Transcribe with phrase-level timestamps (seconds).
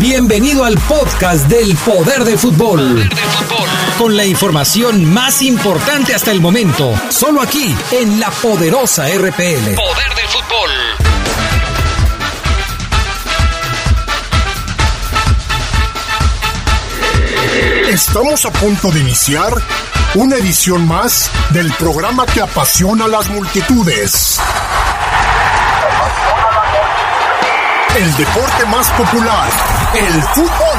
[0.00, 3.06] Bienvenido al podcast del Poder del Fútbol.
[3.98, 9.74] Con la información más importante hasta el momento, solo aquí en la poderosa RPL.
[9.74, 10.70] Poder del fútbol.
[17.90, 19.52] Estamos a punto de iniciar
[20.14, 24.40] una edición más del programa que apasiona a las multitudes.
[27.96, 29.48] El deporte más popular,
[29.94, 30.78] el fútbol.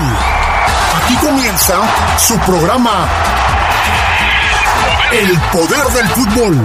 [0.96, 1.76] Aquí comienza
[2.18, 3.06] su programa
[5.12, 6.58] El poder del fútbol.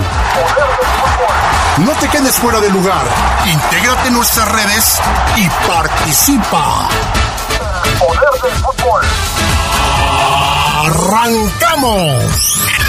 [1.79, 3.07] No te quedes fuera de lugar.
[3.45, 5.01] Intégrate en nuestras redes
[5.37, 6.89] y participa.
[7.85, 9.03] El poder del fútbol.
[10.87, 12.86] ¡Arrancamos!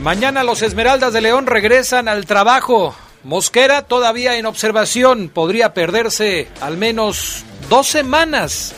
[0.00, 2.94] Mañana los Esmeraldas de León regresan al trabajo.
[3.22, 5.28] Mosquera todavía en observación.
[5.28, 8.74] Podría perderse al menos dos semanas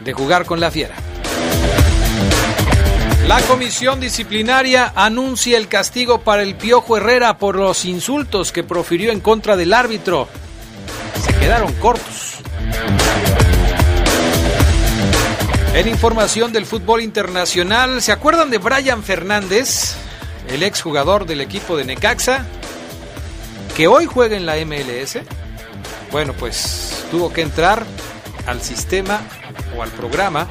[0.00, 0.94] de jugar con la Fiera.
[3.26, 9.12] La comisión disciplinaria anuncia el castigo para el Piojo Herrera por los insultos que profirió
[9.12, 10.26] en contra del árbitro.
[11.22, 12.36] Se quedaron cortos.
[15.74, 19.96] En información del fútbol internacional, ¿se acuerdan de Brian Fernández,
[20.50, 22.44] el exjugador del equipo de Necaxa,
[23.76, 25.18] que hoy juega en la MLS?
[26.10, 27.84] Bueno, pues tuvo que entrar
[28.46, 29.20] al sistema
[29.76, 30.48] o al programa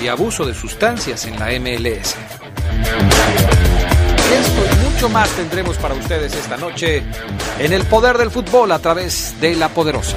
[0.00, 2.16] de abuso de sustancias en la MLS.
[4.32, 7.02] Esto y mucho más tendremos para ustedes esta noche
[7.58, 10.16] en el poder del fútbol a través de la poderosa.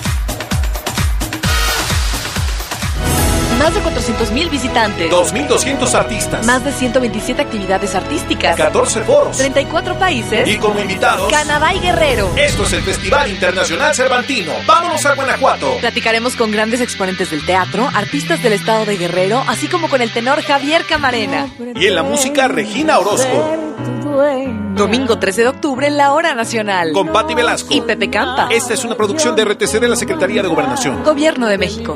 [3.61, 5.11] Más de 400 mil visitantes.
[5.11, 6.45] 2.200 artistas.
[6.47, 8.57] Más de 127 actividades artísticas.
[8.57, 9.37] 14 foros.
[9.37, 10.47] 34 países.
[10.47, 11.31] Y como invitados.
[11.31, 12.31] Canadá y Guerrero.
[12.35, 14.51] Esto es el Festival Internacional Cervantino.
[14.65, 15.77] Vámonos a Guanajuato.
[15.79, 20.11] Platicaremos con grandes exponentes del teatro, artistas del estado de Guerrero, así como con el
[20.11, 21.47] tenor Javier Camarena.
[21.75, 23.57] Y en la música, Regina Orozco.
[24.73, 26.93] Domingo 13 de octubre la Hora Nacional.
[26.93, 27.71] Con Patti Velasco.
[27.71, 28.47] Y Pepe Campa.
[28.49, 31.03] Esta es una producción de RTC de la Secretaría de Gobernación.
[31.03, 31.95] Gobierno de México.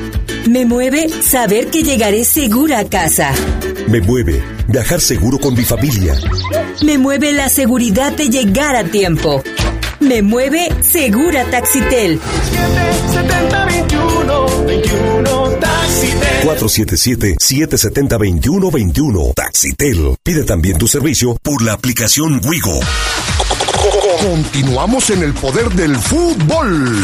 [0.47, 3.31] Me mueve saber que llegaré segura a casa.
[3.87, 6.15] Me mueve viajar seguro con mi familia.
[6.83, 9.43] Me mueve la seguridad de llegar a tiempo.
[9.99, 12.19] Me mueve Segura Taxitel.
[16.43, 19.33] 477-770-2121.
[19.35, 20.15] Taxitel.
[20.23, 22.79] Pide también tu servicio por la aplicación Wigo.
[24.21, 27.03] Continuamos en el poder del fútbol.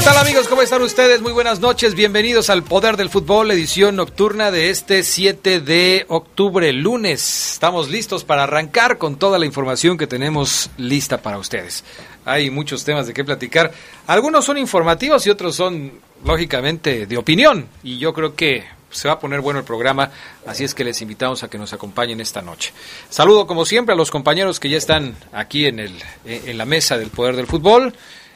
[0.00, 0.48] Tal amigos?
[0.48, 1.20] ¿Cómo están ustedes?
[1.20, 6.72] Muy buenas noches, bienvenidos al Poder del Fútbol, edición nocturna de este 7 de octubre,
[6.72, 7.52] lunes.
[7.52, 11.84] Estamos listos para arrancar con toda la información que tenemos lista para ustedes.
[12.24, 13.70] Hay muchos temas de qué platicar.
[14.06, 15.92] Algunos son informativos y otros son,
[16.24, 17.68] lógicamente, de opinión.
[17.84, 20.10] Y yo creo que se va a poner bueno el programa,
[20.46, 22.72] así es que les invitamos a que nos acompañen esta noche.
[23.08, 25.92] Saludo como siempre a los compañeros que ya están aquí en, el,
[26.24, 27.94] en la mesa del Poder del Fútbol.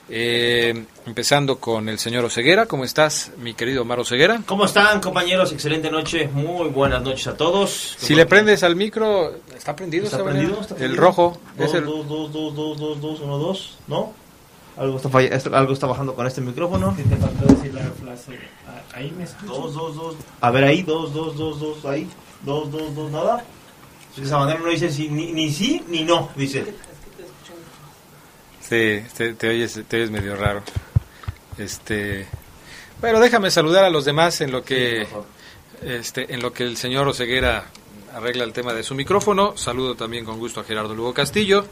[0.09, 2.67] Eh, empezando con el señor Oseguera.
[2.67, 4.41] ¿Cómo estás, mi querido Omar Oseguera?
[4.47, 5.53] ¿Cómo están, compañeros?
[5.53, 6.29] Excelente noche.
[6.33, 7.97] Muy buenas noches a todos.
[7.99, 10.05] Si le prendes al micro, ¿está prendido?
[10.05, 10.61] ¿Está, prendido?
[10.79, 11.39] El rojo.
[11.59, 11.85] Dos, es el...
[11.85, 14.13] dos, dos, dos, dos, dos, dos, uno, dos, ¿no?
[14.77, 15.41] Algo está, falla...
[15.53, 16.95] algo está bajando con este micrófono.
[16.97, 18.39] Sí, te faltó decir la frase.
[18.95, 19.49] Ahí me escuchas.
[19.49, 20.17] Dos, dos, dos.
[20.41, 22.09] A ver, ahí, dos, dos, dos, dos, ahí.
[22.43, 23.45] Dos, dos, dos, nada.
[24.15, 26.65] Es que Sabanero no dice si, ni, ni sí ni no, dice.
[28.69, 30.63] Sí, te, te, oyes, te oyes medio raro.
[31.57, 32.27] Este,
[33.01, 36.77] bueno, déjame saludar a los demás en lo que, sí, este, en lo que el
[36.77, 37.67] señor Oseguera
[38.13, 39.57] arregla el tema de su micrófono.
[39.57, 41.65] Saludo también con gusto a Gerardo Lugo Castillo.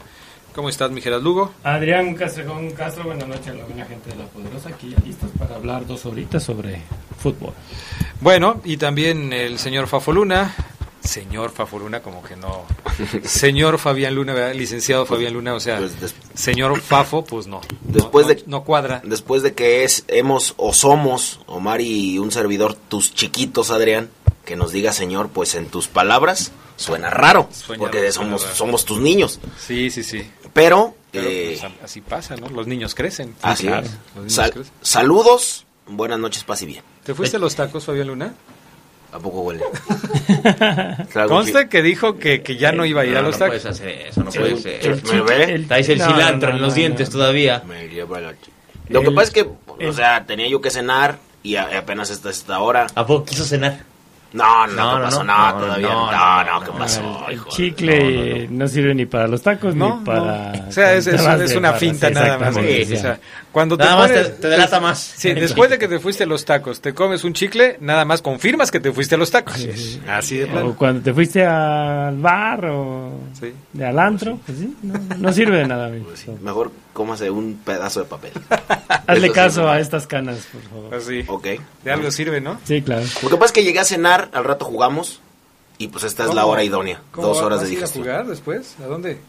[0.53, 1.53] ¿Cómo estás, mi Gerardo Lugo?
[1.63, 5.55] Adrián Castrejón Castro, buenas noches a la buena gente de La Poderosa, aquí listos para
[5.55, 6.81] hablar dos horitas sobre
[7.19, 7.53] fútbol.
[8.21, 10.55] Bueno, y también el señor Fafo Luna,
[11.05, 12.65] señor Fafo Luna, como que no.
[13.23, 14.53] Señor Fabián Luna, ¿verdad?
[14.53, 16.15] licenciado Fabián Luna, o sea, pues des...
[16.33, 17.61] señor Fafo, pues no.
[17.81, 19.01] Después no, de no, cuadra.
[19.03, 24.09] Después de que es hemos o somos Omar y un servidor tus chiquitos, Adrián,
[24.45, 28.55] que nos diga señor, pues en tus palabras suena raro, porque somos raro.
[28.55, 29.39] somos tus niños.
[29.59, 30.29] Sí, sí, sí.
[30.53, 32.49] Pero, Pero eh, pues, así pasa, ¿no?
[32.49, 33.35] Los niños crecen.
[33.41, 33.87] Así claro.
[34.25, 34.33] es.
[34.33, 34.73] Sal crecen.
[34.81, 36.83] Saludos, buenas noches, paz y bien.
[37.03, 38.33] ¿Te fuiste a los tacos, Fabián Luna?
[39.11, 39.63] ¿A poco huele?
[41.11, 43.39] claro, Conste que dijo que, que, ya no iba a ir no, a los no
[43.39, 43.61] tacos.
[43.61, 44.85] puedes hacer eso, no Sí, puede ser.
[44.85, 45.59] el ¿Me ve?
[45.67, 47.13] Traes el No, cilantro no, en los no, dientes no.
[47.13, 47.63] todavía.
[47.65, 48.33] Me la-
[48.89, 49.49] Lo que pasa es que,
[49.87, 52.87] o sea, tenía yo que cenar y a- apenas esta esta hora.
[52.95, 53.83] ¿A poco quiso cenar?
[54.35, 55.87] No, no, No, no, no, pasó no, nada no, todavía.
[55.87, 57.49] no, No, no, no, ¿qué pasó, el hijo?
[57.49, 60.51] chicle no, sirve ni para los tacos No, ni para.
[60.51, 60.67] no.
[60.67, 61.07] O sea, es,
[61.55, 62.49] una finta nada más.
[62.49, 62.85] exactamente.
[62.85, 63.19] Sí, O sea,
[63.51, 64.99] cuando Nada te más pones- te, te delata más.
[64.99, 68.21] Sí, después de que te fuiste a los tacos, te comes un chicle, nada más
[68.21, 69.53] confirmas que te fuiste a los tacos.
[69.53, 70.01] Sí, sí.
[70.07, 73.53] Así de O cuando te fuiste al bar o Sí.
[73.73, 75.87] de al antro, pues sí, no, no sirve de nada.
[75.87, 76.07] amigo.
[76.41, 78.31] Mejor cómase un pedazo de papel.
[79.07, 80.95] Hazle caso a estas canas, por favor.
[80.95, 81.23] Así.
[81.27, 81.47] Ok.
[81.83, 82.59] De algo sirve, ¿no?
[82.63, 83.05] Sí, claro.
[83.21, 85.19] Lo que pasa es que llegué a cenar, al rato jugamos
[85.77, 87.01] y pues esta es la hora idónea.
[87.11, 88.03] ¿Cómo Dos horas vas de a ir a digestión.
[88.05, 88.75] jugar después?
[88.81, 89.19] ¿A dónde?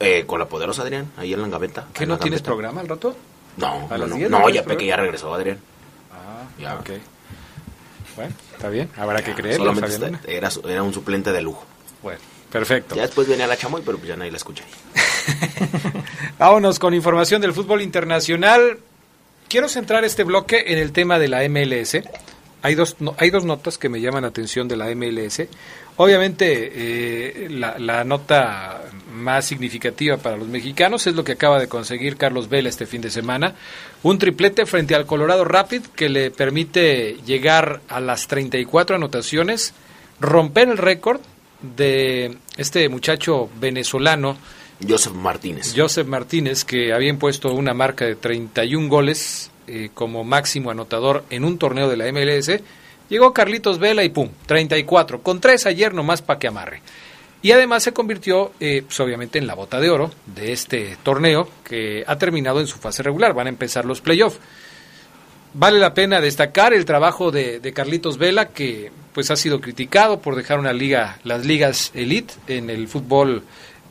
[0.00, 1.86] Eh, con la poderosa Adrián, ahí en la gaveta.
[1.92, 3.16] ¿Qué no tienes programa al rato?
[3.56, 5.58] No, ¿A no, las no, 10 no, no ya tienes ve que ya regresó Adrián.
[6.12, 6.74] Ah, Ya.
[6.76, 6.90] ok.
[8.14, 8.88] Bueno, está bien.
[8.96, 10.20] Habrá que creerle, Solamente está- Luna.
[10.26, 11.64] era, su- era un suplente de lujo.
[12.02, 12.20] Bueno,
[12.52, 12.94] perfecto.
[12.94, 14.62] Ya después venía la chamoy, pero pues ya nadie la escucha.
[16.38, 18.78] Vámonos con información del fútbol internacional.
[19.48, 21.98] Quiero centrar este bloque en el tema de la MLS.
[22.62, 25.42] Hay dos, no- hay dos notas que me llaman la atención de la MLS.
[25.96, 28.82] Obviamente, eh, la, la nota
[29.12, 33.00] más significativa para los mexicanos es lo que acaba de conseguir Carlos Vela este fin
[33.00, 33.54] de semana.
[34.04, 39.72] Un triplete frente al Colorado Rapid que le permite llegar a las 34 anotaciones,
[40.20, 41.20] romper el récord
[41.62, 44.36] de este muchacho venezolano
[44.86, 45.74] Joseph Martínez.
[45.76, 51.44] Joseph Martínez, que había impuesto una marca de 31 goles eh, como máximo anotador en
[51.44, 52.60] un torneo de la MLS,
[53.08, 56.80] llegó Carlitos Vela y pum, 34, con tres ayer nomás para que amarre.
[57.40, 61.48] Y además se convirtió, eh, pues obviamente, en la bota de oro de este torneo
[61.64, 63.32] que ha terminado en su fase regular.
[63.32, 64.38] Van a empezar los playoffs.
[65.54, 70.20] Vale la pena destacar el trabajo de, de Carlitos Vela, que pues ha sido criticado
[70.20, 73.44] por dejar una liga, las ligas elite en el fútbol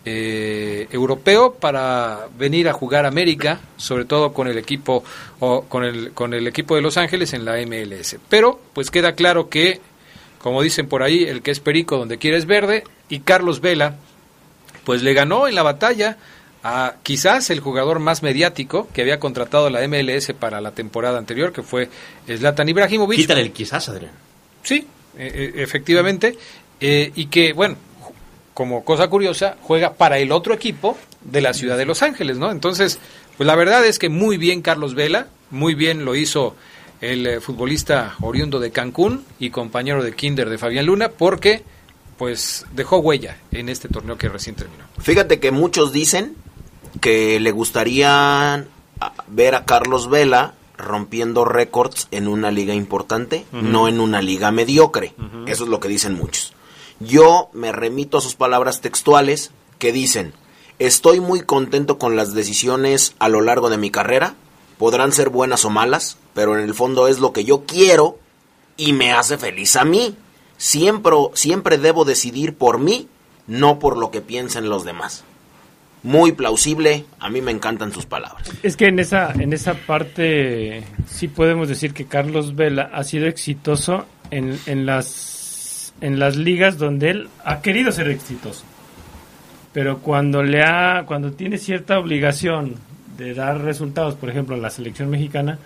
[0.10, 5.04] eh, europeo para venir a jugar América, sobre todo con el equipo
[5.40, 8.18] o con el con el equipo de Los Ángeles en la MLS.
[8.30, 9.82] Pero pues queda claro que,
[10.40, 13.96] como dicen por ahí, el que es perico donde quiere es verde y Carlos Vela
[14.86, 16.18] pues le ganó en la batalla
[16.64, 21.52] a quizás el jugador más mediático que había contratado la MLS para la temporada anterior,
[21.52, 21.90] que fue
[22.26, 23.18] Zlatan Ibrahimovic.
[23.18, 24.14] Quítale el quizás, Adrián.
[24.64, 24.88] Sí,
[25.18, 26.38] eh, eh, efectivamente.
[26.80, 27.76] eh, y que, bueno,
[28.58, 32.50] como cosa curiosa, juega para el otro equipo de la ciudad de Los Ángeles, ¿no?
[32.50, 32.98] Entonces,
[33.38, 36.56] pues la verdad es que muy bien Carlos Vela, muy bien lo hizo
[37.00, 41.62] el eh, futbolista oriundo de Cancún y compañero de Kinder de Fabián Luna, porque
[42.18, 44.86] pues dejó huella en este torneo que recién terminó.
[44.98, 46.36] Fíjate que muchos dicen
[47.00, 48.66] que le gustaría
[49.28, 55.14] ver a Carlos Vela rompiendo récords en una liga importante, no en una liga mediocre.
[55.46, 56.57] Eso es lo que dicen muchos.
[57.00, 60.34] Yo me remito a sus palabras textuales que dicen,
[60.80, 64.36] estoy muy contento con las decisiones a lo largo de mi carrera,
[64.78, 68.20] podrán ser buenas o malas, pero en el fondo es lo que yo quiero
[68.78, 70.16] y me hace feliz a mí.
[70.58, 73.08] Siempre, siempre debo decidir por mí,
[73.48, 75.24] no por lo que piensen los demás.
[76.04, 78.50] Muy plausible, a mí me encantan sus palabras.
[78.64, 83.28] Es que en esa, en esa parte sí podemos decir que Carlos Vela ha sido
[83.28, 85.06] exitoso en, en, las,
[86.02, 88.66] en las ligas donde él ha querido ser exitoso.
[89.74, 92.76] Pero cuando, le ha, cuando tiene cierta obligación
[93.18, 95.60] de dar resultados, por ejemplo, en la selección mexicana,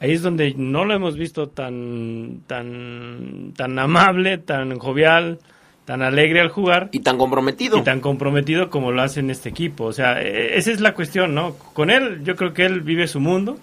[0.00, 5.38] ahí es donde no lo hemos visto tan, tan, tan amable, tan jovial,
[5.84, 6.88] tan alegre al jugar.
[6.92, 7.78] Y tan comprometido.
[7.78, 9.84] Y tan comprometido como lo hace en este equipo.
[9.84, 11.54] O sea, e, esa es la cuestión, ¿no?
[11.54, 13.58] Con él, yo creo que él vive su mundo.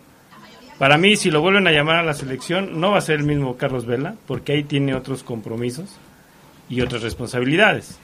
[0.79, 3.25] Para mí, si lo vuelven a llamar a la selección, no va a ser el
[3.25, 5.89] mismo Carlos Vela, porque ahí tiene otros compromisos
[6.69, 8.00] y otras responsabilidades.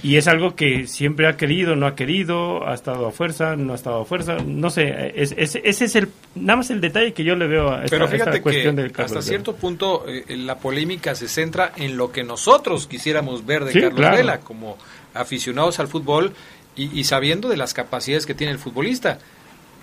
[0.00, 3.72] Y es algo que siempre ha querido, no ha querido, ha estado a fuerza, no
[3.72, 7.24] ha estado a fuerza, no sé, es, ese es el nada más el detalle que
[7.24, 9.28] yo le veo a esta, Pero fíjate esta cuestión que del Carlos hasta Vela.
[9.28, 13.80] cierto punto eh, la polémica se centra en lo que nosotros quisiéramos ver de Sí,
[13.80, 14.16] Carlos claro.
[14.18, 14.76] Vela como
[15.14, 16.32] aficionados al fútbol
[16.76, 19.18] y, y sabiendo de las capacidades que tiene el futbolista.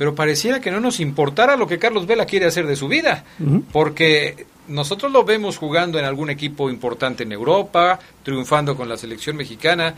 [0.01, 3.23] Pero pareciera que no nos importara lo que Carlos Vela quiere hacer de su vida,
[3.71, 9.35] porque nosotros lo vemos jugando en algún equipo importante en Europa, triunfando con la selección
[9.35, 9.93] mexicana,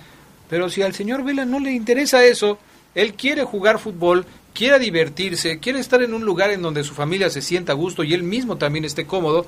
[0.50, 2.60] pero si al señor Vela no le interesa eso,
[2.96, 7.30] él quiere jugar fútbol, quiere divertirse, quiere estar en un lugar en donde su familia
[7.30, 9.46] se sienta a gusto y él mismo también esté cómodo,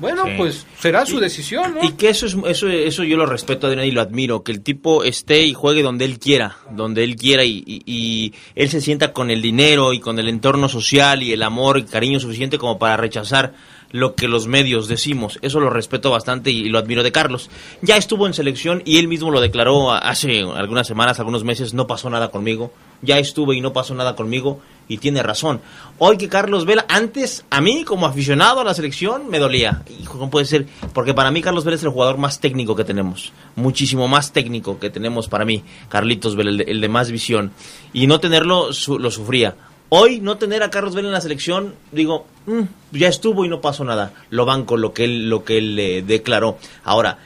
[0.00, 0.32] bueno, Sí.
[0.36, 1.84] pues será su decisión, ¿no?
[1.84, 5.04] Y que eso es eso eso yo lo respeto y lo admiro, que el tipo
[5.04, 9.12] esté y juegue donde él quiera, donde él quiera y, y- y él se sienta
[9.12, 12.78] con el dinero y con el entorno social y el amor y cariño suficiente como
[12.78, 13.52] para rechazar
[13.92, 15.38] lo que los medios decimos.
[15.42, 17.50] Eso lo respeto bastante y, lo admiro de Carlos.
[17.82, 21.88] Ya estuvo en selección y él mismo lo declaró hace algunas semanas, algunos meses, no
[21.88, 22.72] pasó nada conmigo.
[23.02, 24.60] Ya estuve y no pasó nada conmigo
[24.90, 25.60] y tiene razón.
[25.98, 29.82] Hoy que Carlos Vela, antes a mí como aficionado a la selección me dolía.
[30.02, 32.84] Hijo, no puede ser, porque para mí Carlos Vela es el jugador más técnico que
[32.84, 33.32] tenemos.
[33.56, 37.52] Muchísimo más técnico que tenemos para mí, Carlitos Vela, el de, el de más visión.
[37.92, 39.54] Y no tenerlo su- lo sufría.
[39.90, 43.60] Hoy no tener a Carlos Vela en la selección, digo, "Mm, ya estuvo y no
[43.60, 44.12] pasó nada.
[44.30, 46.58] Lo banco lo que él, lo que él eh, declaró.
[46.84, 47.18] Ahora,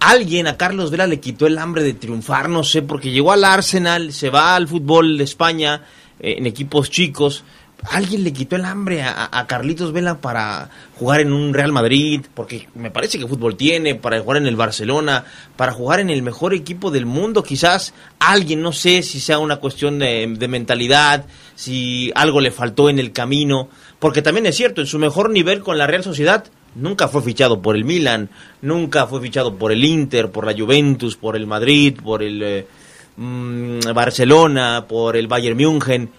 [0.00, 3.44] alguien a Carlos Vela le quitó el hambre de triunfar, no sé, porque llegó al
[3.44, 5.82] Arsenal, se va al fútbol de España
[6.20, 7.44] eh, en equipos chicos.
[7.90, 12.68] Alguien le quitó el hambre a, Carlitos Vela para jugar en un Real Madrid, porque
[12.74, 16.54] me parece que fútbol tiene, para jugar en el Barcelona, para jugar en el mejor
[16.54, 22.10] equipo del mundo, quizás alguien, no sé si sea una cuestión de, de mentalidad, si
[22.14, 23.68] algo le faltó en el camino,
[23.98, 26.46] porque también es cierto, en su mejor nivel con la Real Sociedad,
[26.76, 28.30] nunca fue fichado por el Milan,
[28.62, 32.66] nunca fue fichado por el Inter, por la Juventus, por el Madrid, por el eh,
[33.16, 36.10] mm, Barcelona, por el Bayern München.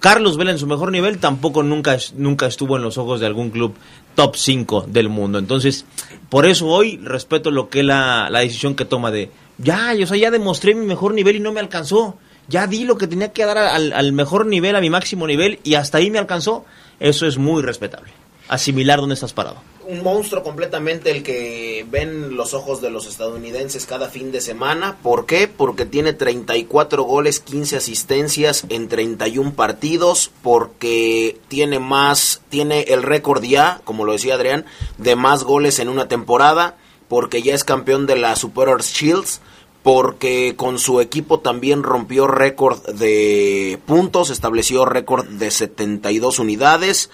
[0.00, 3.50] Carlos Vela en su mejor nivel tampoco nunca, nunca estuvo en los ojos de algún
[3.50, 3.74] club
[4.14, 5.38] top 5 del mundo.
[5.38, 5.86] Entonces,
[6.28, 10.18] por eso hoy respeto lo que la, la decisión que toma de, ya, yo sea,
[10.18, 12.18] ya demostré mi mejor nivel y no me alcanzó.
[12.48, 15.60] Ya di lo que tenía que dar al, al mejor nivel, a mi máximo nivel,
[15.64, 16.66] y hasta ahí me alcanzó.
[17.00, 18.12] Eso es muy respetable.
[18.48, 19.56] Asimilar dónde estás parado.
[19.86, 24.96] Un monstruo completamente el que ven los ojos de los estadounidenses cada fin de semana.
[25.02, 25.48] ¿Por qué?
[25.48, 33.42] Porque tiene 34 goles, 15 asistencias en 31 partidos, porque tiene más, tiene el récord
[33.42, 34.64] ya, como lo decía Adrián,
[34.98, 36.76] de más goles en una temporada,
[37.08, 39.40] porque ya es campeón de la Superior Shields,
[39.82, 47.10] porque con su equipo también rompió récord de puntos, estableció récord de 72 unidades,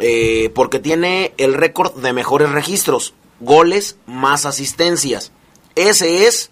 [0.00, 5.32] eh, porque tiene el récord de mejores registros, goles más asistencias.
[5.74, 6.50] Ese es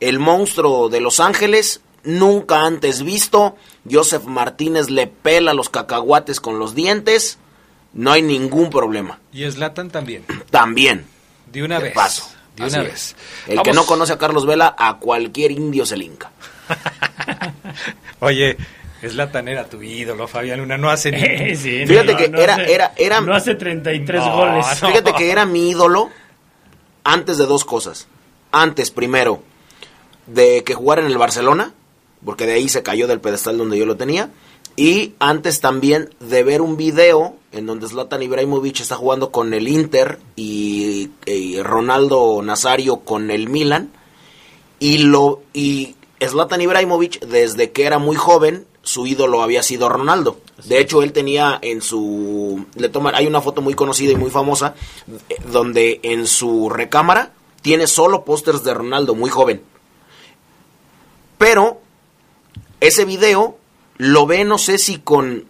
[0.00, 3.56] el monstruo de Los Ángeles, nunca antes visto.
[3.90, 7.38] Joseph Martínez le pela los cacahuates con los dientes,
[7.92, 9.18] no hay ningún problema.
[9.32, 10.24] Y Slatan también.
[10.50, 11.06] También.
[11.50, 11.94] De una De vez.
[11.94, 12.28] paso.
[12.56, 12.92] De Así una es.
[12.92, 13.16] vez.
[13.46, 16.30] El que no conoce a Carlos Vela, a cualquier indio se le hinca.
[18.20, 18.56] Oye,
[19.02, 20.76] Slatan era tu ídolo, Fabián Luna.
[20.78, 21.56] No hace ni.
[21.56, 24.66] Sí, Fíjate no, que no era, hace- era, era, No hace 33 No, goles.
[24.82, 24.88] no.
[24.88, 26.10] Fíjate que era mi ídolo
[27.04, 28.08] antes de dos cosas.
[28.52, 29.42] Antes, primero,
[30.26, 31.72] de que jugara en el Barcelona,
[32.24, 34.30] porque de ahí se cayó del pedestal donde yo lo tenía.
[34.76, 39.68] Y antes también de ver un video en donde Zlatan Ibrahimovic está jugando con el
[39.68, 43.90] Inter y, y Ronaldo Nazario con el Milan.
[44.78, 50.38] Y lo y Zlatan Ibrahimovic desde que era muy joven su ídolo había sido Ronaldo.
[50.64, 54.30] De hecho él tenía en su le toman hay una foto muy conocida y muy
[54.30, 54.74] famosa
[55.28, 59.60] eh, donde en su recámara tiene solo pósters de Ronaldo muy joven.
[61.38, 61.80] Pero
[62.80, 63.58] ese video
[63.96, 65.44] lo ve no sé si con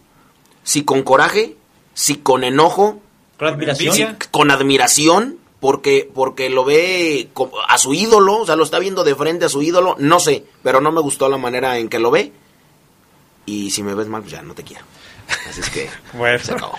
[0.62, 1.56] si con coraje,
[1.94, 3.00] si con enojo,
[3.38, 7.28] con admiración, si- con admiración, porque porque lo ve
[7.68, 10.44] a su ídolo, o sea, lo está viendo de frente a su ídolo, no sé,
[10.62, 12.32] pero no me gustó la manera en que lo ve.
[13.46, 14.84] Y si me ves mal, pues ya no te quiero.
[15.48, 16.38] Así es que Bueno.
[16.38, 16.74] se acabó.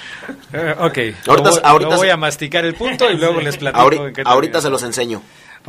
[0.54, 0.98] Eh, ok.
[1.28, 3.82] Ahorita- voy- ahorita- lo voy a masticar el punto y luego les platico.
[3.84, 5.22] Ahori- en qué ahorita se los enseño.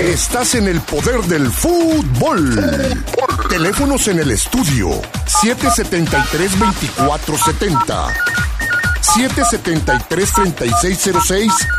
[0.00, 2.94] Estás en el poder del fútbol.
[3.48, 4.90] Teléfonos en el estudio
[5.42, 8.12] 773-2470,
[9.02, 11.77] 773-3606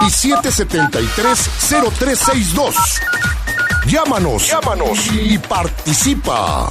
[0.00, 2.74] y 773-0362.
[3.86, 6.68] Llámanos, llámanos y participa.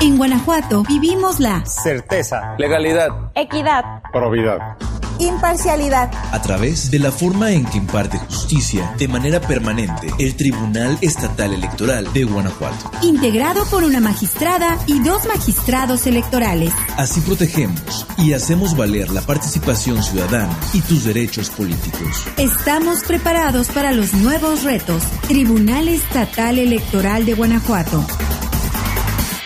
[0.00, 2.56] En Guanajuato vivimos la Certeza.
[2.58, 3.30] Legalidad.
[3.36, 4.76] equidad, Probidad.
[5.22, 10.98] Imparcialidad, A través de la forma en que imparte justicia de manera permanente el Tribunal
[11.00, 12.90] Estatal Electoral de Guanajuato.
[13.02, 16.72] integrado por una magistrada y dos magistrados electorales.
[16.96, 22.24] Así protegemos y hacemos valer la participación ciudadana y tus derechos políticos.
[22.36, 25.02] Estamos preparados para los nuevos retos.
[25.28, 28.04] Tribunal Estatal Electoral de Guanajuato.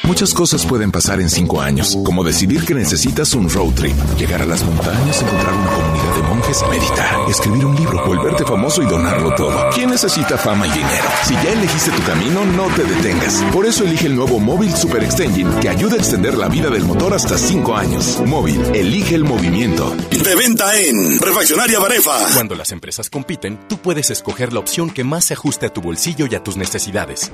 [0.06, 4.40] Muchas cosas pueden pasar en cinco años, como decidir que necesitas un road trip, llegar
[4.40, 8.86] a las montañas, encontrar una comunidad de monjes, meditar, escribir un libro, volverte famoso y
[8.86, 9.70] donarlo todo.
[9.74, 11.08] ¿Quién necesita fama y dinero?
[11.24, 13.42] Si ya elegiste tu camino, no te detengas.
[13.52, 16.84] Por eso elige el nuevo Móvil Super Extension, que ayuda a extender la vida del
[16.84, 18.20] motor hasta cinco años.
[18.26, 19.94] Móvil, elige el movimiento.
[20.10, 22.16] De venta en Refaccionaria Barefa.
[22.34, 25.80] Cuando las empresas compiten, tú puedes escoger la opción que más se ajuste a tu
[25.80, 27.32] bolsillo y a tus necesidades.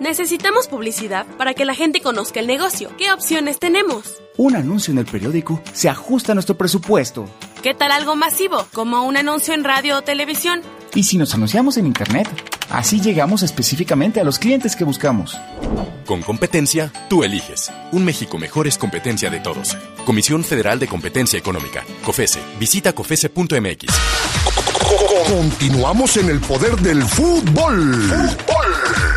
[0.00, 2.90] Necesitamos publicidad para que la gente conozca el negocio.
[2.98, 4.22] ¿Qué opciones tenemos?
[4.36, 7.26] Un anuncio en el periódico se ajusta a nuestro presupuesto.
[7.62, 10.62] ¿Qué tal algo masivo, como un anuncio en radio o televisión?
[10.94, 12.28] ¿Y si nos anunciamos en Internet?
[12.70, 15.36] Así llegamos específicamente a los clientes que buscamos.
[16.06, 17.72] Con competencia, tú eliges.
[17.92, 19.76] Un México mejor es competencia de todos.
[20.04, 21.84] Comisión Federal de Competencia Económica.
[22.04, 22.40] COFESE.
[22.60, 23.86] Visita COFESE.mx.
[25.28, 28.10] Continuamos en el poder del fútbol.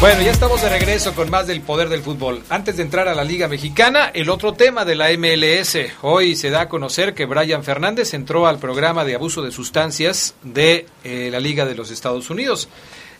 [0.00, 2.44] Bueno, ya estamos de regreso con más del poder del fútbol.
[2.50, 5.76] Antes de entrar a la Liga Mexicana, el otro tema de la MLS.
[6.02, 10.36] Hoy se da a conocer que Brian Fernández entró al programa de abuso de sustancias
[10.44, 12.68] de eh, la Liga de los Estados Unidos.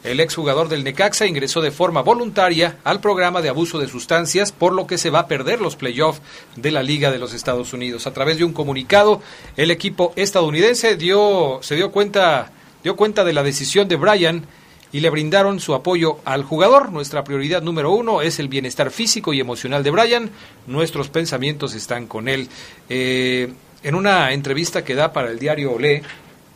[0.04, 4.72] El exjugador del Necaxa ingresó de forma voluntaria al programa de abuso de sustancias, por
[4.72, 6.22] lo que se va a perder los playoffs
[6.54, 8.06] de la Liga de los Estados Unidos.
[8.06, 9.20] A través de un comunicado,
[9.56, 12.52] el equipo estadounidense dio, se dio cuenta,
[12.84, 14.46] dio cuenta de la decisión de Brian
[14.92, 16.92] y le brindaron su apoyo al jugador.
[16.92, 20.30] Nuestra prioridad número uno es el bienestar físico y emocional de Brian.
[20.66, 22.48] Nuestros pensamientos están con él.
[22.88, 26.02] Eh, en una entrevista que da para el diario Olé,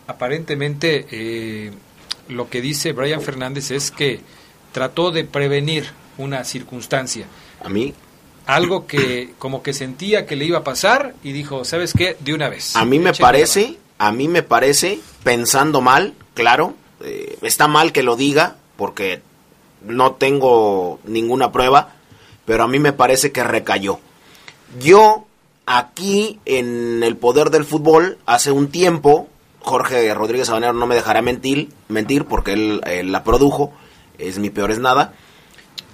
[0.07, 1.71] aparentemente eh,
[2.29, 4.21] lo que dice Brian Fernández es que
[4.73, 5.87] trató de prevenir
[6.19, 7.27] una circunstancia.
[7.63, 7.95] A mí.
[8.47, 12.17] Algo que como que sentía que le iba a pasar y dijo, ¿sabes qué?
[12.19, 12.75] De una vez.
[12.75, 18.03] A mí me parece, a mí me parece, pensando mal, claro, eh, está mal que
[18.03, 19.23] lo diga, porque
[19.85, 21.95] no tengo ninguna prueba,
[22.45, 23.99] pero a mí me parece que recayó.
[24.81, 25.27] Yo
[25.67, 29.29] aquí en el poder del fútbol hace un tiempo,
[29.61, 33.73] Jorge Rodríguez Sabanero no me dejará mentir, mentir porque él, él la produjo,
[34.19, 35.15] es mi peor es nada,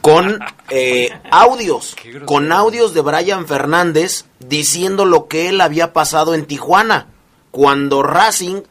[0.00, 0.38] con
[0.70, 7.08] eh, audios, con audios de Brian Fernández diciendo lo que él había pasado en Tijuana,
[7.50, 8.62] cuando Racing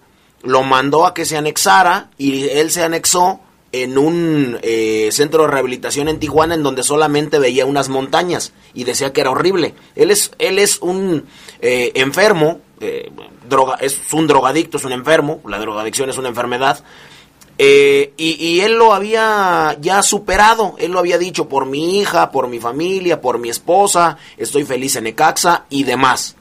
[0.44, 5.52] lo mandó a que se anexara y él se anexó en un eh, centro de
[5.52, 9.74] rehabilitación en Tijuana en donde solamente veía unas montañas y decía que era horrible.
[9.96, 11.26] Él es, él es un
[11.62, 13.12] eh, enfermo, eh,
[13.48, 16.84] droga, es un drogadicto, es un enfermo, la drogadicción es una enfermedad.
[17.58, 22.48] y, y, él lo había ya superado, él lo había dicho por mi hija, por
[22.48, 26.37] mi familia, por mi esposa, estoy feliz en Ecaxa y demás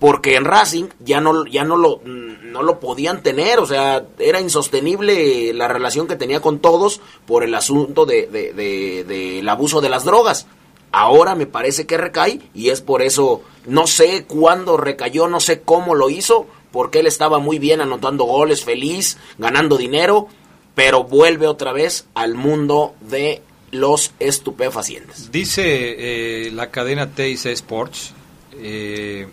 [0.00, 4.40] porque en Racing ya no, ya no lo, no lo podían tener, o sea, era
[4.40, 9.90] insostenible la relación que tenía con todos por el asunto del de, de, abuso de
[9.90, 10.46] las drogas.
[10.90, 15.60] Ahora me parece que recae y es por eso, no sé cuándo recayó, no sé
[15.60, 20.28] cómo lo hizo, porque él estaba muy bien anotando goles, feliz, ganando dinero,
[20.74, 25.30] pero vuelve otra vez al mundo de los estupefacientes.
[25.30, 28.12] Dice eh, la cadena TIC Sports,
[28.54, 29.28] eh,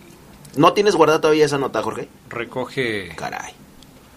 [0.56, 2.08] ¿No tienes guardada todavía esa nota, Jorge?
[2.28, 3.10] Recoge.
[3.16, 3.54] Caray.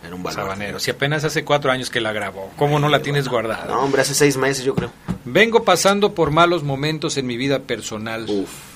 [0.06, 0.80] Era un sabanero.
[0.80, 3.66] Si apenas hace cuatro años que la grabó, ¿cómo no la tienes guardada?
[3.66, 4.92] No, hombre, hace seis meses yo creo.
[5.26, 8.26] Vengo pasando por malos momentos en mi vida personal.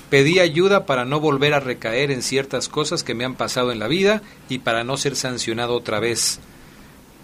[0.08, 3.80] Pedí ayuda para no volver a recaer en ciertas cosas que me han pasado en
[3.80, 6.38] la vida y para no ser sancionado otra vez.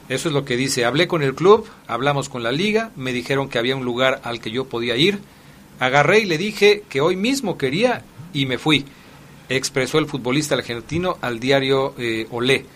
[0.08, 0.84] Eso es lo que dice.
[0.84, 4.40] Hablé con el club, hablamos con la liga, me dijeron que había un lugar al
[4.40, 5.20] que yo podía ir.
[5.78, 8.84] Agarré y le dije que hoy mismo quería y me fui
[9.56, 12.66] expresó el futbolista argentino al diario eh, Olé.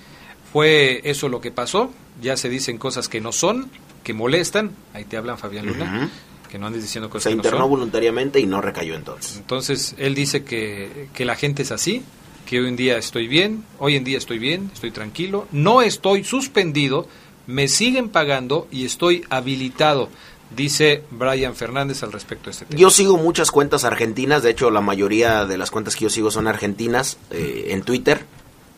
[0.52, 1.90] Fue eso lo que pasó,
[2.22, 3.70] ya se dicen cosas que no son,
[4.02, 6.10] que molestan, ahí te hablan Fabián Luna,
[6.50, 7.48] que no andes diciendo cosas se que no son.
[7.48, 9.36] internó voluntariamente y no recayó entonces.
[9.36, 12.02] Entonces, él dice que, que la gente es así,
[12.46, 16.24] que hoy en día estoy bien, hoy en día estoy bien, estoy tranquilo, no estoy
[16.24, 17.08] suspendido,
[17.46, 20.08] me siguen pagando y estoy habilitado
[20.50, 22.78] dice Brian Fernández al respecto de este tema.
[22.78, 26.30] Yo sigo muchas cuentas argentinas, de hecho la mayoría de las cuentas que yo sigo
[26.30, 28.24] son argentinas eh, en Twitter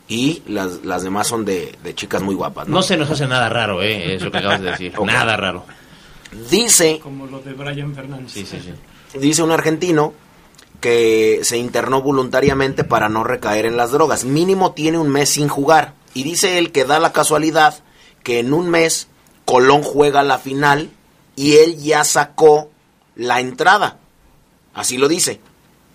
[0.07, 2.67] y las, las demás son de, chicas muy guapas.
[2.67, 2.81] ¿no?
[2.81, 4.15] se nos hace nada raro, ¿eh?
[4.15, 5.65] eso que acabas de decir, nada raro.
[6.49, 6.99] Dice...
[7.01, 8.31] Como lo de Brian Fernández.
[8.33, 9.19] Sí, sí, sí.
[9.19, 10.13] Dice un argentino
[10.79, 14.25] que se internó voluntariamente para no recaer en las drogas.
[14.25, 15.93] Mínimo tiene un mes sin jugar.
[16.13, 17.83] Y dice él que da la casualidad
[18.23, 19.07] que en un mes
[19.45, 20.89] Colón juega la final
[21.39, 22.69] y él ya sacó
[23.15, 23.95] la entrada.
[24.73, 25.39] Así lo dice.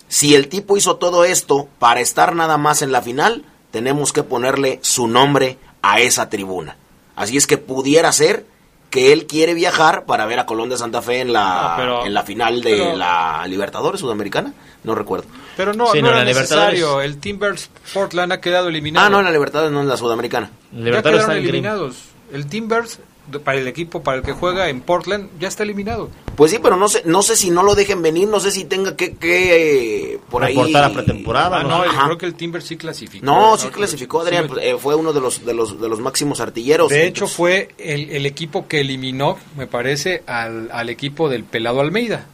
[0.08, 4.22] Si el tipo hizo todo esto para estar nada más en la final, tenemos que
[4.22, 6.78] ponerle su nombre a esa tribuna.
[7.14, 8.46] Así es que pudiera ser
[8.88, 12.22] que él quiere viajar para ver a Colón de Santa Fe en la, en la
[12.22, 14.54] final de la Libertadores Sudamericana.
[14.82, 15.26] No recuerdo.
[15.58, 17.02] Pero no, no, era necesario.
[17.02, 19.06] El Timbers Portland ha quedado eliminado.
[19.08, 20.50] Ah, no, en la Libertadores, no en la Sudamericana.
[20.72, 21.96] ya quedaron eliminados.
[22.32, 22.98] El Timbers
[23.42, 26.10] para el equipo para el que juega en Portland ya está eliminado.
[26.36, 28.64] Pues sí, pero no sé, no sé si no lo dejen venir, no sé si
[28.64, 31.60] tenga que, que eh, por ahí a pretemporada.
[31.60, 33.24] Ah, no, yo creo que el Timber sí clasificó.
[33.24, 36.90] No, sí clasificó, Adrián, eh, fue uno de los de los de los máximos artilleros.
[36.90, 41.80] De hecho fue el, el, equipo que eliminó, me parece, al, al equipo del Pelado
[41.80, 42.26] Almeida,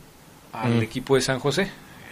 [0.52, 0.82] al mm.
[0.82, 1.70] equipo de San José.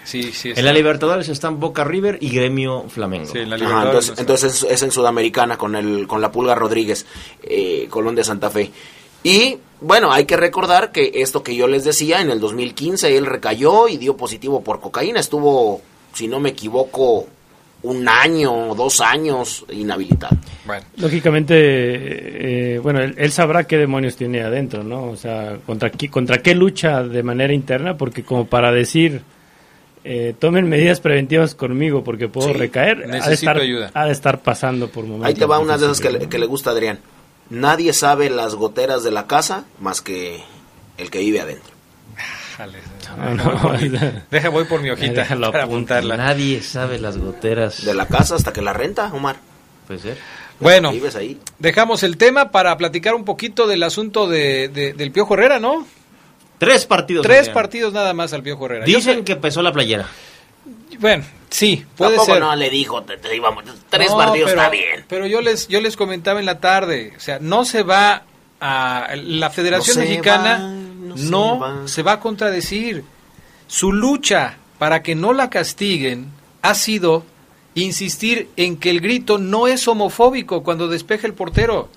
[0.09, 3.31] Sí, sí, en la Libertadores están Boca River y Gremio Flamengo.
[3.31, 7.05] Sí, en la entonces, entonces es, en Sudamericana con el con la Pulga Rodríguez,
[7.43, 8.71] eh, Colón de Santa Fe.
[9.23, 13.27] Y bueno, hay que recordar que esto que yo les decía, en el 2015 él
[13.27, 15.21] recayó y dio positivo por cocaína.
[15.21, 15.83] Estuvo,
[16.15, 17.27] si no me equivoco,
[17.83, 20.39] un año, dos años inhabilitado.
[20.65, 20.87] Bueno.
[20.97, 25.05] Lógicamente, eh, bueno, él, sabrá qué demonios tiene adentro, ¿no?
[25.05, 29.21] O sea, contra qué, contra qué lucha de manera interna, porque como para decir
[30.05, 33.07] eh, tomen medidas preventivas conmigo porque puedo recaer.
[33.07, 33.91] Necesito estar, ayuda.
[33.95, 35.29] Ha de estar pasando por momentos.
[35.29, 37.01] Ahí te va una de esas que le, que le gusta a Adrián.
[37.51, 40.43] Nadie sabe las goteras de la casa más que
[40.99, 41.79] el que vive adentro.
[44.31, 46.17] Deja, voy por mi hojita para apuntarla.
[46.17, 47.85] Nadie sabe las goteras.
[47.85, 49.37] De la casa hasta que la renta, Omar.
[49.87, 50.19] Puede ser.
[50.61, 50.93] Bueno,
[51.61, 55.87] dejamos el tema para platicar un poquito del asunto de, del Piojo Herrera, ¿no?
[56.59, 57.25] Tres partidos.
[57.25, 58.85] Tres partidos nada más al Piojo Herrera.
[58.85, 60.07] Dicen que pesó la playera.
[60.99, 62.43] Bueno, sí, puede Tampoco ser.
[62.43, 65.05] no le dijo, te, íbamos, tres partidos está bien.
[65.09, 68.25] Pero yo les, yo les comentaba en la tarde, o sea, no se va
[68.61, 69.09] a...
[69.15, 72.13] La Federación Mexicana no, se, va.
[72.13, 73.05] a contradecir.
[73.69, 76.31] Su lucha para que no la castiguen
[76.63, 77.25] ha sido
[77.75, 81.89] insistir en que el grito no es homofóbico cuando despeja el portero.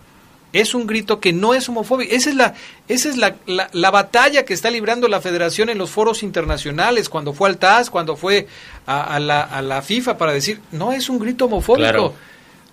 [0.54, 2.14] Es un grito que no es homofóbico.
[2.14, 2.54] Esa es la,
[2.88, 7.08] esa es la, la, la batalla que está librando la federación en los foros internacionales,
[7.10, 8.48] cuando fue al TAS, cuando fue
[8.86, 11.82] a, a la, a la FIFA para decir, no es un grito homofóbico.
[11.84, 12.14] Claro.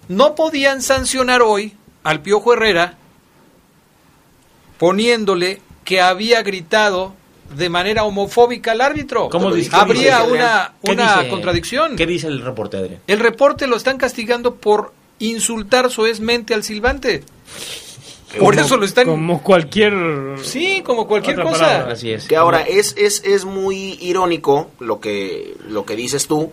[0.09, 2.97] No podían sancionar hoy al Piojo Herrera
[4.79, 7.14] poniéndole que había gritado
[7.57, 9.29] de manera homofóbica al árbitro.
[9.31, 10.33] ¿Cómo dice- Habría dice?
[10.33, 11.29] una, ¿Qué una dice?
[11.31, 11.97] contradicción.
[11.97, 13.01] ¿Qué dice el reporte, Adrián?
[13.07, 17.24] El reporte lo están castigando por insultar soezmente al silbante.
[18.38, 19.07] Por Como- eso lo están...
[19.07, 19.94] Como cualquier.
[20.42, 21.61] Sí, como cualquier cosa.
[21.66, 21.92] palabra.
[21.94, 22.26] Así es.
[22.26, 26.52] Que ahora es, es, es muy irónico lo que, lo que dices tú,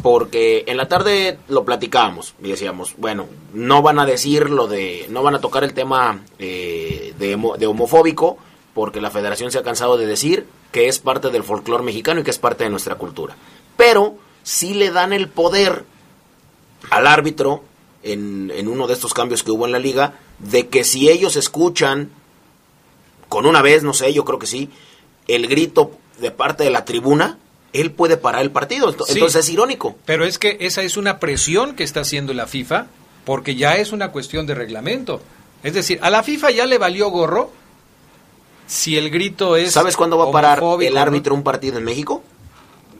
[0.00, 5.06] porque en la tarde lo platicábamos y decíamos, bueno, no van a decir lo de,
[5.10, 8.38] no van a tocar el tema eh, de, de homofóbico,
[8.72, 12.22] porque la federación se ha cansado de decir que es parte del folclore mexicano y
[12.22, 13.34] que es parte de nuestra cultura.
[13.76, 15.84] Pero sí le dan el poder
[16.90, 17.64] al árbitro
[18.02, 21.36] en, en uno de estos cambios que hubo en la liga, de que si ellos
[21.36, 22.10] escuchan
[23.28, 24.70] con una vez, no sé, yo creo que sí,
[25.26, 27.38] el grito de parte de la tribuna,
[27.72, 28.90] él puede parar el partido.
[28.92, 29.12] Sí.
[29.12, 29.96] Entonces es irónico.
[30.04, 32.86] Pero es que esa es una presión que está haciendo la FIFA,
[33.24, 35.20] porque ya es una cuestión de reglamento.
[35.62, 37.50] Es decir, a la FIFA ya le valió gorro
[38.66, 39.72] si el grito es...
[39.72, 42.22] ¿Sabes cuándo va a parar el árbitro un partido en México?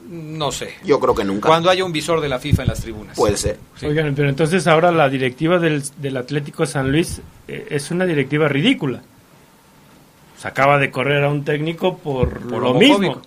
[0.09, 0.73] No sé.
[0.83, 1.47] Yo creo que nunca.
[1.47, 3.15] Cuando haya un visor de la FIFA en las tribunas.
[3.15, 3.59] Puede ser.
[3.83, 8.47] Oigan, pero entonces ahora la directiva del, del Atlético San Luis eh, es una directiva
[8.47, 9.01] ridícula.
[10.41, 13.21] Se acaba de correr a un técnico por, Por lo mismo.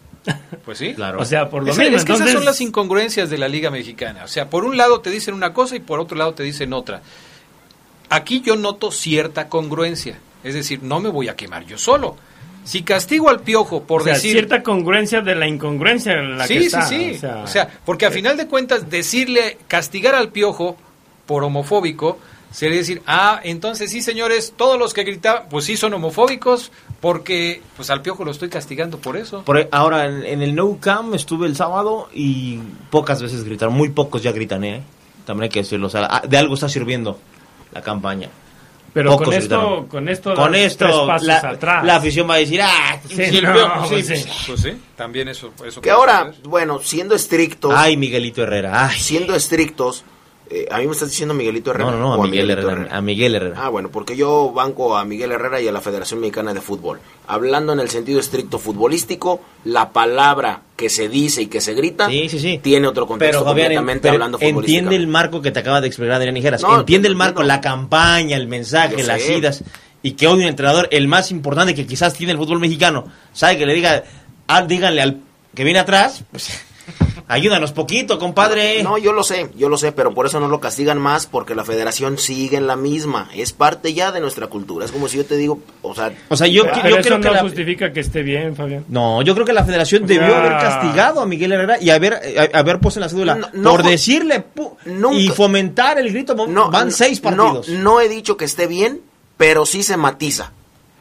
[0.64, 0.94] Pues sí.
[1.18, 1.96] O sea, por lo Esa- mismo.
[1.96, 4.24] Es que esas son las incongruencias de la Liga Mexicana.
[4.24, 6.72] O sea, por un lado te dicen una cosa y por otro lado te dicen
[6.72, 7.02] otra.
[8.08, 10.18] Aquí yo noto cierta congruencia.
[10.42, 12.16] Es decir, no me voy a quemar yo solo.
[12.64, 14.32] Si castigo al piojo por o sea, decir...
[14.32, 16.82] cierta congruencia de la incongruencia en la sí, que está.
[16.82, 17.16] sí, sí.
[17.16, 20.76] O sea, O sea, porque a final de cuentas decirle, castigar al piojo
[21.26, 22.18] por homofóbico,
[22.52, 26.70] sería decir, ah, entonces sí, señores, todos los que gritaban, pues sí son homofóbicos,
[27.00, 29.42] porque pues al piojo lo estoy castigando por eso.
[29.44, 32.58] Por- ahora, en, en el No Cam estuve el sábado y
[32.90, 33.74] pocas veces gritaron.
[33.74, 34.82] Muy pocos ya gritan, ¿eh?
[35.26, 35.88] También hay que decirlo.
[35.88, 37.18] O sea, ah, de algo está sirviendo
[37.72, 38.28] la campaña.
[38.92, 41.84] Pero Pocos con esto, con esto, Con esto, pasos la, atrás.
[41.84, 44.28] la afición va a decir, ah, Sí, sí, el no, sí, pues sí.
[44.46, 45.50] Pues sí, también eso.
[45.66, 48.88] eso Que ahora, bueno, siendo estrictos, Ay, Miguelito Herrera.
[48.88, 48.98] Ay.
[48.98, 50.04] siendo estrictos,
[50.54, 51.90] eh, a mí me estás diciendo Miguelito Herrera.
[51.90, 52.88] No, no, no, a Miguel Herrera.
[52.90, 53.54] A Miguel Herrera.
[53.58, 57.00] Ah, bueno, porque yo banco a Miguel Herrera y a la Federación Mexicana de Fútbol.
[57.26, 62.08] Hablando en el sentido estricto futbolístico, la palabra que se dice y que se grita
[62.08, 62.58] Sí, sí, sí.
[62.62, 66.36] tiene otro contexto Pero, completamente hablando entiende el marco que te acaba de explicar Adrián
[66.36, 66.62] Hijeras.
[66.62, 69.38] No, entiende el marco, la campaña, el mensaje, Yo las sé.
[69.38, 69.64] idas.
[70.02, 73.56] Y que hoy un entrenador, el más importante que quizás tiene el fútbol mexicano, sabe
[73.56, 74.02] que le diga,
[74.48, 75.20] ah, díganle al
[75.54, 76.50] que viene atrás, pues
[77.32, 78.82] ayúdanos poquito, compadre.
[78.82, 81.54] No, yo lo sé, yo lo sé, pero por eso no lo castigan más, porque
[81.54, 83.28] la federación sigue en la misma.
[83.34, 84.84] Es parte ya de nuestra cultura.
[84.84, 86.12] Es como si yo te digo, o sea...
[86.28, 88.84] O sea, yo, Pero yo creo que no la, justifica que esté bien, Fabián.
[88.88, 92.50] No, yo creo que la federación debió haber castigado a Miguel Herrera y haber, eh,
[92.54, 96.34] haber puesto en la cédula No, no por decirle pu- Nunca- y fomentar el grito.
[96.34, 97.68] No, van no, seis no, partidos.
[97.68, 99.00] No, he dicho que esté bien,
[99.36, 100.52] pero sí se matiza.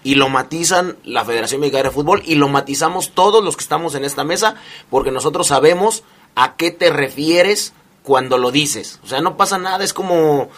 [0.03, 3.93] Y lo matizan la Federación Mexicana de Fútbol y lo matizamos todos los que estamos
[3.93, 4.55] en esta mesa
[4.89, 6.03] porque nosotros sabemos
[6.35, 8.99] a qué te refieres cuando lo dices.
[9.03, 10.49] O sea, no pasa nada, es como...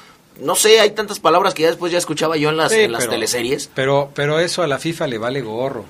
[0.41, 2.91] No sé, hay tantas palabras que ya después ya escuchaba yo en las, Sí, en
[2.91, 3.69] las pero- teleseries.
[3.75, 5.86] Pero, pero eso a la FIFA le vale gorro.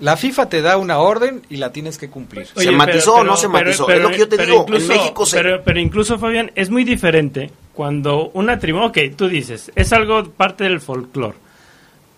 [0.00, 2.46] La FIFA te da una orden y la tienes que cumplir.
[2.54, 3.88] ¿Se matizó o no se matizó?
[3.90, 6.70] Es lo que yo te pero digo, en México se- Pero, pero incluso, Fabián, es
[6.70, 8.78] muy diferente cuando una tribu...
[8.84, 11.34] Ok, tú dices, es algo parte del folclore.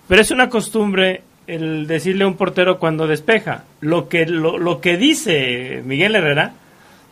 [0.08, 3.64] Pero es una costumbre el decirle a un portero cuando despeja.
[3.80, 6.52] Lo que, lo, lo que dice Miguel Herrera,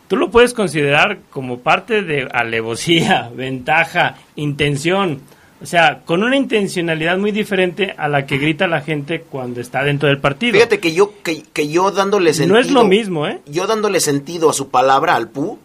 [0.09, 5.21] tú lo puedes considerar como parte de alevosía, ventaja, intención.
[5.61, 9.83] O sea, con una intencionalidad muy diferente a la que grita la gente cuando está
[9.83, 10.53] dentro del partido.
[10.53, 12.55] Fíjate que yo, que, que yo dándole sentido...
[12.55, 13.39] No es lo mismo, ¿eh?
[13.45, 15.59] Yo dándole sentido a su palabra, al pu,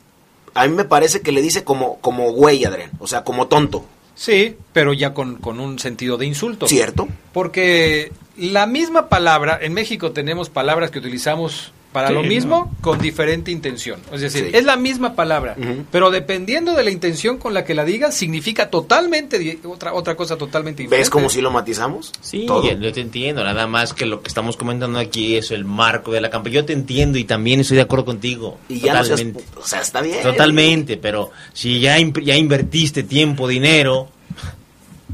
[0.53, 2.91] a mí me parece que le dice como, como güey, Adrián.
[2.99, 3.85] O sea, como tonto.
[4.17, 6.67] Sí, pero ya con, con un sentido de insulto.
[6.67, 7.09] ¿Cierto?
[7.33, 12.29] Porque la misma palabra, en México tenemos palabras que utilizamos para Sí, lo no.
[12.29, 14.01] mismo con diferente intención.
[14.13, 14.51] Es decir, Sí.
[14.57, 15.57] es la misma palabra,
[15.93, 20.37] pero dependiendo de la intención con la que la digas, significa totalmente otra, otra cosa
[20.37, 21.01] totalmente diferente.
[21.03, 22.11] ¿Ves como si lo matizamos?
[22.21, 22.65] Sí, Todo.
[22.77, 26.21] yo te entiendo, nada más que lo que estamos comentando aquí es el marco de
[26.21, 26.57] la campaña.
[26.57, 28.59] Yo te entiendo y también estoy de acuerdo contigo.
[28.69, 29.45] Y ya no seas totalmente.
[29.57, 30.21] O sea, está bien.
[30.21, 34.09] Totalmente, pero si ya, ya invertiste tiempo, dinero,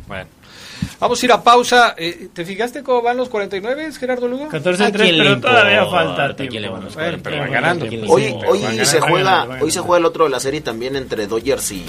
[0.08, 0.26] Bueno.
[1.00, 1.94] Vamos a ir a pausa.
[1.96, 4.48] Eh, ¿Te fijaste cómo van los 49, Gerardo Lugo?
[4.48, 6.04] 14 ¿A en 3, quién le pero todavía importa?
[6.04, 6.60] falta ¿A quién tiempo.
[6.60, 7.84] le vamos a Bueno, pero van ganando.
[7.86, 10.96] ¿A quién le Hoy, se juega, hoy se juega el otro de la serie también
[10.96, 11.86] entre Dodgers y,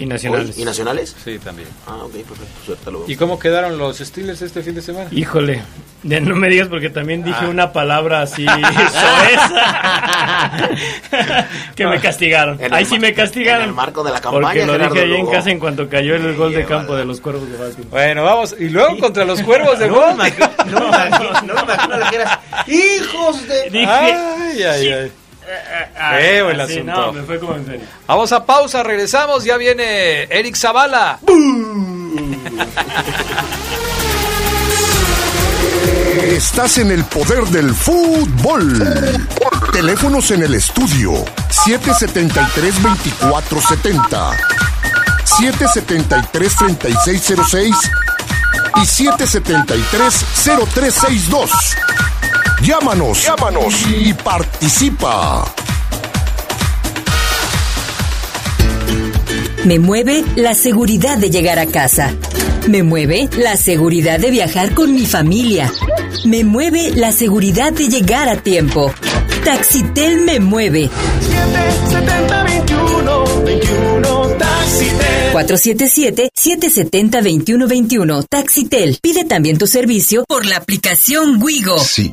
[0.00, 0.58] Y nacionales.
[0.58, 1.14] ¿Y nacionales?
[1.24, 1.68] Sí, también.
[1.86, 2.44] Ah, ok, perfecto.
[2.66, 5.08] Suerte, lo ¿Y cómo quedaron los Steelers este fin de semana?
[5.12, 5.62] Híjole,
[6.02, 7.48] de- no me digas porque también dije Ah.
[7.48, 9.40] una palabra así soez.
[11.76, 12.58] que me castigaron.
[12.58, 13.62] En el Ahí sí me castigaron.
[13.62, 15.88] en el marco de la campaña, Porque lo Gerardo dije ahí en casa en cuanto
[15.88, 17.90] cayó el gol de campo de los cuervos de Baltimore.
[17.90, 18.54] Bueno, vamos.
[18.58, 22.16] Y luego contra los cuervos de No imagino, no me imagino, no me imagino que
[22.16, 23.70] eras, hijos de...
[23.70, 24.92] Dije, Ay, ay, ay.
[24.92, 25.08] ah,
[26.18, 26.92] Feo el así, asunto.
[26.92, 27.86] No, me fue como en serio.
[28.06, 29.44] Vamos a pausa, regresamos.
[29.44, 31.18] Ya viene Eric Zavala.
[36.22, 39.18] Estás en el poder del fútbol.
[39.72, 41.12] Teléfonos en el estudio
[41.66, 44.36] 773-2470,
[45.24, 47.74] 773-3606
[48.76, 51.50] y 773-0362.
[52.62, 55.44] Llámanos, llámanos y participa.
[59.64, 62.14] Me mueve la seguridad de llegar a casa.
[62.68, 65.72] Me mueve la seguridad de viajar con mi familia.
[66.24, 68.92] Me mueve la seguridad de llegar a tiempo.
[69.44, 70.90] Taxitel me mueve.
[71.88, 75.32] 7021 21 Taxitel.
[75.32, 78.26] 477-770-2121.
[78.28, 78.98] Taxitel.
[79.00, 81.78] Pide también tu servicio por la aplicación Wigo.
[81.78, 82.12] Sí,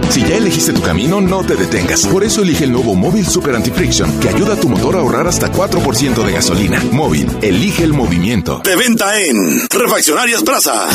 [0.11, 2.05] Si ya elegiste tu camino, no te detengas.
[2.05, 5.25] Por eso elige el nuevo Móvil Super Anti-Friction, que ayuda a tu motor a ahorrar
[5.25, 6.83] hasta 4% de gasolina.
[6.91, 8.59] Móvil, elige el movimiento.
[8.61, 10.89] De venta en Refaccionarias Plaza.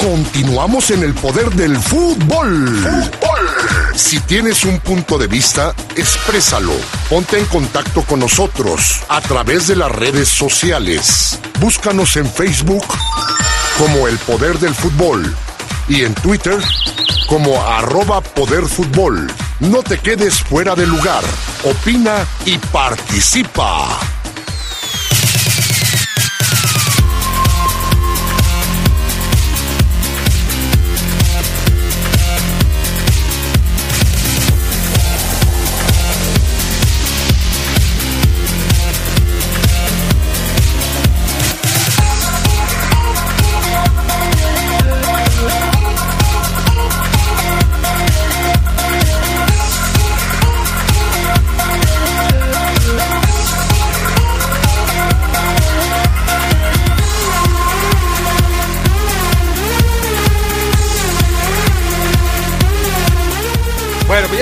[0.00, 3.10] Continuamos en el poder del fútbol.
[3.96, 6.74] Si tienes un punto de vista, exprésalo.
[7.10, 11.36] Ponte en contacto con nosotros a través de las redes sociales.
[11.58, 12.84] Búscanos en Facebook
[13.76, 15.34] como El Poder del Fútbol
[15.88, 16.58] y en Twitter
[17.26, 19.30] como arroba Poder Fútbol.
[19.60, 21.22] No te quedes fuera de lugar.
[21.64, 24.21] Opina y participa.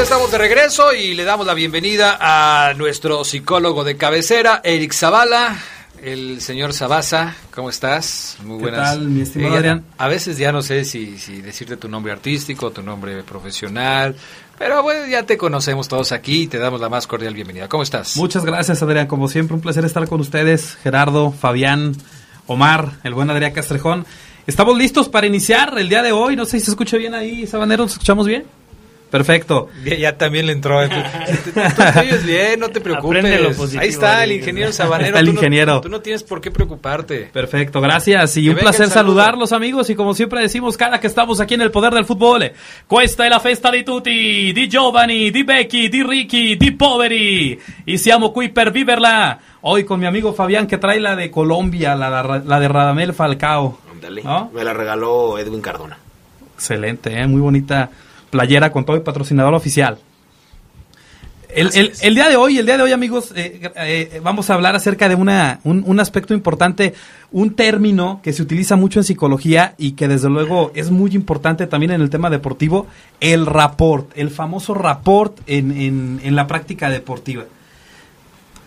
[0.01, 4.95] Ya estamos de regreso y le damos la bienvenida a nuestro psicólogo de cabecera, Eric
[4.95, 5.59] Zavala.
[6.03, 8.39] El señor Sabasa, ¿cómo estás?
[8.43, 8.81] Muy ¿Qué buenas.
[8.95, 9.85] tal, mi estimado Eh, Adrián?
[9.99, 14.17] A veces ya no sé si, si decirte tu nombre artístico, tu nombre profesional,
[14.59, 17.69] pero bueno, ya te conocemos todos aquí y te damos la más cordial bienvenida.
[17.69, 18.17] ¿Cómo estás?
[18.17, 19.07] Muchas gracias, Adrián.
[19.07, 20.79] Como siempre, un placer estar con ustedes.
[20.83, 21.95] Gerardo, Fabián,
[22.47, 24.07] Omar, el buen Adrián Castrejón.
[24.47, 26.37] Estamos listos para iniciar el día de hoy.
[26.37, 27.83] No sé si se escucha bien ahí, Sabanero.
[27.83, 28.47] ¿Nos escuchamos bien?
[29.11, 29.69] Perfecto.
[29.85, 30.81] Ya, ya también le entró.
[30.89, 30.95] Tú,
[31.51, 33.19] tú bien, no te preocupes.
[33.25, 35.09] Aprende lo positivo, Ahí está el ingeniero Sabanero.
[35.09, 35.81] Está el tú no- ingeniero.
[35.81, 37.29] tú no tienes por qué preocuparte.
[37.33, 38.37] Perfecto, gracias.
[38.37, 39.91] Y Que un placer saludarlos, amigos.
[39.91, 42.53] Y como siempre decimos, cada que estamos aquí en el poder del fútbol,
[42.87, 47.59] questa è la festa di tutti, di giovani, di vecchi, di ricchi, di poveri.
[47.87, 49.39] Y siamo qui per viverla.
[49.63, 53.79] Hoy con mi amigo Fabián, que trae la de Colombia, la, la de Radamel Falcao.
[53.93, 54.23] Ándale.
[54.23, 54.51] ¿No?
[54.55, 55.99] Me la regaló Edwin Cardona.
[56.55, 57.27] Excelente, ¿eh?
[57.27, 57.91] muy bonita
[58.31, 59.99] playera con todo el patrocinador oficial.
[61.53, 64.55] El, el- el día de hoy, el día de hoy, amigos, eh, eh, vamos a
[64.55, 66.95] hablar acerca de una, un, un aspecto importante,
[67.33, 71.67] un término que se utiliza mucho en psicología y que desde luego es muy importante
[71.67, 72.87] también en el tema deportivo,
[73.19, 77.43] el rapport, el famoso rapport en, en, en la práctica deportiva.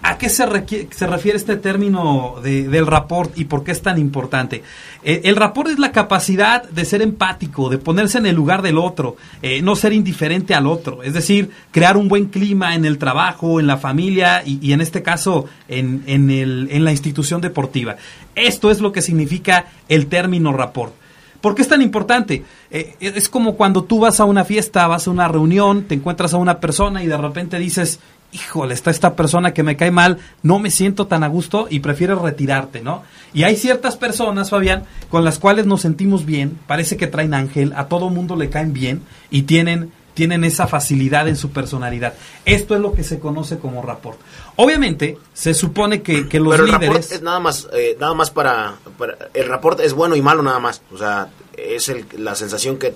[0.05, 3.81] ¿A qué se, requi- se refiere este término de- del rapport y por qué es
[3.81, 4.61] tan importante?
[5.01, 8.77] Eh, el rapport es la capacidad de ser empático, de ponerse en el lugar del
[8.77, 12.97] otro, eh, no ser indiferente al otro, es decir, crear un buen clima en el
[12.97, 17.39] trabajo, en la familia y, y en este caso en, en el- en la institución
[17.39, 17.95] deportiva.
[18.35, 20.93] Esto es lo que significa el término rapport.
[21.39, 22.45] ¿Por qué es tan importante?
[22.71, 26.33] Eh, es como cuando tú vas a una fiesta, vas a una reunión, te encuentras
[26.33, 27.99] a una persona y de repente dices,
[28.33, 31.79] híjole, está esta persona que me cae mal, no me siento tan a gusto y
[31.79, 33.03] prefieres retirarte, ¿no?
[33.33, 37.73] Y hay ciertas personas, Fabián, con las cuales nos sentimos bien, parece que traen ángel,
[37.75, 42.13] a todo mundo le caen bien y tienen tienen esa facilidad en su personalidad.
[42.45, 44.19] Esto es lo que se conoce como rapport.
[44.57, 47.11] Obviamente, se supone que, que los Pero el líderes...
[47.11, 50.59] es nada más, eh, nada más para, para- El rapport es bueno y malo nada
[50.59, 50.83] más.
[50.93, 52.93] O sea, es el- la sensación que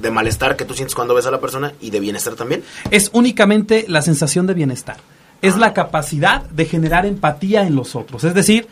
[0.00, 2.62] de malestar que tú sientes cuando ves a la persona y de bienestar también.
[2.90, 4.96] es únicamente la sensación de bienestar.
[5.40, 8.24] Es la capacidad de generar empatía en los otros.
[8.24, 8.66] Es decir,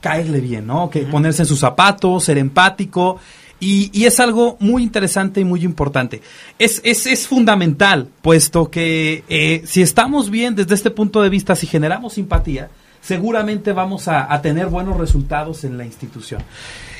[0.00, 0.90] caerle bien, ¿no?
[0.90, 3.20] Que ponerse en sus zapatos, ser empático.
[3.60, 6.22] Y, y es algo muy interesante y muy importante.
[6.58, 11.56] Es, es, es fundamental, puesto que eh, si estamos bien desde este punto de vista,
[11.56, 12.68] si generamos simpatía,
[13.00, 16.42] seguramente vamos a, a tener buenos resultados en la institución.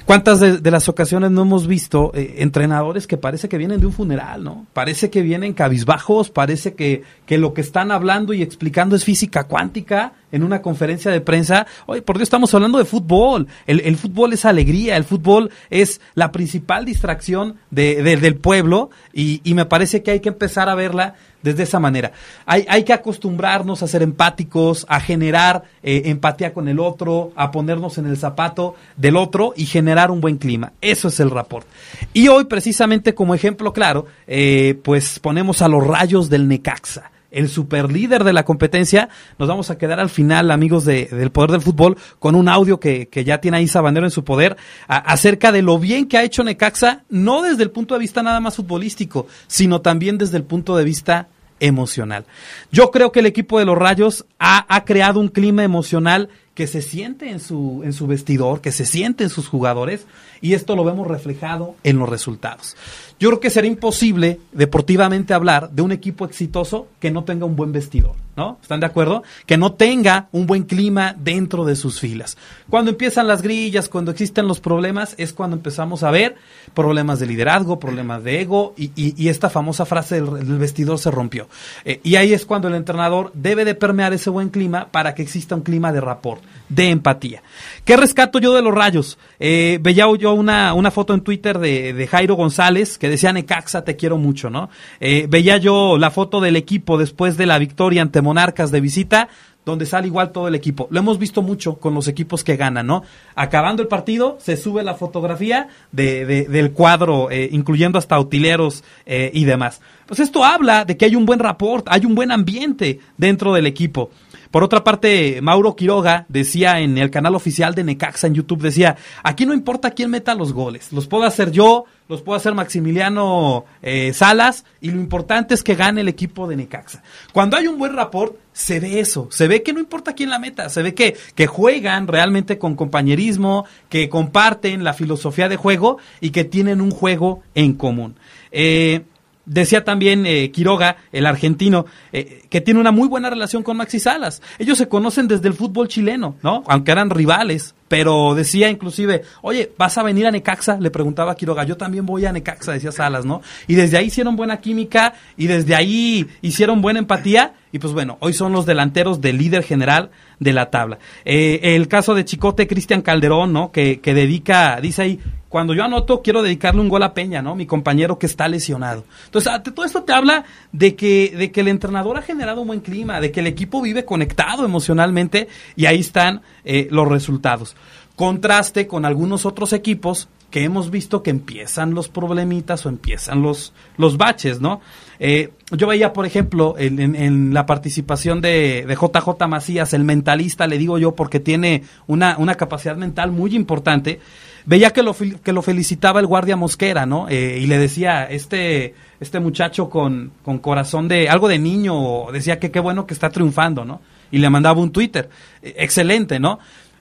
[0.09, 3.85] ¿Cuántas de, de las ocasiones no hemos visto eh, entrenadores que parece que vienen de
[3.85, 4.67] un funeral, ¿no?
[4.73, 9.45] Parece que vienen cabizbajos, parece que, que lo que están hablando y explicando es física
[9.45, 11.67] cuántica en una conferencia de prensa.
[11.87, 13.47] Oye, por Dios, estamos hablando de fútbol.
[13.67, 19.41] El, fútbol es alegría, el fútbol es la principal distracción de, de- del pueblo y,
[19.55, 22.13] me parece que hay que empezar a verla desde esa manera.
[22.47, 27.51] Hay, hay que acostumbrarnos a ser empáticos, a generar eh, empatía con el otro, a
[27.51, 30.73] ponernos en el zapato del otro y generar un buen clima.
[30.81, 31.67] Eso es el rapport.
[32.13, 37.11] Y hoy, precisamente como ejemplo claro, eh, pues ponemos a los rayos del Necaxa.
[37.31, 39.09] El superlíder de la competencia,
[39.39, 42.81] nos vamos a quedar al final, amigos de- del Poder del Fútbol, con un audio
[42.81, 44.57] que, que ya tiene ahí Sabanero en su poder,
[44.87, 48.41] acerca de lo bien que ha hecho Necaxa, no desde el punto de vista nada
[48.41, 51.29] más futbolístico, sino también desde el punto de vista
[51.61, 52.25] emocional.
[52.71, 56.29] Yo creo que el equipo de los Rayos ha, ha creado un clima emocional
[56.59, 60.07] que se siente en su, en su vestidor, que se siente en sus jugadores,
[60.41, 62.77] y esto lo vemos reflejado en los resultados.
[63.21, 67.55] Yo creo que sería imposible deportivamente hablar de un equipo exitoso que no tenga un
[67.55, 68.59] buen vestidor, ¿no?
[68.61, 69.23] ¿Están de acuerdo?
[69.47, 72.37] Que no tenga un buen clima dentro de sus filas.
[72.69, 76.37] Cuando empiezan las grillas, cuando existen los problemas, es cuando empezamos a ver
[76.75, 81.11] problemas de liderazgo, problemas de ego, y, y- esta famosa frase del, del vestidor se
[81.13, 81.49] rompió.
[81.85, 85.23] Eh, y ahí es cuando el entrenador debe de permear ese buen clima para que
[85.23, 87.43] exista un clima de rapport, de empatía.
[87.85, 89.19] ¿Qué rescato yo de los rayos?
[89.41, 93.85] Eh, veía yo una, una foto en Twitter de, de Jairo González que decía Necaxa,
[93.85, 94.69] te quiero mucho, ¿no?
[95.01, 99.29] Eh, veía yo la foto del equipo después de la victoria ante Monarcas de visita,
[99.65, 100.89] donde sale igual todo el equipo.
[100.91, 103.03] Lo hemos visto mucho con los equipos que ganan, ¿no?
[103.35, 108.83] Acabando el partido, se sube la fotografía de, de- del cuadro, eh, incluyendo hasta utileros
[109.07, 109.81] y demás.
[110.07, 113.67] Pues esto habla de que hay un buen rapport, hay un buen ambiente dentro del
[113.67, 114.11] equipo.
[114.51, 118.97] Por otra parte, Mauro Quiroga decía en el canal oficial de Necaxa en YouTube, decía,
[119.23, 123.67] aquí no importa quién meta los goles, los puedo hacer yo, los puedo hacer Maximiliano
[123.83, 127.03] eh, Salas, y lo importante es que gane el equipo de Necaxa.
[127.33, 130.39] Cuando hay un buen rapport, se ve eso, se ve que no importa quién la
[130.39, 135.99] meta, se ve que, que juegan realmente con compañerismo, que comparten la filosofía de juego
[136.21, 138.17] y que tienen un juego en común.
[138.51, 139.03] Eh,
[139.49, 143.99] Decía también eh, Quiroga, el argentino, eh, que tiene una muy buena relación con Maxi
[143.99, 144.43] Salas.
[144.59, 146.63] Ellos se conocen desde el fútbol chileno, ¿no?
[146.67, 150.79] Aunque eran rivales, pero decía inclusive, oye, ¿vas a venir a Necaxa?
[150.79, 153.41] Le preguntaba Quiroga, yo también voy a Necaxa, decía Salas, ¿no?
[153.67, 158.19] Y desde ahí hicieron buena química y desde ahí hicieron buena empatía y pues bueno,
[158.21, 160.99] hoy son los delanteros del líder general de la tabla.
[161.25, 163.73] Eh, el caso de Chicote Cristian Calderón, ¿no?
[163.73, 167.55] Que, que dedica, dice ahí, cuando yo anoto quiero dedicarle un gol a Peña, ¿no?
[167.55, 169.05] Mi compañero que está lesionado.
[169.27, 172.81] Entonces, todo esto te habla de que, de que el entrenador ha generado un buen
[172.81, 177.77] clima, de que el equipo vive conectado emocionalmente y ahí están eh, los resultados.
[178.15, 183.73] Contraste con algunos otros equipos que hemos visto que empiezan los problemitas o empiezan los,
[183.97, 184.81] los baches, ¿no?
[185.21, 190.99] Eh, yo veía, por ejemplo, en, la participación de, JJ Macías, el mentalista, le digo
[190.99, 194.21] yo, porque tiene una, una capacidad mental muy importante,
[194.65, 197.29] veía que lo, que lo felicitaba el guardia Mosquera, ¿no?
[197.29, 202.59] Eh, y le decía, este, este muchacho con, con corazón de, algo de niño, decía
[202.59, 204.01] que qué bueno que está triunfando, ¿no?
[204.31, 205.29] Y le mandaba un Twitter.
[205.63, 206.61] Eh, excelente, ¿no?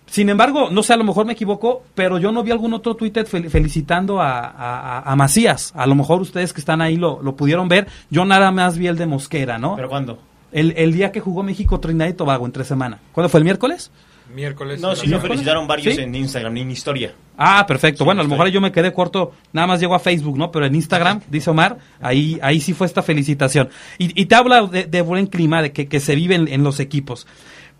[0.09, 2.95] Sin embargo, no sé, a lo mejor me equivoco, pero yo no vi algún otro
[2.95, 5.73] Twitter fel- felicitando a, a- a Macías.
[5.75, 7.87] A lo mejor ustedes que están ahí lo, lo pudieron ver.
[8.09, 9.75] Yo nada más vi el de Mosquera, ¿no?
[9.75, 10.19] ¿Pero cuándo?
[10.53, 12.99] El, el día que jugó México Trinidad y Tobago, entre semana.
[13.11, 13.39] ¿Cuándo fue?
[13.39, 13.91] ¿El miércoles?
[14.33, 14.81] Miércoles.
[14.81, 16.01] No, sí, lo felicitaron varios ¿Sí?
[16.01, 17.13] en Instagram, en historia.
[17.37, 18.03] Ah, perfecto.
[18.03, 20.51] bueno, a lo mejor yo me quedé corto, nada más llego a Facebook, ¿no?
[20.51, 23.69] Pero en Instagram, dice Omar, ahí, ahí sí fue esta felicitación.
[23.97, 26.63] Y, y te habla de, de buen clima, de que, que se vive en, en
[26.63, 27.25] los equipos.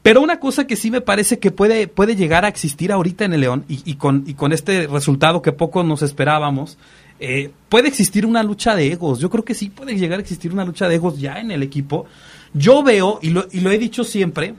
[0.08, 3.34] Pero una cosa que sí me parece que puede, puede llegar a existir ahorita en
[3.34, 6.78] el León y, con, y con este resultado que poco nos esperábamos,
[7.20, 9.20] eh, puede existir una lucha de egos.
[9.20, 11.62] Yo creo que sí puede llegar a existir una lucha de egos ya en el
[11.62, 12.06] equipo.
[12.54, 14.56] Yo veo, y lo, y lo he dicho siempre,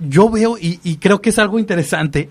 [0.00, 2.30] yo veo, y, y creo que es algo interesante,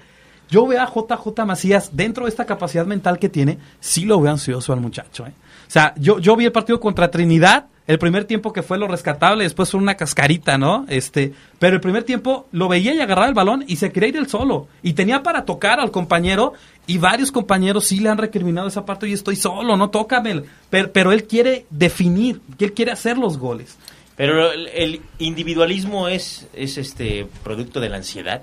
[0.49, 4.31] yo veo a JJ Macías dentro de esta capacidad mental que tiene, sí lo veo
[4.31, 5.27] ansioso al muchacho.
[5.27, 5.33] ¿eh?
[5.67, 8.88] O sea, yo, yo vi el partido contra Trinidad, el primer tiempo que fue lo
[8.88, 10.86] rescatable, después fue una cascarita, ¿no?
[10.89, 14.17] Este, pero el primer tiempo lo veía y agarraba el balón y se quería ir
[14.17, 14.67] él solo.
[14.81, 16.53] Y tenía para tocar al compañero
[16.88, 20.43] y varios compañeros sí le han recriminado esa parte y estoy solo, no tócame.
[20.69, 23.77] Pero, pero él quiere definir, él quiere hacer los goles.
[24.15, 28.41] Pero el, el individualismo es, es este producto de la ansiedad.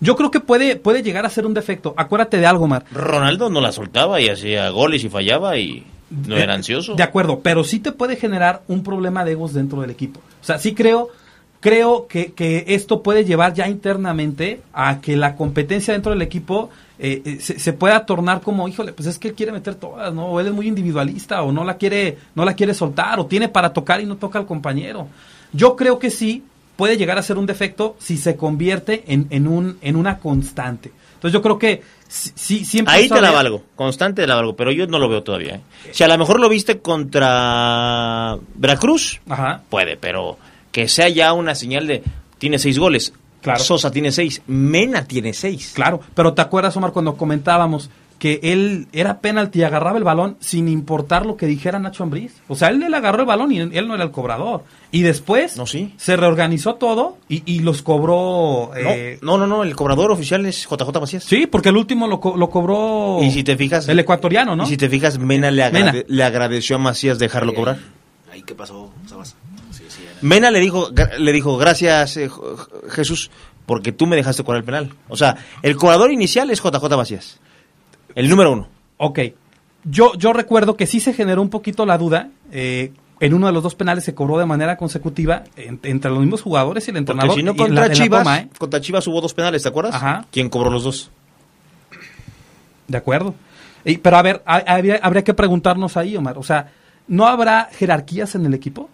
[0.00, 1.92] Yo creo que puede, puede llegar a ser un defecto.
[1.96, 2.84] Acuérdate de algo, Mar.
[2.92, 6.94] Ronaldo no la soltaba y hacía goles y fallaba y no De- era ansioso.
[6.94, 10.20] De acuerdo, pero sí te puede generar un problema de egos dentro del equipo.
[10.40, 11.08] O sea, sí creo,
[11.60, 16.70] creo que, que esto puede llevar ya internamente a que la competencia dentro del equipo
[16.98, 20.12] eh, eh, se, se pueda tornar como, híjole, pues es que él quiere meter todas,
[20.12, 20.26] ¿no?
[20.26, 23.48] O él es muy individualista, o no la quiere, no la quiere soltar, o tiene
[23.48, 25.06] para tocar y no toca al compañero.
[25.52, 26.44] Yo creo que sí
[26.76, 30.92] puede llegar a ser un defecto si se convierte en, en un, en una constante.
[31.20, 34.56] Entonces yo creo que sí, sí siempre Ahí te la valgo, constante te la valgo,
[34.56, 35.56] pero yo no lo veo todavía.
[35.56, 35.60] ¿eh?
[35.90, 39.20] Si a lo mejor lo viste contra Veracruz,
[39.68, 40.38] puede, pero
[40.72, 42.02] que sea ya una señal de
[42.38, 43.12] tiene seis goles.
[43.58, 45.72] Sosa tiene seis, Mena tiene seis.
[45.74, 47.90] Claro, pero ¿te acuerdas, Omar, cuando comentábamos
[48.20, 52.34] que él era penalti y agarraba el balón sin importar lo que dijera Nacho Ambriz?
[52.46, 54.62] O sea, él le agarró el balón y él no era el cobrador.
[54.92, 55.56] Y después
[55.96, 58.70] se reorganizó todo y, y los cobró...
[58.76, 61.24] eh, No, no, no, el cobrador oficial es JJ Macías.
[61.24, 63.18] Sí, porque el último lo, co- lo cobró...
[63.22, 63.88] Y si te fijas...
[63.88, 64.62] El ecuatoriano, ¿no?
[64.64, 66.04] Y si te fijas, Mena le, agrade- Mena.
[66.06, 67.78] le agradeció a Macías dejarlo cobrar.
[68.32, 69.34] Ahí qué pasó, Sabas.
[69.70, 70.12] Sí, sí, era.
[70.20, 72.28] Mena le dijo, le dijo, gracias eh,
[72.90, 73.30] Jesús,
[73.66, 74.90] porque tú me dejaste cobrar el penal.
[75.08, 77.40] O sea, el cobrador inicial es JJ Macías.
[78.14, 78.68] El número uno.
[78.98, 79.18] Ok.
[79.84, 82.28] Yo, yo recuerdo que sí se generó un poquito la duda.
[82.52, 86.20] eh, en uno de los dos penales se cobró de manera consecutiva en- entre los
[86.20, 87.36] mismos jugadores y el Porque entrenador.
[87.36, 88.48] si no, contra la Chivas, toma, ¿eh?
[88.58, 89.94] contra Chivas hubo dos penales, ¿te acuerdas?
[89.94, 90.24] Ajá.
[90.30, 91.10] ¿Quién cobró los dos?
[92.88, 93.34] De acuerdo.
[93.84, 96.38] Y- pero a ver, ha- habría, habría que preguntarnos ahí, Omar.
[96.38, 96.70] O sea,
[97.08, 98.88] ¿no habrá jerarquías en el equipo?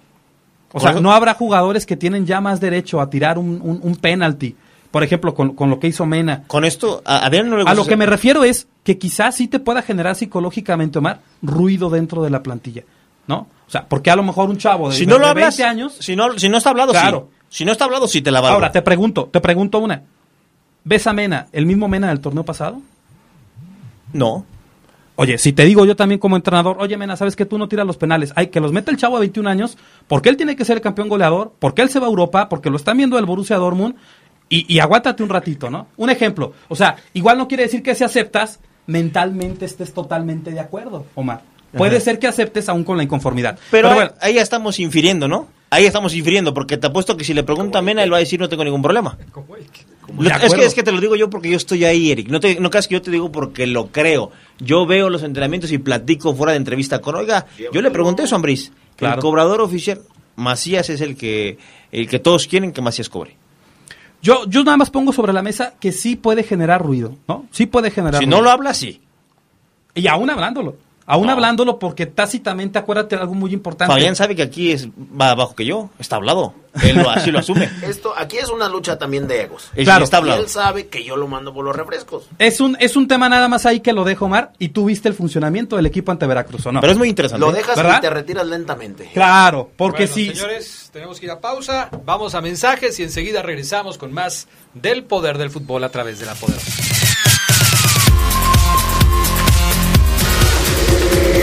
[0.72, 3.96] O sea, ¿no habrá jugadores que tienen ya más derecho a tirar un, un, un
[3.96, 4.56] penalti?
[4.96, 6.44] Por ejemplo, con, con lo que hizo Mena.
[6.46, 8.96] Con esto, a Adrián no le A gusta lo hacer- que me refiero es que
[8.96, 12.82] quizás sí te pueda generar psicológicamente, Omar, ruido dentro de la plantilla.
[13.26, 13.46] ¿No?
[13.66, 15.64] O sea, porque a lo mejor un chavo de, Si no de lo hablas, 20
[15.64, 15.96] años.
[16.00, 17.28] si no, si no está hablado, Claro.
[17.50, 17.58] sí.
[17.58, 18.54] Si no está hablado, sí te la valgo.
[18.54, 20.02] Ahora, te pregunto, te pregunto una.
[20.84, 22.80] ¿Ves a Mena, el mismo Mena del torneo pasado?
[24.12, 24.46] No.
[25.18, 27.86] Oye, si te digo yo también como entrenador, oye Mena, sabes que tú no tiras
[27.86, 29.78] los penales, hay que los mete el chavo a 21 años,
[30.08, 32.68] porque él tiene que ser el campeón goleador, porque él se va a Europa, porque
[32.68, 33.94] lo están viendo el Borussia Dortmund,
[34.48, 35.88] y, y aguántate un ratito, ¿no?
[35.96, 40.60] Un ejemplo, o sea, igual no quiere decir que si aceptas, mentalmente estés totalmente de
[40.60, 41.42] acuerdo, Omar.
[41.76, 42.04] Puede Ajá.
[42.04, 43.58] ser que aceptes aún con la inconformidad.
[43.70, 45.48] Pero, bueno, ahí, ahí ya estamos infiriendo, ¿no?
[45.68, 48.20] Ahí estamos infiriendo, porque te apuesto que si le pregunta a Mena, él va a
[48.20, 49.18] decir no tengo ningún problema.
[50.16, 52.28] Lo- es, que, es que te lo digo yo porque yo estoy ahí, Eric.
[52.28, 54.30] No, te, no creas que yo te digo porque lo creo.
[54.60, 58.34] Yo veo los entrenamientos y platico fuera de entrevista con, oiga, yo le pregunté eso
[58.34, 58.70] a Ambriz.
[58.94, 59.16] Claro.
[59.16, 60.00] El cobrador oficial,
[60.36, 61.58] Macías es el que,
[61.90, 63.36] el que todos quieren que Macías cobre.
[64.26, 67.46] Yo, yo nada más pongo sobre la mesa que sí puede generar ruido, ¿no?
[67.50, 68.36] Sí puede generar Si ruido.
[68.38, 69.00] no lo habla, sí.
[69.94, 70.76] Y aún hablándolo.
[71.08, 73.92] Aún hablándolo porque tácitamente acuérdate de algo muy importante.
[73.94, 76.52] Fabián sabe que aquí es, va abajo que yo, está hablado.
[76.82, 77.70] Él lo, así lo asume.
[77.82, 79.70] Esto, aquí es una lucha también de egos.
[79.74, 80.04] Claro.
[80.04, 80.42] está Y hablado.
[80.42, 82.24] él sabe que yo lo mando por los refrescos.
[82.38, 85.08] Es un, es un tema nada más ahí que lo dejo, Omar, y tú viste
[85.08, 86.80] el funcionamiento del equipo ante Veracruz, ¿o no?
[86.80, 87.46] Pero es muy interesante.
[87.46, 87.98] Lo dejas ¿Verdad?
[87.98, 89.10] y te retiras lentamente.
[89.14, 90.34] Claro, porque Bueno, sí.
[90.34, 91.88] Señores, tenemos que ir a pausa.
[92.04, 96.26] Vamos a mensajes y enseguida regresamos con más del poder del fútbol a través de
[96.26, 97.15] la poderosa.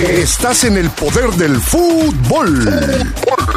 [0.03, 2.93] Estás en el poder del fútbol.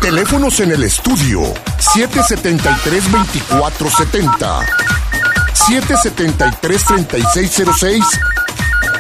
[0.01, 1.43] Teléfonos en el estudio
[1.81, 4.65] 773-2470,
[5.53, 8.01] 773-3606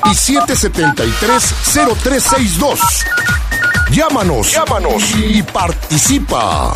[0.07, 2.80] y 773-0362.
[3.92, 6.74] Llámanos, llámanos y participa.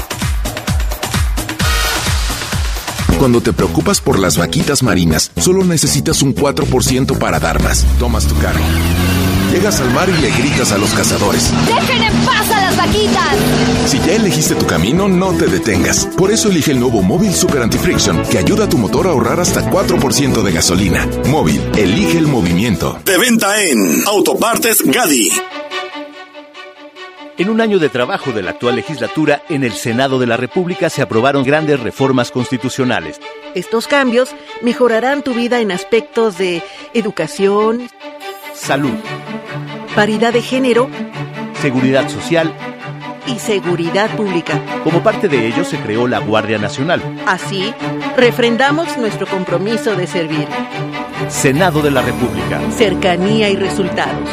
[3.18, 7.84] Cuando te preocupas por las vaquitas marinas, solo necesitas un 4% para dar más.
[7.98, 8.62] Tomas tu carro.
[9.52, 11.52] Llegas al mar y le gritas a los cazadores.
[11.66, 13.36] ¡Dejen en paz a las vaquitas!
[13.86, 16.06] Si ya elegiste tu camino, no te detengas.
[16.16, 19.40] Por eso elige el nuevo Móvil Super Anti-Friction, que ayuda a tu motor a ahorrar
[19.40, 21.04] hasta 4% de gasolina.
[21.26, 23.00] Móvil, elige el movimiento.
[23.04, 25.30] De venta en Autopartes Gadi.
[27.36, 30.90] En un año de trabajo de la actual legislatura, en el Senado de la República
[30.90, 33.18] se aprobaron grandes reformas constitucionales.
[33.54, 34.28] Estos cambios
[34.62, 37.88] mejorarán tu vida en aspectos de educación,
[38.62, 38.92] Salud,
[39.94, 40.90] paridad de género
[41.62, 42.54] seguridad social.
[43.26, 44.60] y seguridad pública.
[44.84, 47.00] Como parte de ello se creó la Guardia Nacional.
[47.26, 47.72] Así,
[48.16, 50.46] refrendamos nuestro compromiso de servir.
[51.28, 52.60] Senado de la República.
[52.76, 54.28] Cercanía y resultados.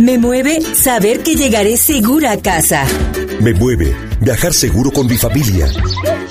[0.00, 2.84] Me mueve saber que llegaré segura a casa.
[3.40, 5.68] Me mueve viajar seguro con mi familia.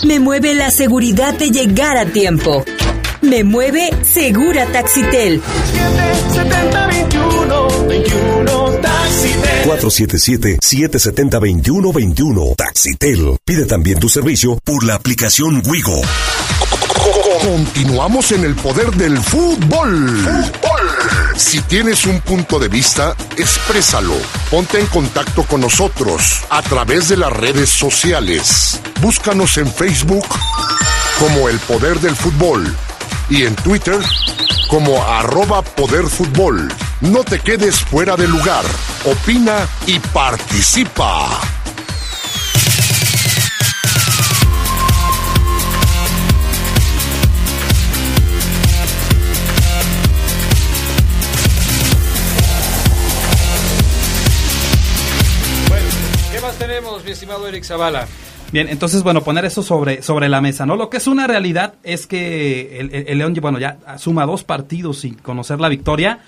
[0.06, 2.64] Me mueve la seguridad de llegar a tiempo.
[3.28, 5.42] Me mueve Segura Taxitel.
[9.66, 12.56] 477-770-2121.
[12.56, 13.38] Taxitel.
[13.44, 16.02] Pide también tu servicio por la aplicación Wigo.
[17.42, 20.26] Continuamos en el poder del fútbol.
[21.36, 24.14] Si tienes un punto de vista, exprésalo.
[24.50, 28.80] Ponte en contacto con nosotros a través de las redes sociales.
[29.02, 30.28] Búscanos en Facebook
[31.20, 32.74] como El Poder del Fútbol
[33.30, 34.00] y en Twitter
[34.70, 36.68] como arroba Poder Fútbol.
[37.02, 38.66] No te quedes fuera de lugar.
[39.06, 41.42] Opina y participa.
[56.32, 58.08] ¿Qué más tenemos, mi estimado Eric Zavala?
[58.52, 60.76] Bien, entonces, bueno, poner eso sobre, sobre la mesa, ¿no?
[60.78, 65.00] Lo que es una realidad es que el, el- León, bueno, ya suma dos partidos
[65.00, 66.20] sin conocer la victoria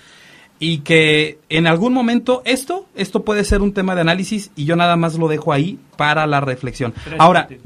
[0.58, 4.76] y que en algún momento esto, esto puede ser un tema de análisis y yo
[4.76, 6.92] nada más lo dejo ahí para la reflexión.
[7.04, 7.64] Tres Ahora, partidos.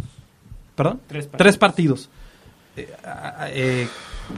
[0.77, 1.01] ¿perdón?
[1.09, 1.39] Tres partidos.
[1.39, 2.11] Tres partidos.
[2.77, 3.89] Eh, ah, eh,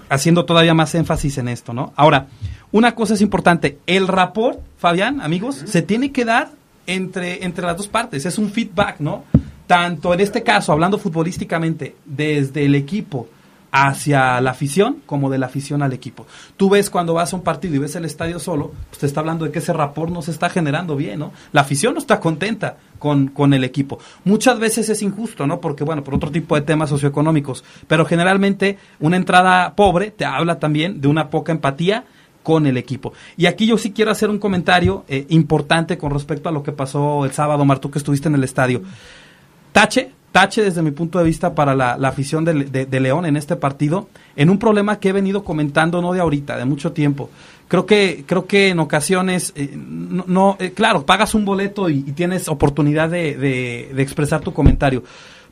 [0.08, 1.92] haciendo todavía más énfasis en esto, ¿no?
[1.94, 2.28] Ahora,
[2.72, 6.50] una cosa es importante, el rapport, Fabián, amigos, se tiene que dar
[6.86, 9.24] entre, entre las dos partes, es un feedback, ¿no?
[9.66, 13.28] Tanto en este caso, hablando futbolísticamente, desde el equipo
[13.72, 16.26] hacia la afición, como de la afición al equipo.
[16.56, 19.20] Tú ves cuando vas a un partido y ves el estadio solo, pues te está
[19.20, 21.32] hablando de que ese rapport no se está generando bien, ¿no?
[21.52, 23.98] La afición no está contenta con, con el equipo.
[24.24, 25.60] Muchas veces es injusto, ¿no?
[25.60, 30.58] Porque, bueno, por otro tipo de temas socioeconómicos, pero generalmente una entrada pobre te habla
[30.58, 32.04] también de una poca empatía
[32.42, 33.12] con el equipo.
[33.36, 36.70] Y aquí yo sí quiero hacer un comentario eh, importante con respecto a lo que
[36.72, 38.82] pasó el sábado, Martú, que estuviste en el estadio.
[39.76, 44.08] Tache, tache desde mi punto de vista para la, afición de, León en este partido,
[44.34, 47.28] en un problema que he venido comentando no de ahorita, de mucho tiempo.
[47.68, 52.48] Creo que, creo que en ocasiones, eh, no, eh, claro, pagas un boleto y, tienes
[52.48, 55.04] oportunidad de, expresar tu comentario.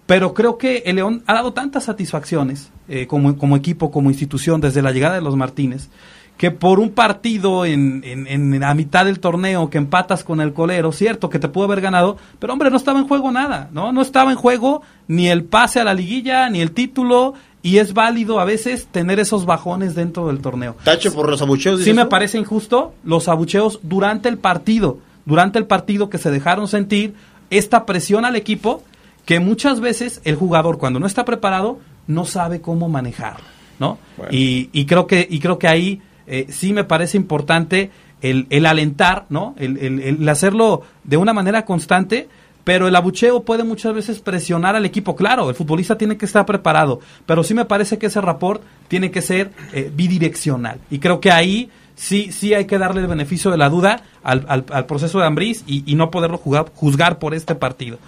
[0.07, 4.81] Pero creo que el León ha dado tantas satisfacciones eh, como equipo, como institución, desde
[4.81, 5.91] la llegada de los Martínez,
[6.37, 10.53] que por un partido en, en, en la mitad del torneo que empatas con el
[10.53, 13.93] colero, cierto que te pudo haber ganado, pero hombre, no estaba en juego nada, ¿no?
[13.93, 17.95] No estaba en juego ni el pase a la liguilla, ni el título, y es
[17.95, 20.77] válido a veces tener esos bajones dentro del torneo.
[20.85, 21.83] Tache por los abucheos.
[21.83, 26.69] Sí me parece injusto los abucheos durante el partido, durante el partido que se dejaron
[26.69, 27.15] sentir
[27.51, 28.83] esta presión al equipo
[29.25, 33.37] que muchas veces el jugador cuando no está preparado no sabe cómo manejar,
[33.79, 33.99] ¿no?
[34.17, 34.33] Bueno.
[34.33, 37.91] Y, y creo que y creo que ahí eh, sí me parece importante
[38.23, 39.55] el, el alentar, ¿no?
[39.59, 42.29] El, hacerlo de una manera constante.
[42.65, 45.15] Pero el abucheo puede muchas veces presionar al equipo.
[45.15, 47.01] Claro, el futbolista tiene que estar preparado.
[47.27, 50.79] Pero sí me parece que ese rapport tiene que ser eh, bidireccional.
[50.91, 54.65] Y creo que ahí sí, sí hay que darle el beneficio de la duda al,
[54.87, 57.99] proceso de Ambriz y, y no poderlo jugar- juzgar por este partido.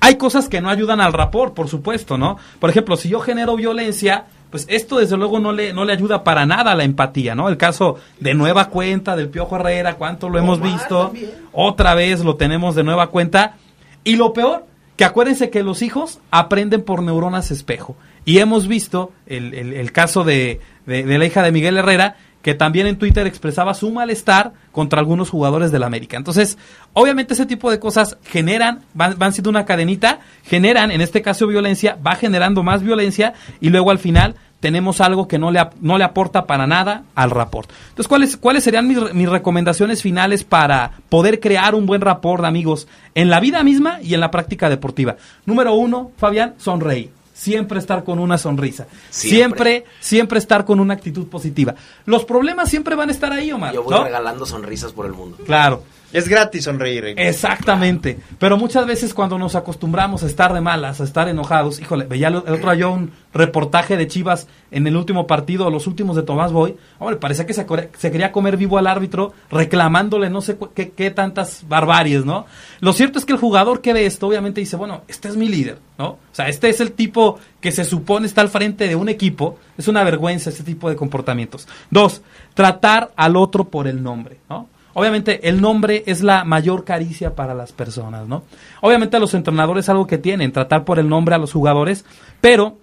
[0.00, 2.38] Hay cosas que no ayudan al rapport, por supuesto, ¿no?
[2.58, 6.24] Por ejemplo, si yo genero violencia, pues esto desde luego no le, no le ayuda
[6.24, 7.48] para nada a la empatía, ¿no?
[7.48, 11.12] El caso de nueva cuenta del Piojo Herrera, cuánto lo hemos visto,
[11.52, 13.56] otra vez lo tenemos de nueva cuenta.
[14.04, 17.96] Y lo peor, que acuérdense que los hijos aprenden por neuronas espejo.
[18.24, 22.16] Y hemos visto el, el- el caso de, de- de la hija de Miguel Herrera,
[22.42, 26.16] que también en Twitter expresaba su malestar contra algunos jugadores del América.
[26.16, 26.56] Entonces,
[26.94, 31.98] obviamente ese tipo de cosas generan, van, siendo una cadenita, generan, en este caso violencia,
[32.04, 36.04] va generando más violencia y luego al final tenemos algo que no le, no le
[36.04, 37.70] aporta para nada al rapport.
[37.90, 42.44] Entonces, ¿cuáles, cuáles serían mis, re- mis recomendaciones finales para poder crear un buen rapport,
[42.44, 45.16] amigos, en la vida misma y en la práctica deportiva?
[45.46, 47.10] Número uno, Fabián, sonreír.
[47.40, 48.86] Siempre estar con una sonrisa.
[49.08, 49.70] Siempre.
[49.70, 51.74] Siempre, siempre estar con una actitud positiva.
[52.04, 53.72] Los problemas siempre van a estar ahí, Omar.
[53.72, 54.04] Yo voy ¿no?
[54.04, 55.38] regalando sonrisas por el mundo.
[55.46, 55.82] Claro.
[56.12, 57.14] Es gratis sonreír.
[57.16, 58.18] Exactamente.
[58.38, 62.28] Pero muchas veces cuando nos acostumbramos a estar de malas, a estar enojados, híjole, veía
[62.28, 66.52] el otro día un reportaje de Chivas en el último partido, los últimos de Tomás
[66.52, 66.76] Boy.
[66.98, 67.64] Hombre, parecía que se,
[67.96, 72.46] se quería comer vivo al árbitro, reclamándole no sé qué, qué, tantas barbaries, ¿no?
[72.80, 75.48] Lo cierto es que el jugador que ve esto, obviamente dice, bueno, este es mi
[75.48, 76.08] líder, ¿no?
[76.08, 79.58] O sea, este es el tipo que se supone está al frente de un equipo.
[79.78, 81.68] Es una vergüenza este tipo de comportamientos.
[81.90, 82.22] Dos,
[82.54, 84.68] tratar al otro por el nombre, ¿no?
[84.94, 88.42] Obviamente el nombre es la mayor caricia para las personas, ¿no?
[88.80, 92.04] Obviamente los entrenadores es algo que tienen, tratar por el nombre a los jugadores,
[92.40, 92.76] pero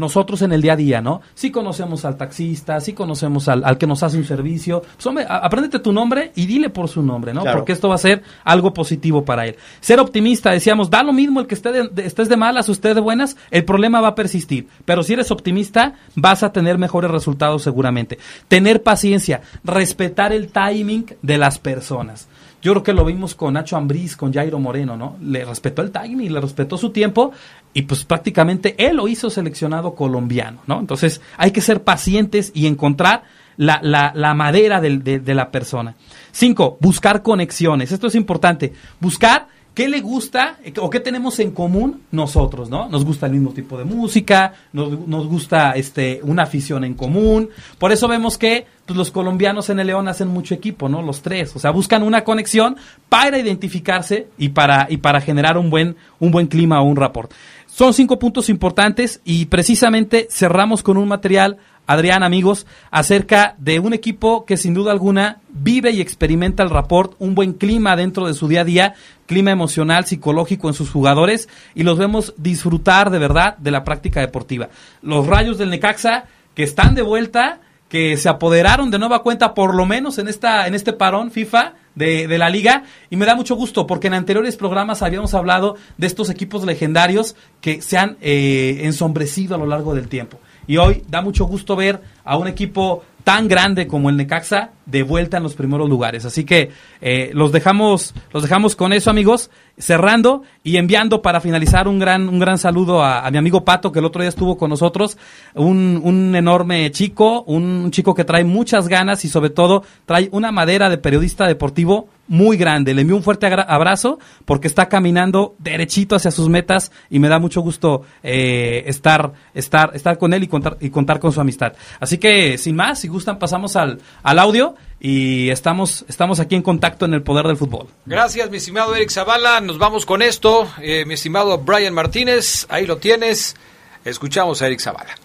[0.00, 1.20] nosotros en el día a día, ¿no?
[1.34, 4.82] Sí conocemos al taxista, sí conocemos al, que nos hace un servicio.
[4.82, 7.44] Pues hombre, apréndete tu nombre y dile por su nombre, ¿no?
[7.44, 9.56] Porque esto va a ser algo positivo para él.
[9.80, 12.94] Ser optimista, decíamos, da lo mismo el que esté de, estés de malas o estés
[12.94, 14.66] de buenas, el problema va a persistir.
[14.84, 18.18] Pero si eres optimista, vas a tener mejores resultados seguramente.
[18.48, 22.28] Tener paciencia, respetar el timing de las personas.
[22.62, 25.16] Yo creo que lo vimos con Nacho Ambriz, con Jairo Moreno, ¿no?
[25.22, 27.32] Le respetó el timing, le respetó su tiempo
[27.72, 30.78] y pues prácticamente él lo hizo seleccionado colombiano, ¿no?
[30.78, 33.22] Entonces hay que ser pacientes y encontrar
[33.56, 35.94] la, la, madera de, de la persona.
[36.32, 37.92] Cinco, buscar conexiones.
[37.92, 38.72] Esto es importante.
[39.00, 42.88] Buscar ¿Qué le gusta o qué tenemos en común nosotros, no?
[42.88, 47.50] Nos gusta el mismo tipo de música, nos, gusta este, una afición en común.
[47.78, 51.02] Por eso vemos que pues, los colombianos en el León hacen mucho equipo, ¿no?
[51.02, 51.54] Los tres.
[51.54, 52.76] O sea, buscan una conexión
[53.08, 57.32] para identificarse y para, y para generar un buen, un buen clima o un rapport.
[57.66, 61.58] Son cinco puntos importantes y precisamente cerramos con un material
[61.90, 67.14] Adrián, amigos, acerca de un equipo que sin duda alguna vive y experimenta el rapport,
[67.18, 68.94] un buen clima dentro de su día a día,
[69.26, 74.20] clima emocional, psicológico en sus jugadores y los vemos disfrutar de verdad de la práctica
[74.20, 74.68] deportiva.
[75.02, 79.74] Los rayos del Necaxa que están de vuelta, que se apoderaron de nueva cuenta por
[79.74, 83.56] lo menos en, esta, en este parón FIFA de, la liga y me da mucho
[83.56, 88.82] gusto porque en anteriores programas habíamos hablado de estos equipos legendarios que se han eh,
[88.84, 90.38] ensombrecido a lo largo del tiempo.
[90.66, 95.02] Y hoy da mucho gusto ver a un equipo tan grande como el Necaxa de
[95.02, 96.24] vuelta en los primeros lugares.
[96.24, 101.86] Así que eh, los dejamos, los dejamos con eso, amigos, cerrando y enviando para finalizar
[101.86, 104.70] un gran, un gran saludo a, mi amigo Pato, que el otro día estuvo con
[104.70, 105.18] nosotros,
[105.54, 110.50] un, un enorme chico, un chico que trae muchas ganas y sobre todo trae una
[110.50, 112.94] madera de periodista deportivo muy grande.
[112.94, 117.40] Le envío un fuerte abrazo porque está caminando derechito hacia sus metas y me da
[117.40, 121.72] mucho gusto eh, estar, estar, estar con él y contar, y contar con su amistad.
[121.98, 126.62] Así que, sin más, si gustan, pasamos al, al audio y estamos, estamos aquí en
[126.62, 127.88] contacto en el poder del fútbol.
[128.06, 129.60] Gracias, mi estimado Eric Zavala.
[129.60, 130.70] Nos vamos con esto.
[130.80, 133.56] Eh, mi estimado Brian Martínez, ahí lo tienes.
[134.04, 135.16] Escuchamos a Eric Zavala.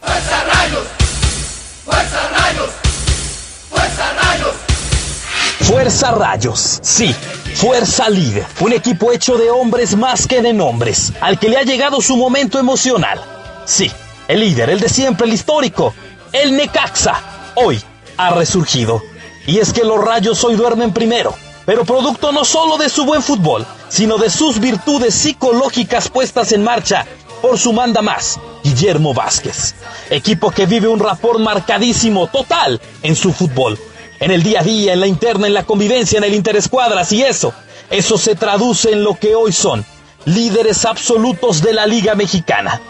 [0.00, 0.86] ¡Fuerza Rayos!
[1.84, 2.39] ¡Fuerza Rayos!
[5.70, 7.14] Fuerza Rayos, sí,
[7.54, 11.62] Fuerza Líder, un equipo hecho de hombres más que de nombres, al que le ha
[11.62, 13.20] llegado su momento emocional.
[13.66, 13.88] Sí,
[14.26, 15.94] el líder, el de siempre, el histórico,
[16.32, 17.22] el Necaxa,
[17.54, 17.80] hoy
[18.16, 19.00] ha resurgido.
[19.46, 23.22] Y es que los Rayos hoy duermen primero, pero producto no solo de su buen
[23.22, 27.06] fútbol, sino de sus virtudes psicológicas puestas en marcha
[27.40, 29.76] por su manda más, Guillermo Vázquez.
[30.10, 33.78] Equipo que vive un rapport marcadísimo, total, en su fútbol
[34.20, 37.22] en el día a día, en la interna, en la convivencia, en el interescuadras y
[37.22, 37.52] eso,
[37.88, 39.84] eso se traduce en lo que hoy son
[40.26, 42.80] líderes absolutos de la Liga Mexicana.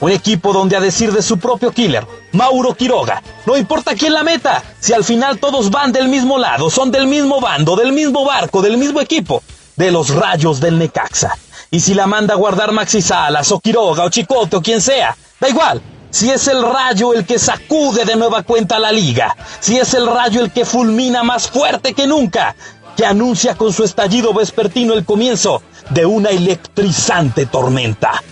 [0.00, 4.22] Un equipo donde a decir de su propio killer, Mauro Quiroga, no importa quién la
[4.22, 8.24] meta, si al final todos van del mismo lado, son del mismo bando, del mismo
[8.24, 9.42] barco, del mismo equipo,
[9.74, 11.36] de los rayos del Necaxa.
[11.72, 15.16] Y si la manda a guardar Maxi Salas o Quiroga o Chicote o quien sea,
[15.40, 19.78] da igual, si es el rayo el que sacude de nueva cuenta la liga, si
[19.78, 22.54] es el rayo el que fulmina más fuerte que nunca,
[22.96, 28.22] que anuncia con su estallido vespertino el comienzo de una electrizante tormenta.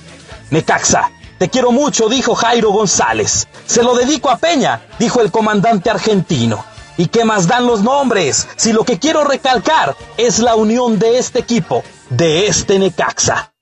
[0.50, 3.46] Necaxa, te quiero mucho, dijo Jairo González.
[3.66, 6.64] Se lo dedico a Peña, dijo el comandante argentino.
[6.96, 8.48] ¿Y qué más dan los nombres?
[8.56, 13.52] Si lo que quiero recalcar es la unión de este equipo, de este Necaxa.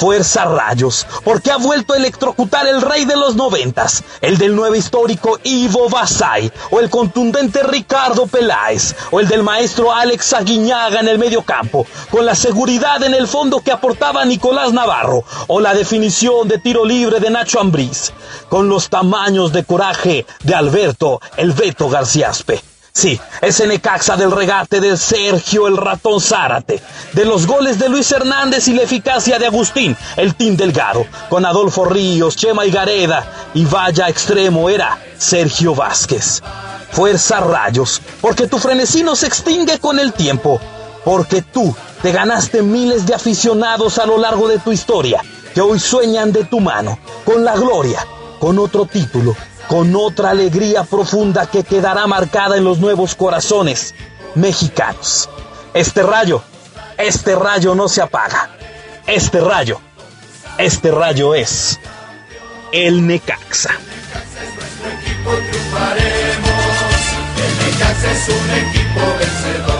[0.00, 4.74] Fuerza Rayos, porque ha vuelto a electrocutar el rey de los noventas, el del nuevo
[4.74, 11.08] histórico Ivo Basay, o el contundente Ricardo Peláez, o el del maestro Alex Aguiñaga en
[11.08, 15.74] el medio campo, con la seguridad en el fondo que aportaba Nicolás Navarro, o la
[15.74, 18.14] definición de tiro libre de Nacho Ambriz,
[18.48, 22.69] con los tamaños de coraje de Alberto El Beto Garciaspe.
[22.92, 26.82] Sí, ese Necaxa del regate de Sergio el ratón Zárate,
[27.12, 31.46] de los goles de Luis Hernández y la eficacia de Agustín, el Team Delgado, con
[31.46, 36.42] Adolfo Ríos, Chema y Gareda, y vaya extremo era Sergio Vázquez.
[36.90, 40.60] Fuerza Rayos, porque tu frenesí no se extingue con el tiempo,
[41.04, 45.22] porque tú te ganaste miles de aficionados a lo largo de tu historia,
[45.54, 48.04] que hoy sueñan de tu mano, con la gloria,
[48.40, 49.36] con otro título,
[49.70, 53.94] con otra alegría profunda que quedará marcada en los nuevos corazones
[54.34, 55.28] mexicanos.
[55.72, 56.42] Este rayo,
[56.98, 58.50] este rayo no se apaga.
[59.06, 59.80] Este rayo,
[60.58, 61.78] este rayo es
[62.72, 63.70] el Necaxa.
[67.36, 69.79] El Necaxa es un equipo vencedor.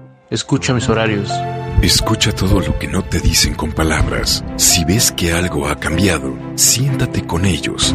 [0.31, 1.29] Escucha mis horarios.
[1.81, 4.45] Escucha todo lo que no te dicen con palabras.
[4.55, 7.93] Si ves que algo ha cambiado, siéntate con ellos.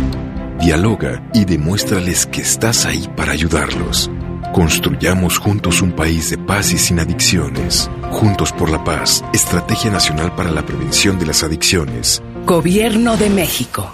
[0.60, 4.10] Dialoga y demuéstrales que estás ahí para ayudarlos.
[4.52, 7.88] Construyamos juntos un país de paz y sin adicciones.
[8.10, 12.22] Juntos por la paz, Estrategia Nacional para la Prevención de las Adicciones.
[12.44, 13.90] Gobierno de México.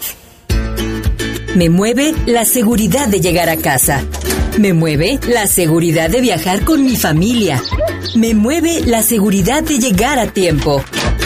[1.54, 4.02] Me mueve la seguridad de llegar a casa.
[4.58, 7.62] Me mueve la seguridad de viajar con mi familia.
[8.14, 10.84] Me mueve la seguridad de llegar a tiempo.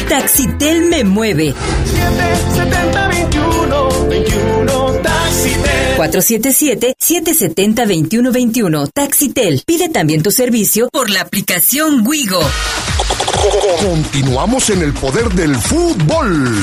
[0.09, 1.55] Taxitel me mueve.
[2.55, 5.97] 70 21 21 Taxitel.
[5.97, 8.91] 477-770-2121.
[8.93, 9.63] Taxitel.
[9.67, 12.41] Pide también tu servicio por la aplicación Wigo.
[13.81, 16.63] Continuamos en el poder del fútbol.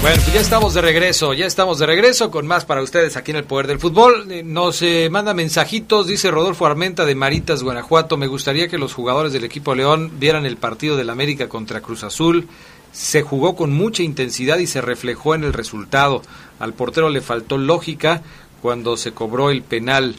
[0.00, 3.32] Bueno, pues ya estamos de regreso, ya estamos de regreso con más para ustedes aquí
[3.32, 4.30] en el Poder del Fútbol.
[4.30, 8.16] Eh, Nos eh, manda mensajitos, dice Rodolfo Armenta de Maritas, Guanajuato.
[8.16, 12.04] Me gustaría que los jugadores del equipo León vieran el partido del América contra Cruz
[12.04, 12.46] Azul.
[12.92, 16.22] Se jugó con mucha intensidad y se reflejó en el resultado.
[16.60, 18.22] Al portero le faltó lógica
[18.62, 20.14] cuando se cobró el penal.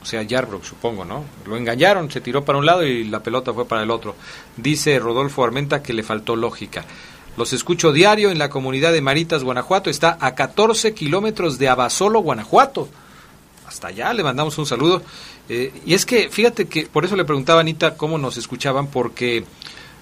[0.00, 1.24] O sea, Yarbrough, supongo, ¿no?
[1.46, 4.14] Lo engañaron, se tiró para un lado y la pelota fue para el otro.
[4.56, 6.84] Dice Rodolfo Armenta que le faltó lógica.
[7.38, 9.90] Los escucho diario en la comunidad de Maritas, Guanajuato.
[9.90, 12.88] Está a 14 kilómetros de Abasolo, Guanajuato.
[13.64, 15.02] Hasta allá le mandamos un saludo.
[15.48, 18.88] Eh, y es que, fíjate que por eso le preguntaba a Anita cómo nos escuchaban,
[18.88, 19.44] porque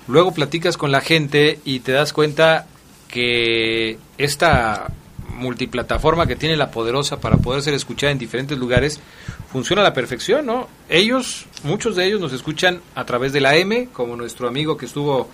[0.08, 2.68] luego platicas con la gente y te das cuenta
[3.06, 4.86] que esta
[5.28, 8.98] multiplataforma que tiene la poderosa para poder ser escuchada en diferentes lugares
[9.52, 10.68] funciona a la perfección, ¿no?
[10.88, 14.86] Ellos, muchos de ellos nos escuchan a través de la M, como nuestro amigo que
[14.86, 15.28] estuvo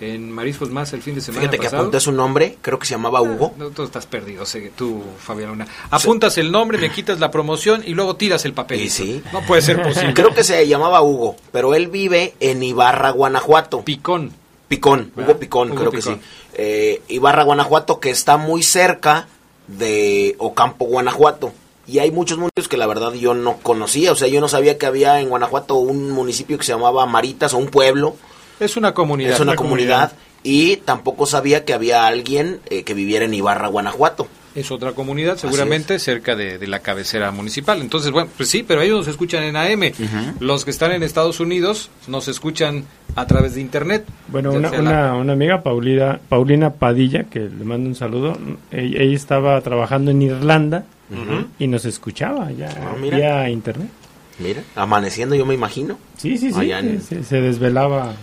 [0.00, 1.82] en Mariscos Más el fin de semana Fíjate que pasado.
[1.82, 3.54] apunté su nombre, creo que se llamaba Hugo.
[3.56, 5.66] No, tú estás perdido, que tú, Fabián Luna.
[5.90, 8.80] Apuntas el nombre, me quitas la promoción y luego tiras el papel.
[8.80, 9.22] Y sí.
[9.32, 10.14] No puede ser posible.
[10.14, 13.82] Creo que se llamaba Hugo, pero él vive en Ibarra, Guanajuato.
[13.82, 14.32] Picón.
[14.68, 15.30] Picón, ¿Verdad?
[15.30, 16.16] Hugo Picón, Hugo creo que sí.
[16.54, 19.28] Eh, Ibarra, Guanajuato, que está muy cerca
[19.66, 21.52] de Ocampo, Guanajuato.
[21.86, 24.12] Y hay muchos municipios que la verdad yo no conocía.
[24.12, 27.54] O sea, yo no sabía que había en Guanajuato un municipio que se llamaba Maritas
[27.54, 28.16] o un pueblo.
[28.60, 29.34] Es una comunidad.
[29.34, 30.12] Es una comunidad.
[30.42, 34.28] Y tampoco sabía que había alguien eh, que viviera en Ibarra, Guanajuato.
[34.54, 37.80] Es otra comunidad, seguramente cerca de, de la cabecera municipal.
[37.80, 39.92] Entonces, bueno, pues sí, pero ellos nos escuchan en AM.
[40.40, 42.84] Los que están en Estados Unidos nos escuchan
[43.14, 44.04] a través de Internet.
[44.28, 48.36] Bueno, una, la- una, una amiga, Paulina, Paulina Padilla, que le mando un saludo,
[48.72, 50.84] ella, ella estaba trabajando en Irlanda
[51.58, 52.68] y nos escuchaba ya
[53.00, 53.16] mira.
[53.16, 53.88] vía internet.
[54.40, 55.98] Mira, amaneciendo yo me imagino.
[56.16, 58.14] Sí, sí, sí, Allá en- se, se desvelaba.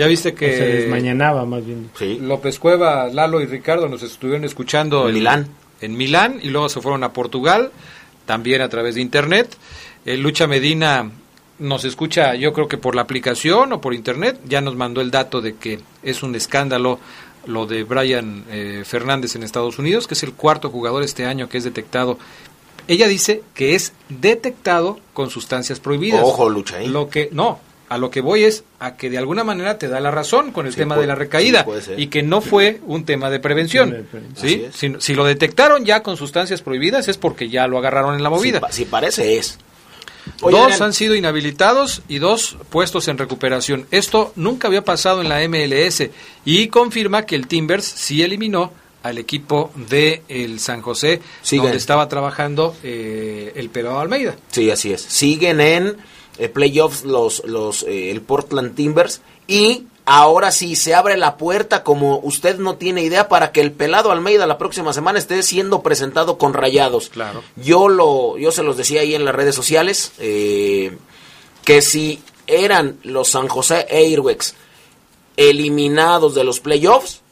[0.00, 0.56] Ya viste que...
[0.56, 1.90] Se desmañanaba más bien.
[2.22, 5.48] López Cueva, Lalo y Ricardo nos estuvieron escuchando En Milán.
[5.82, 7.70] En Milán y luego se fueron a Portugal,
[8.24, 9.54] también a través de internet.
[10.06, 11.10] Eh, Lucha Medina
[11.58, 15.10] nos escucha, yo creo que por la aplicación o por internet, ya nos mandó el
[15.10, 16.98] dato de que es un escándalo
[17.44, 21.50] lo de Brian eh, Fernández en Estados Unidos, que es el cuarto jugador este año
[21.50, 22.18] que es detectado.
[22.88, 26.22] Ella dice que es detectado con sustancias prohibidas.
[26.24, 26.88] Ojo, Lucha, ¿eh?
[26.88, 30.00] Lo que no, a lo que voy es a que de alguna manera te da
[30.00, 32.80] la razón con el Sí, tema puede- de la recaída sí, y que no fue
[32.86, 34.06] un tema de prevención.
[34.36, 34.66] ¿sí?
[34.72, 38.30] Si, si lo detectaron ya con sustancias prohibidas es porque ya lo agarraron en la
[38.30, 38.58] movida.
[38.58, 39.58] Si, pa- si parece es.
[40.42, 40.82] Oye, dos Adrián.
[40.84, 43.86] han sido inhabilitados y dos puestos en recuperación.
[43.90, 46.10] Esto nunca había pasado en la MLS
[46.44, 48.72] y confirma que el Timbers sí eliminó
[49.02, 51.64] al equipo de el San José, Siguen.
[51.64, 54.36] donde estaba trabajando eh, el Pelado Almeida.
[54.52, 55.00] Sí, así es.
[55.00, 55.96] Siguen en
[56.38, 61.84] eh, playoffs los, los eh, el Portland Timbers y ahora sí se abre la puerta
[61.84, 65.82] como usted no tiene idea para que el pelado Almeida la próxima semana esté siendo
[65.82, 67.10] presentado con Rayados.
[67.10, 67.42] Claro.
[67.56, 70.96] Yo lo yo se los decía ahí en las redes sociales eh,
[71.64, 74.54] que si eran los San José Airways
[75.36, 77.22] eliminados de los playoffs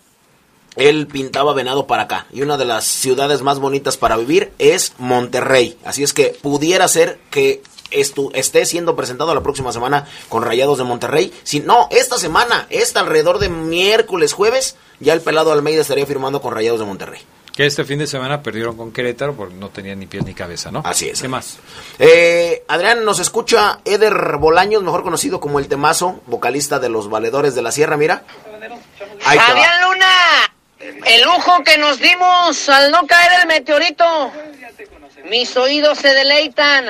[0.78, 2.26] él pintaba venado para acá.
[2.32, 5.76] Y una de las ciudades más bonitas para vivir es Monterrey.
[5.84, 10.78] Así es que pudiera ser que estu- esté siendo presentado la próxima semana con Rayados
[10.78, 11.32] de Monterrey.
[11.42, 16.40] Si no, esta semana, esta alrededor de miércoles, jueves, ya el pelado Almeida estaría firmando
[16.40, 17.20] con Rayados de Monterrey.
[17.54, 20.70] Que este fin de semana perdieron con Querétaro porque no tenían ni pies ni cabeza,
[20.70, 20.80] ¿no?
[20.84, 21.20] Así es.
[21.20, 21.58] ¿Qué más?
[21.98, 27.56] Eh, Adrián, nos escucha Eder Bolaños, mejor conocido como el Temazo, vocalista de Los Valedores
[27.56, 28.22] de la Sierra, mira.
[29.24, 29.38] Ahí.
[29.40, 30.06] Fabián Luna,
[31.04, 34.04] el lujo que nos dimos al no caer el meteorito.
[35.28, 36.86] Mis oídos se deleitan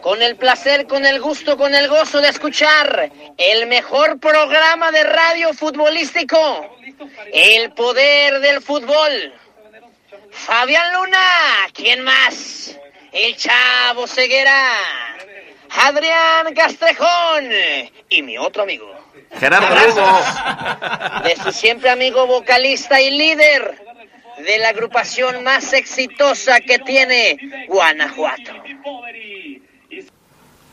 [0.00, 5.04] con el placer, con el gusto, con el gozo de escuchar el mejor programa de
[5.04, 6.76] radio futbolístico.
[7.32, 9.34] El poder del fútbol.
[10.30, 11.18] Fabián Luna,
[11.74, 12.78] ¿quién más?
[13.12, 14.76] El Chavo Ceguera.
[15.74, 17.50] Adrián Castrejón
[18.08, 18.92] y mi otro amigo.
[19.38, 23.78] Gerardo Abrazos de su siempre amigo vocalista y líder
[24.38, 28.52] de la agrupación más exitosa que tiene Guanajuato.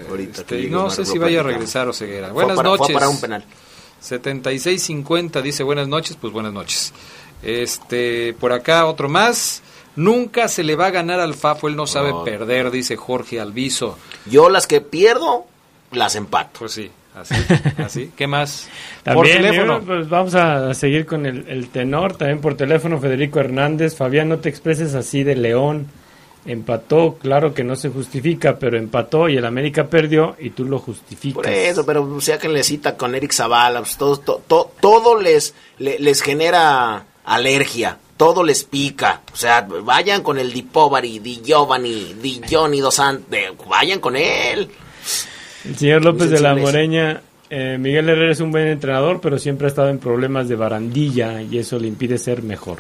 [0.10, 2.32] Ahorita que Este, llegue no Omar, sé si vaya a regresar o ceguera.
[2.34, 2.94] Buenas para- fue noches.
[2.94, 3.46] para un penal.
[4.02, 6.94] 7650 dice buenas noches, pues buenas noches.
[7.44, 9.62] Este, por acá otro más.
[9.96, 12.24] Nunca se le va a ganar al Fafo, él no sabe No.
[12.24, 13.98] perder, dice Jorge Alviso.
[14.26, 15.46] Yo las que pierdo,
[15.92, 16.60] las empato.
[16.60, 17.34] Pues sí, así,
[17.84, 18.12] así.
[18.16, 18.70] ¿Qué más?
[19.04, 19.80] por También, teléfono.
[19.80, 23.96] yo, pues vamos a seguir con el, el tenor, también por teléfono Federico Hernández.
[23.96, 25.88] Fabián, no te expreses así de León.
[26.46, 30.80] Empató, claro que no se justifica, pero empató y el América perdió y tú lo
[30.80, 31.36] justificas.
[31.44, 35.20] Por eso, pero sea que le cita con Eric Zavala, pues, todo, to- to- todo
[35.20, 39.22] les, le- les genera alergia, todo les pica.
[39.32, 44.16] O sea, vayan con el Di Povari, Di Giovanni, Di Johnny Dos Santos, vayan con
[44.16, 44.70] él.
[45.66, 46.56] El señor López de la.
[46.56, 50.56] Moreña, eh, Miguel Herrera es un buen entrenador, pero siempre ha estado en problemas de
[50.56, 52.80] barandilla y eso le impide ser mejor.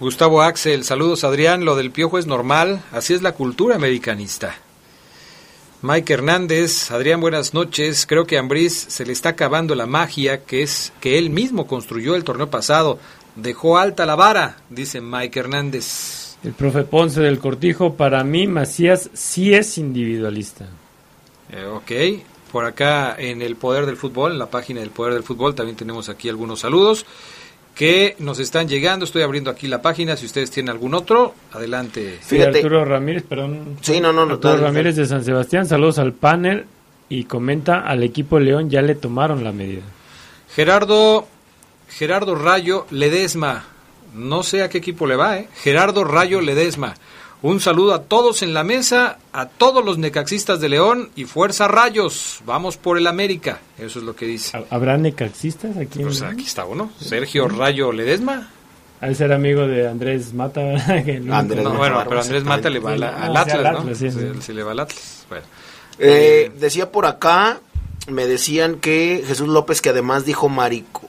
[0.00, 4.54] Gustavo Axel, saludos Adrián, lo del piojo es normal, así es la cultura americanista.
[5.80, 8.04] Mike Hernández, Adrián, buenas noches.
[8.04, 11.68] Creo que a Ambriz se le está acabando la magia que es que él mismo
[11.68, 12.98] construyó el torneo pasado.
[13.36, 16.36] Dejó alta la vara, dice Mike Hernández.
[16.42, 20.66] El profe Ponce del Cortijo, para mí Macías sí es individualista.
[21.52, 25.22] Eh, ok, por acá en el Poder del Fútbol, en la página del Poder del
[25.22, 27.06] Fútbol, también tenemos aquí algunos saludos
[27.78, 29.04] que nos están llegando.
[29.04, 30.16] Estoy abriendo aquí la página.
[30.16, 32.18] Si ustedes tienen algún otro, adelante.
[32.20, 33.76] Sí, Arturo Ramírez, perdón.
[33.82, 34.74] Sí, no, no, no, Arturo dale, dale.
[34.74, 36.66] Ramírez de San Sebastián, saludos al panel
[37.08, 39.82] y comenta al equipo León ya le tomaron la medida.
[40.52, 41.28] Gerardo,
[41.88, 43.66] Gerardo Rayo Ledesma.
[44.12, 45.48] No sé a qué equipo le va, ¿eh?
[45.62, 46.96] Gerardo Rayo Ledesma.
[47.40, 51.68] Un saludo a todos en la mesa, a todos los necaxistas de León y Fuerza
[51.68, 52.40] Rayos.
[52.44, 53.60] Vamos por el América.
[53.78, 54.66] Eso es lo que dice.
[54.70, 56.00] ¿Habrá necaxistas aquí?
[56.02, 56.90] Pues aquí está uno.
[57.00, 58.50] Sergio Rayo Ledesma.
[59.00, 60.60] Al ser amigo de Andrés Mata,
[60.96, 63.78] bueno, pero Andrés Mata le va al, Atlas, al ¿no?
[63.78, 64.08] Atlas, sí,
[64.40, 65.24] sí le va al Atlas.
[65.28, 65.44] Bueno.
[66.00, 67.60] Eh, decía por acá,
[68.08, 71.02] me decían que Jesús López, que además dijo marico.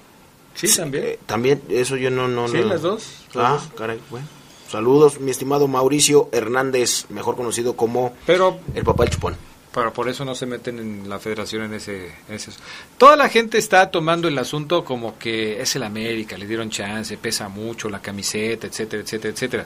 [0.54, 1.04] Sí, también.
[1.04, 2.28] Eh, también, eso yo no...
[2.28, 3.08] no Sí, no- las dos.
[3.34, 3.70] las Ah, dos.
[3.76, 4.28] caray, bueno.
[4.70, 9.36] Saludos, mi estimado Mauricio Hernández, mejor conocido como Pero el papá del chupón.
[9.74, 12.52] Pero por eso no se meten en la federación en ese, en ese-
[12.98, 17.18] Toda la gente está tomando el asunto como que es el América, le dieron chance,
[17.18, 19.66] pesa mucho la camiseta, etcétera, etcétera, etcétera.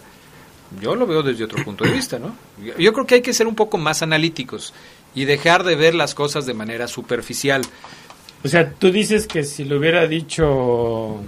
[0.82, 2.36] Yo lo veo desde otro punto de vista, ¿no?
[2.64, 4.74] Yo, yo creo que hay que ser un poco más analíticos
[5.16, 7.62] y dejar de ver las cosas de manera superficial.
[8.44, 11.20] O sea, tú dices que si lo hubiera dicho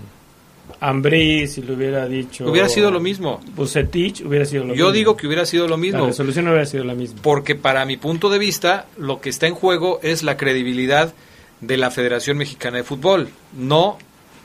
[0.79, 2.49] Ambrí, si lo hubiera dicho...
[2.49, 3.39] Hubiera sido lo mismo.
[3.55, 4.79] Bucetich, hubiera sido lo mismo.
[4.79, 6.01] Yo digo que hubiera sido lo mismo.
[6.01, 7.19] La resolución no hubiera sido la misma.
[7.21, 11.13] Porque para mi punto de vista, lo que está en juego es la credibilidad
[11.61, 13.97] de la Federación Mexicana de Fútbol, no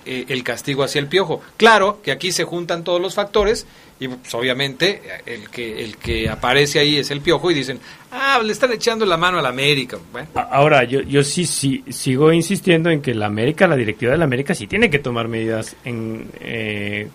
[0.07, 1.40] eh, el castigo hacia el piojo.
[1.57, 3.66] Claro que aquí se juntan todos los factores
[3.98, 7.78] y pues, obviamente el que, el que aparece ahí es el piojo y dicen,
[8.12, 9.98] ah, le están echando la mano a la América.
[10.11, 14.18] Bueno, Ahora, yo, yo sí, sí sigo insistiendo en que la América, la directiva de
[14.18, 16.30] la América, sí tiene que tomar medidas en...
[16.40, 17.09] eh,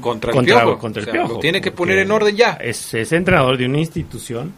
[0.00, 0.78] contra el piojo.
[0.78, 2.52] contra el O sea, piojo, lo tiene que poner en orden ya.
[2.52, 4.52] Es, es entrenador de una institución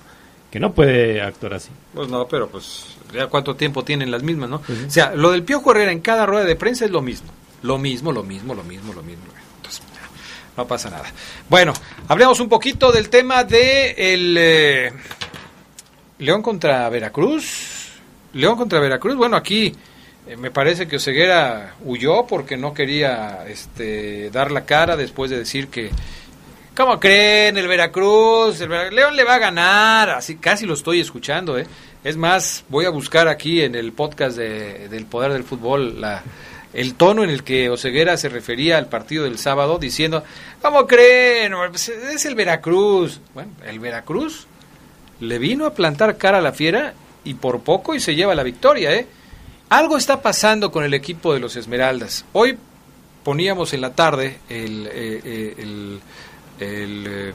[0.51, 1.70] que no puede actuar así.
[1.95, 4.57] Pues no, pero pues ya cuánto tiempo tienen las mismas, ¿no?
[4.57, 7.29] O sea, lo del Piojo Herrera en cada rueda de prensa es lo mismo.
[7.63, 9.25] Lo mismo, lo mismo, lo mismo, lo mismo.
[9.57, 9.83] Entonces,
[10.57, 11.05] no pasa nada.
[11.49, 11.73] Bueno,
[12.09, 14.93] hablemos un poquito del tema de el eh,
[16.19, 17.89] León contra Veracruz.
[18.33, 19.17] León contra Veracruz.
[19.17, 19.75] Bueno, aquí
[20.27, 25.39] eh, me parece que Oseguera huyó porque no quería este, dar la cara después de
[25.39, 25.91] decir que
[26.77, 27.59] ¿Cómo creen?
[27.59, 30.11] El Veracruz, el Vera- León le va a ganar.
[30.11, 31.67] Así casi lo estoy escuchando, ¿eh?
[32.03, 36.22] Es más, voy a buscar aquí en el podcast de- del Poder del Fútbol la,
[36.72, 40.24] el tono en el que Oseguera se refería al partido del sábado diciendo,
[40.62, 41.53] ¿cómo creen?
[41.68, 43.20] Pues Es el Veracruz.
[43.34, 44.46] Bueno, el Veracruz
[45.20, 46.94] le vino a plantar cara a la fiera
[47.24, 49.07] y por poco y se lleva la victoria, ¿eh?
[49.68, 52.24] Algo está pasando con el equipo de los Esmeraldas.
[52.32, 52.57] Hoy
[53.22, 56.01] poníamos en la tarde el, eh, eh, el,
[56.59, 57.32] el, eh,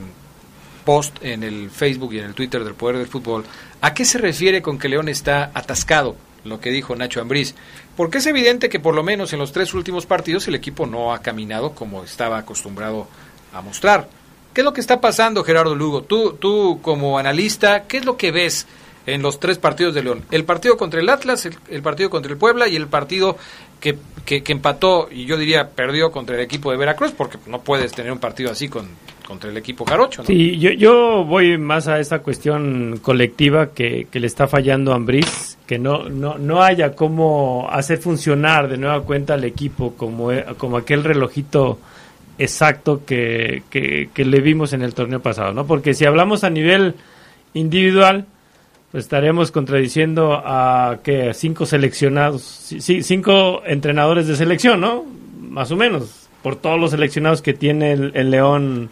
[0.86, 3.44] post en el Facebook y en el Twitter del Poder del Fútbol.
[3.82, 6.16] ¿A qué se refiere con que León está atascado?
[6.46, 7.56] Lo que dijo Nacho Ambriz.
[7.98, 11.14] Porque es evidente que por lo menos en los tres últimos partidos el equipo no
[11.14, 13.08] ha caminado como estaba acostumbrado
[13.52, 14.08] a mostrar.
[14.54, 16.04] ¿Qué es lo que está pasando, Gerardo Lugo?
[16.04, 18.68] Tú, tú como analista, ¿qué es lo que ves
[19.06, 20.24] en los tres partidos de León?
[20.32, 23.38] El partido contra el Atlas, el, el partido contra el Puebla y el partido
[23.80, 23.96] que,
[24.26, 27.92] que, que empató y yo diría perdió contra el equipo de Veracruz, porque no puedes
[27.94, 28.88] tener un partido así con,
[29.28, 30.22] contra el equipo jarocho.
[30.22, 30.28] ¿no?
[30.28, 34.96] Sí, yo, yo voy más a esta cuestión colectiva que, que le está fallando a
[34.96, 40.32] Ambriz, que no, no, no haya cómo hacer funcionar de nueva cuenta al equipo como,
[40.32, 41.80] e- como aquel relojito
[42.38, 45.66] exacto que, que, que le vimos en el torneo pasado, ¿no?
[45.66, 46.96] Porque si hablamos a nivel
[47.54, 48.26] individual,
[48.96, 55.06] estaremos contradiciendo a que cinco seleccionados, cinco entrenadores de selección, ¿no?
[55.40, 58.90] Más o menos, por todos los seleccionados que tiene el, León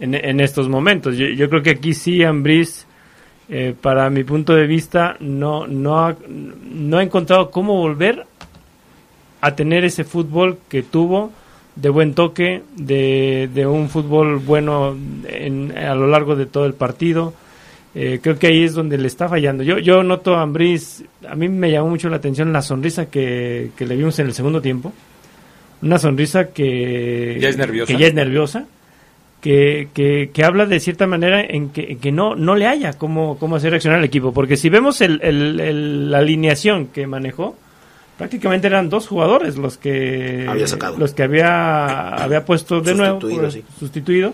[0.00, 1.16] en, estos momentos.
[1.16, 2.86] Yo, creo que aquí sí, Ambriz,
[3.48, 8.26] eh, para mi punto de vista, no, no, ha, no encontrado cómo volver
[9.40, 11.30] a tener ese fútbol que tuvo
[11.76, 14.96] de buen toque, de, de un fútbol bueno
[15.28, 17.34] en- a lo largo de todo el partido.
[17.96, 19.62] Eh, creo que ahí es donde le está fallando.
[19.62, 23.70] Yo, yo noto a Ambriz, a mí me llamó mucho la atención la sonrisa que,
[23.76, 24.92] que le vimos en el segundo tiempo.
[25.82, 27.92] Una sonrisa que Ya es nerviosa.
[27.92, 28.64] que ya es nerviosa,
[29.40, 32.94] que, que, que habla de cierta manera en que, en que no, no le haya
[32.94, 34.32] cómo, cómo hacer reaccionar al equipo.
[34.32, 37.56] Porque si vemos el, el- el- la alineación que manejó,
[38.18, 40.96] prácticamente eran dos jugadores los que Había sacado.
[40.98, 43.62] los que había, había puesto de nuevo, Sustituido, sí.
[43.78, 44.32] sustituido.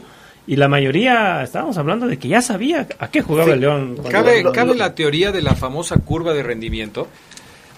[0.50, 3.52] Y la mayoría, estábamos hablando de que ya sabía a qué jugaba Sí.
[3.52, 3.96] el León.
[4.10, 7.06] Cabe, cabe la teoría de la famosa curva de rendimiento.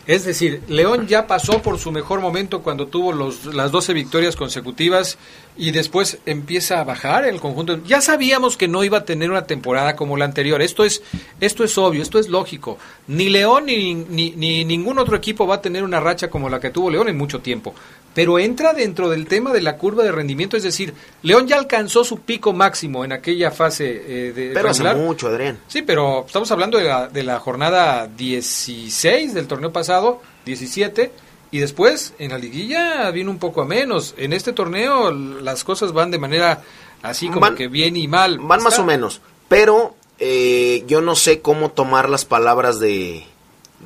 [0.06, 4.36] Es decir, León ya pasó por su mejor momento cuando tuvo los, las 12 victorias
[4.36, 5.18] consecutivas
[5.56, 7.82] y después empieza a bajar el conjunto.
[7.84, 10.62] Ya sabíamos que no iba a tener una temporada como la anterior.
[10.62, 11.02] Esto es,
[11.40, 12.78] esto es obvio, esto es lógico.
[13.06, 16.60] Ni León ni, ni, ni ningún otro equipo va a tener una racha como la
[16.60, 17.74] que tuvo León en mucho tiempo.
[18.14, 20.92] Pero entra dentro del tema de la curva de rendimiento, es decir,
[21.22, 25.58] León ya alcanzó su pico máximo en aquella fase eh, de Pero hace mucho, Adrián.
[25.66, 31.10] Sí, pero estamos hablando de la, de la jornada 16 del torneo pasado, 17,
[31.52, 34.14] y después en la liguilla vino un poco a menos.
[34.16, 36.62] En este torneo las cosas van de manera
[37.02, 38.38] así como Van- que bien y mal.
[38.40, 39.20] Van más o menos.
[39.48, 43.24] Pero eh, yo no sé cómo tomar las palabras de,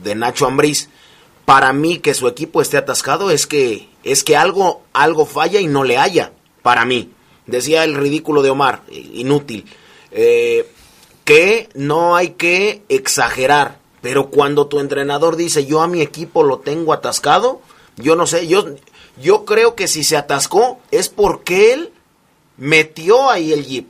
[0.03, 0.89] de Nacho Ambriz.
[1.45, 5.67] Para mí que su equipo esté atascado es que es que algo algo falla y
[5.67, 6.33] no le haya.
[6.63, 7.11] para mí.
[7.47, 9.67] Decía el ridículo de Omar, eh, inútil,
[10.11, 10.69] eh,
[11.25, 16.61] que no hay que exagerar, pero cuando tu entrenador dice yo a mi equipo lo
[16.61, 17.61] tengo atascado,
[17.97, 18.65] yo no sé, yo,
[19.21, 21.93] yo creo que si se atascó es porque él
[22.57, 23.89] metió ahí el jeep.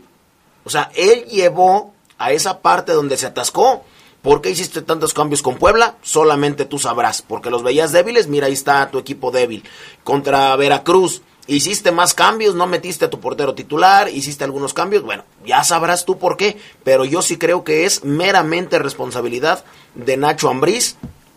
[0.65, 3.85] O sea, él llevó a esa parte donde se atascó.
[4.23, 5.99] ¿Por qué hiciste tantos cambios con Puebla?
[6.01, 7.21] Solamente tú sabrás.
[7.21, 9.65] Porque los veías débiles, mira, ahí está tu equipo débil.
[10.03, 15.03] Contra Veracruz, hiciste más cambios, no metiste a tu portero titular, hiciste algunos cambios.
[15.03, 16.57] Bueno, ya sabrás tú por qué.
[16.85, 19.65] Pero yo sí creo que es meramente responsabilidad
[19.95, 20.97] de Nacho Ambriz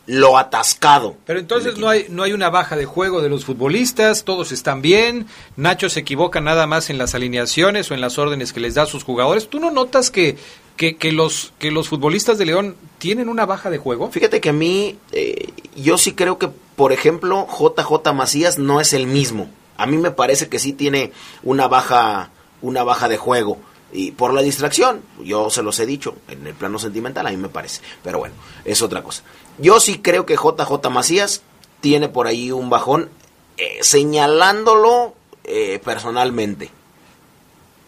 [0.10, 1.16] lo atascado.
[1.28, 4.82] Pero entonces no hay, no hay una baja de juego de los futbolistas, todos están
[4.82, 8.74] bien, Nacho se equivoca nada más en las alineaciones o en las órdenes que les
[8.74, 9.50] da a sus jugadores.
[9.50, 10.36] ¿Tú no notas que,
[10.78, 14.10] que, que los, que los futbolistas de León tienen una baja de juego?
[14.10, 18.94] Fíjate que a mí, eh, yo sí creo que, por ejemplo, JJ Macías no es
[18.94, 19.48] el mismo.
[19.80, 21.12] A mí me parece que sí tiene
[21.44, 22.30] una baja,
[22.62, 23.58] una baja de juego.
[23.92, 27.38] Y por la distracción, yo se los he dicho, en el plano sentimental a mí
[27.38, 27.82] me parece.
[28.04, 28.36] Pero bueno,
[28.66, 29.24] es otra cosa.
[29.58, 31.42] Yo sí creo que JJ Macías
[31.82, 33.10] tiene por ahí un bajón,
[33.58, 36.70] eh, señalándolo eh, personalmente.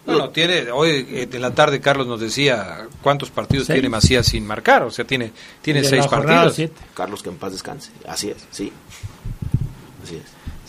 [0.06, 3.76] Bueno, tiene, hoy eh, en la tarde Carlos nos decía cuántos partidos Seis.
[3.76, 5.32] tiene Macías sin marcar, o sea, tiene,
[5.62, 6.56] tiene seis partidos.
[6.56, 6.74] siete.
[6.96, 7.92] Carlos, que en paz descanse.
[8.08, 8.72] Así es, sí.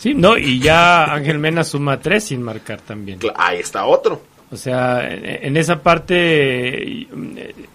[0.03, 3.19] Sí, no, y ya Ángel Mena suma tres sin marcar también.
[3.37, 4.21] Ahí está otro.
[4.51, 7.07] O sea, en, esa parte y,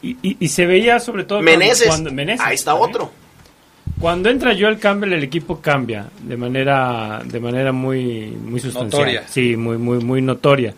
[0.02, 1.88] y- y se veía sobre todo cuando- Meneses.
[1.88, 2.90] cuando, Meneses Ahí está también.
[2.90, 3.12] otro.
[3.98, 9.00] Cuando entra Joel Campbell el equipo cambia de manera de manera muy muy sustancial.
[9.00, 9.24] Notoria.
[9.26, 10.74] Sí, muy muy muy notoria.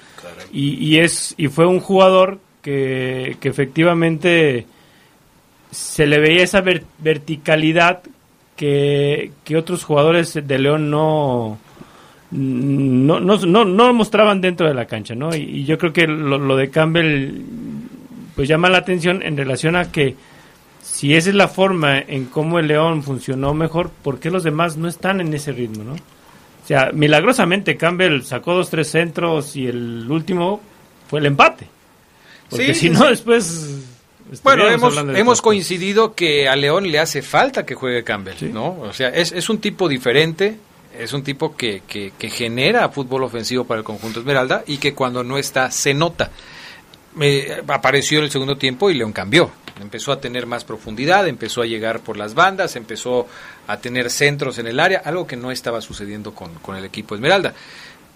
[0.53, 4.67] Y, y es y fue un jugador que, que efectivamente
[5.73, 8.03] se le veía esa ver- verticalidad
[8.61, 11.57] que, que otros jugadores de León no
[12.31, 15.35] no, no, no, no mostraban dentro de la cancha, ¿no?
[15.35, 17.41] Y, y yo creo que lo, lo de Campbell
[18.37, 20.15] pues llama la atención en relación a que
[20.83, 24.77] si esa es la forma en cómo el León funcionó mejor, ¿por qué los demás
[24.77, 25.95] no están en ese ritmo, no?
[25.95, 30.61] O sea, milagrosamente Campbell sacó dos, tres centros y el último
[31.09, 31.67] fue el empate.
[32.51, 33.09] Porque Sí, si no, sí.
[33.09, 33.87] después...
[34.43, 38.81] Bueno, hemos, hemos coincidido que a León le hace falta que juegue Campbell, ¿no?
[38.81, 40.57] O sea, es, es un tipo diferente,
[40.99, 44.95] es un tipo que, que, que genera fútbol ofensivo para el conjunto Esmeralda y que
[44.95, 46.31] cuando no está se nota.
[47.21, 49.51] Eh, apareció en el segundo tiempo y León cambió.
[49.81, 53.27] Empezó a tener más profundidad, empezó a llegar por las bandas, empezó
[53.67, 57.15] a tener centros en el área, algo que no estaba sucediendo con, con el equipo
[57.15, 57.55] Esmeralda.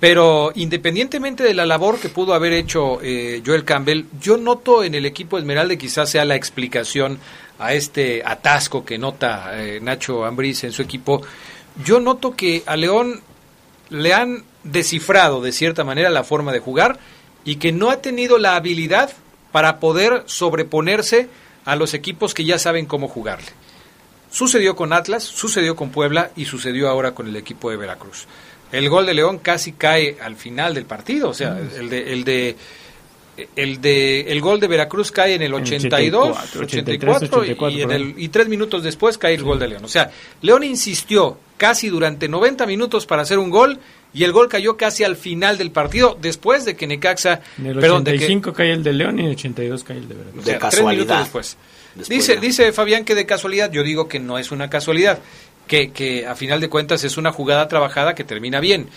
[0.05, 4.95] Pero independientemente de la labor que pudo haber hecho eh, Joel Campbell, yo noto en
[4.95, 7.19] el equipo Esmeralda quizás sea la explicación
[7.59, 11.23] a este atasco que nota eh, Nacho Ambriz en su equipo.
[11.83, 13.23] Yo noto que a León
[13.89, 16.99] le han descifrado de cierta manera la forma de jugar
[17.47, 19.11] y que no ha tenido la habilidad
[19.53, 21.31] para poder sobreponerse
[21.65, 23.49] a los equipos que ya saben cómo jugarle.
[24.31, 28.27] Sucedió con Atlas, sucedió con Puebla y sucedió ahora con el equipo de Veracruz.
[28.75, 32.25] El gol de León casi cae al final del partido, o sea, el de el
[32.25, 32.57] de
[33.57, 37.91] el de el gol de Veracruz cae en el 82, 84, 84, 84, y en
[37.91, 39.85] el y tres minutos después cae el gol de León.
[39.85, 40.11] O sea,
[40.43, 43.79] León insistió casi durante 90 minutos para hacer un gol
[44.13, 47.79] y el gol cayó casi al final del partido después de que Necaxa, En el
[47.79, 50.15] perdón, de que 85 cae el de León y en el 82 cae el de
[50.15, 50.43] Veracruz.
[50.43, 51.57] o sea, tres minutos después.
[52.09, 55.19] dice, dice Fabián que de casualidad, yo digo que no es una casualidad,
[55.66, 58.89] que, que a final de cuentas es una jugada trabajada que termina bien.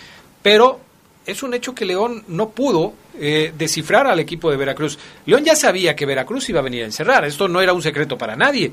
[0.44, 0.80] Pero
[1.26, 4.98] es un hecho que León no pudo eh, descifrar al equipo de Veracruz.
[5.26, 8.18] León ya sabía que Veracruz iba a venir a encerrar, esto no era un secreto
[8.18, 8.72] para nadie.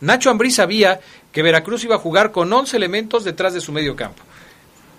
[0.00, 0.98] Nacho Ambriz sabía
[1.30, 4.22] que Veracruz iba a jugar con 11 elementos detrás de su medio campo.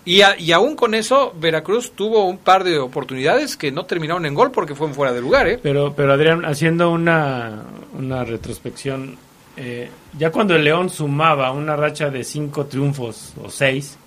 [0.05, 4.25] Y, a- y aún con eso, Veracruz tuvo un par de oportunidades que no terminaron
[4.25, 5.47] en gol porque fueron fuera de lugar.
[5.47, 5.59] ¿eh?
[5.61, 7.63] Pero, pero Adrián, haciendo una,
[7.97, 9.17] una retrospección,
[9.57, 13.97] eh, ya cuando el León sumaba una racha de cinco triunfos o seis,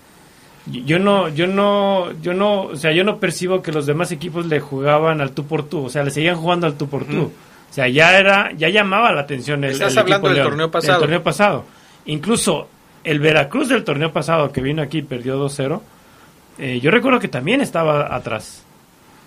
[0.67, 4.47] yo no, yo no, yo no, o sea, yo no percibo que los demás equipos
[4.47, 7.31] le jugaban al tú por tú, o sea, le seguían jugando al tú por tú.
[7.71, 10.71] O sea, ya era, ya llamaba la atención el, Estás el hablando del León, torneo
[10.71, 10.93] pasado.
[10.93, 11.65] del torneo pasado.
[12.07, 12.69] Incluso
[13.03, 15.81] el Veracruz del torneo pasado que vino aquí y perdió 2-0,
[16.59, 18.63] eh, yo recuerdo que también estaba atrás.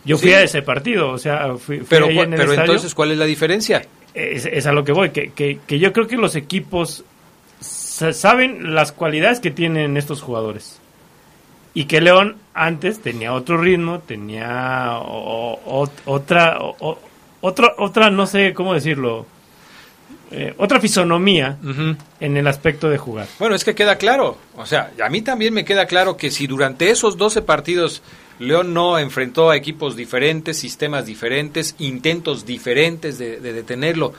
[0.06, 0.35] Yo fui Sí.
[0.35, 2.61] a ese partido, o sea, fui, fui Pero, en el pero estadio.
[2.61, 3.85] entonces, ¿cuál es la diferencia?
[4.18, 7.03] Es, es a lo que voy, que, que, que yo creo que los equipos
[7.60, 10.80] sa- saben las cualidades que tienen estos jugadores.
[11.73, 16.98] Y que León antes tenía otro ritmo, tenía o- o- otra, o-
[17.41, 19.27] otra, otra, no sé cómo decirlo,
[20.31, 21.57] eh, otra fisonomía
[22.19, 23.27] en el aspecto de jugar.
[23.39, 24.38] Bueno, es que queda claro.
[24.56, 28.02] O sea, a mí también me queda claro que si durante esos 12 partidos
[28.39, 34.14] León no enfrentó a equipos diferentes, sistemas diferentes, intentos diferentes de, de detenerlo,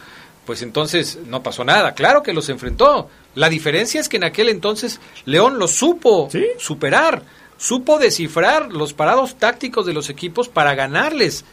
[0.44, 1.94] pues entonces no pasó nada.
[1.94, 3.10] Claro que los enfrentó.
[3.34, 6.28] La diferencia es que en aquel entonces León lo supo
[6.58, 7.22] superar,
[7.56, 11.44] supo descifrar los parados tácticos de los equipos para ganarles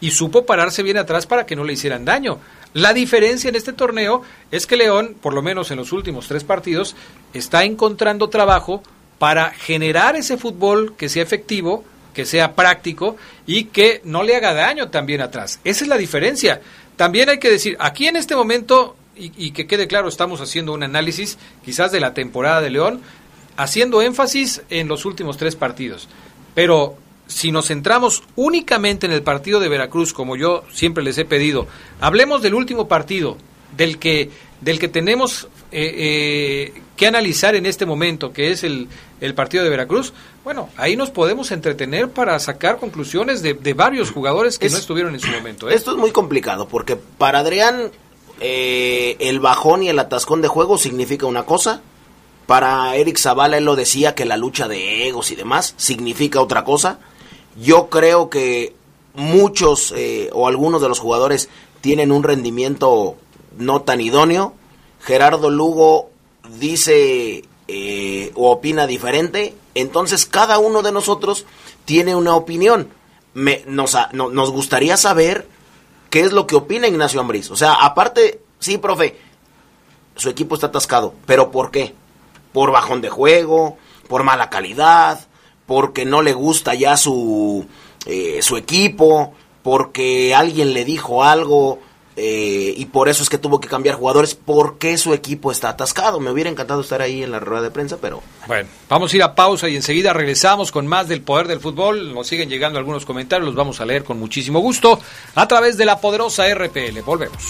[0.00, 2.38] y supo pararse bien atrás para que no le hicieran daño.
[2.74, 6.44] La diferencia en este torneo es que León, por lo menos en los últimos tres
[6.44, 6.94] partidos,
[7.32, 8.82] está encontrando trabajo
[9.18, 11.84] para generar ese fútbol que sea efectivo,
[12.14, 13.16] que sea práctico
[13.46, 15.60] y que no le haga daño también atrás.
[15.64, 16.62] Esa es la diferencia.
[16.96, 20.82] También hay que decir, aquí en este momento, y, que quede claro, estamos haciendo un
[20.82, 23.00] análisis quizás de la temporada de León,
[23.56, 26.08] haciendo énfasis en los últimos tres partidos.
[26.54, 26.96] Pero
[27.26, 31.66] si nos centramos únicamente en el partido de Veracruz, como yo siempre les he pedido,
[32.00, 33.36] hablemos del último partido,
[33.76, 34.30] del que,
[34.60, 38.88] del que tenemos eh, eh, que analizar en este momento, que es el,
[39.20, 40.12] el, partido de Veracruz.
[40.44, 44.78] Bueno, ahí nos podemos entretener para sacar conclusiones de, de varios jugadores que Es- no
[44.78, 45.68] estuvieron en su momento.
[45.68, 45.74] ¿eh?
[45.74, 47.90] Esto es muy complicado porque para Adrián
[48.40, 51.82] eh, el bajón y el atascón de juego significa una cosa.
[52.46, 56.62] Para Eric Zavala él lo decía que la lucha de egos y demás significa otra
[56.64, 56.98] cosa.
[57.60, 58.74] Yo creo que
[59.14, 61.48] muchos eh, o algunos de los jugadores
[61.80, 63.16] tienen un rendimiento
[63.58, 64.54] no tan idóneo.
[65.00, 66.10] Gerardo Lugo
[66.48, 69.54] dice eh, o opina diferente.
[69.74, 71.46] Entonces cada uno de nosotros
[71.84, 72.88] tiene una opinión.
[73.34, 75.48] Me, nos, a- no- nos gustaría saber
[76.10, 77.50] qué es lo que opina Ignacio Ambriz.
[77.50, 79.16] O sea, aparte, sí, profe,
[80.16, 81.14] su equipo está atascado.
[81.26, 81.94] ¿Pero por qué?
[82.52, 83.76] ¿Por bajón de juego?
[84.08, 85.26] ¿Por mala calidad?
[85.66, 87.66] ¿Porque no le gusta ya su,
[88.06, 89.32] eh, su equipo?
[89.64, 91.80] ¿Porque alguien le dijo algo?
[92.16, 94.34] Eh, y por eso es que tuvo que cambiar jugadores.
[94.34, 96.20] ¿Por qué su equipo está atascado?
[96.20, 99.22] Me hubiera encantado estar ahí en la rueda de prensa, pero Bueno, vamos a ir
[99.22, 102.14] a pausa y enseguida regresamos con más del poder del fútbol.
[102.14, 105.00] Nos siguen llegando algunos comentarios, los vamos a leer con muchísimo gusto
[105.34, 107.00] a través de la poderosa RPL.
[107.04, 107.42] Volvemos.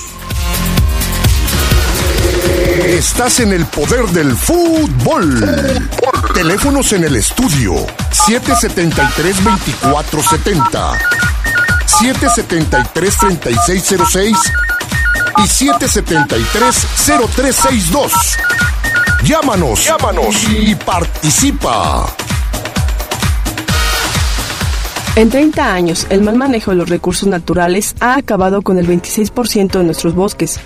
[2.86, 5.44] Estás en el poder del fútbol.
[6.34, 7.74] Teléfonos en el estudio
[8.10, 10.98] 773-2470,
[12.00, 14.36] 773-3606
[15.38, 18.10] y 773-0362.
[19.24, 22.06] Llámanos, llámanos y participa.
[25.16, 29.78] En 30 años, el mal manejo de los recursos naturales ha acabado con el 26%
[29.78, 30.58] de nuestros bosques.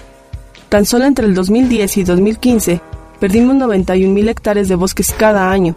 [0.71, 2.81] Tan solo entre el 2010 y 2015,
[3.21, 5.77] perdimos 91.000 hectáreas de bosques cada año.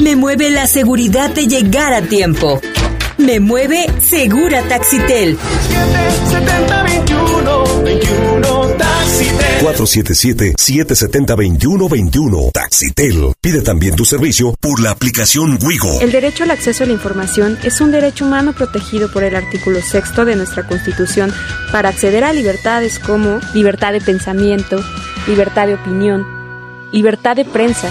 [0.00, 2.60] Me mueve la seguridad de llegar a tiempo.
[3.16, 5.38] Me mueve Segura Taxitel.
[6.28, 9.62] 7021 21 Taxitel.
[9.62, 12.52] 477-770-2121.
[12.52, 13.32] Taxitel.
[13.40, 15.98] Pide también tu servicio por la aplicación Wigo.
[16.02, 19.80] El derecho al acceso a la información es un derecho humano protegido por el artículo
[19.80, 21.32] sexto de nuestra Constitución
[21.72, 24.84] para acceder a libertades como libertad de pensamiento,
[25.26, 26.26] libertad de opinión,
[26.92, 27.90] libertad de prensa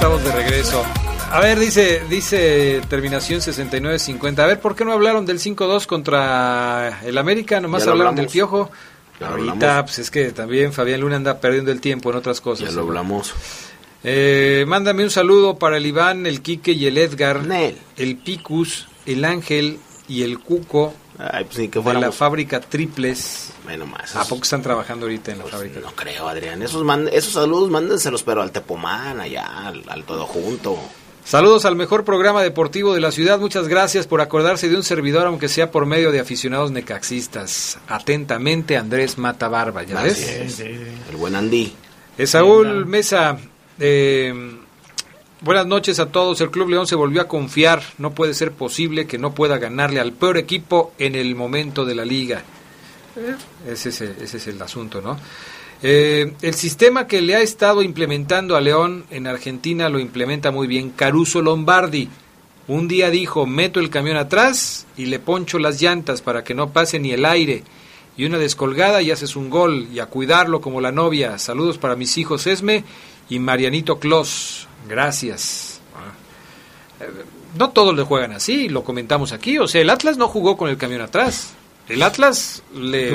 [0.00, 0.82] Estamos de regreso.
[1.30, 4.38] A ver, dice, dice terminación 69-50.
[4.38, 7.60] A ver, ¿por qué no hablaron del 5-2 contra el América?
[7.60, 8.70] Nomás hablaron del piojo.
[9.20, 12.70] Ahorita, pues es que también Fabián Luna anda perdiendo el tiempo en otras cosas.
[12.70, 13.34] Ya lo hablamos.
[14.02, 17.42] Eh, mándame un saludo para el Iván, el Quique y el Edgar,
[17.98, 23.52] el Picus, el Ángel y el Cuco Ay, pues que de la fábrica Triples.
[23.64, 24.16] Bueno, más.
[24.16, 25.80] ¿A poco están trabajando ahorita en la pues, fábrica?
[25.80, 26.62] No creo, Adrián.
[26.62, 30.78] Esos, esos saludos mándenselos, pero al Tepomán, allá, al, todo junto.
[31.22, 33.38] Saludos al mejor programa deportivo de la ciudad.
[33.38, 37.78] Muchas gracias por acordarse de un servidor, aunque sea por medio de aficionados necaxistas.
[37.86, 40.58] Atentamente, Andrés Mata Barba, ¿ya ves?
[40.60, 41.74] El buen Andy.
[42.24, 43.36] Saúl Mesa,
[43.78, 44.59] eh,
[45.42, 46.38] Buenas noches a todos.
[46.42, 47.82] El Club León se volvió a confiar.
[47.96, 51.94] No puede ser posible que no pueda ganarle al peor equipo en el momento de
[51.94, 52.44] la liga.
[53.66, 55.18] Ese, es el, ese es el asunto, ¿no?
[55.82, 60.66] Eh, el sistema que le ha estado implementando a León en Argentina lo implementa muy
[60.66, 62.10] bien Caruso Lombardi.
[62.68, 66.70] Un día dijo, meto el camión atrás y le poncho las llantas para que no
[66.74, 67.64] pase ni el aire.
[68.14, 71.38] Y una descolgada y haces un gol y a cuidarlo como la novia.
[71.38, 72.84] Saludos para mis hijos Esme
[73.30, 74.68] y Marianito Clos.
[74.88, 75.80] Gracias.
[75.94, 77.04] Ah.
[77.04, 77.10] Eh,
[77.58, 79.58] no todos le juegan así, lo comentamos aquí.
[79.58, 81.54] O sea, el Atlas no jugó con el camión atrás.
[81.88, 83.12] El Atlas le,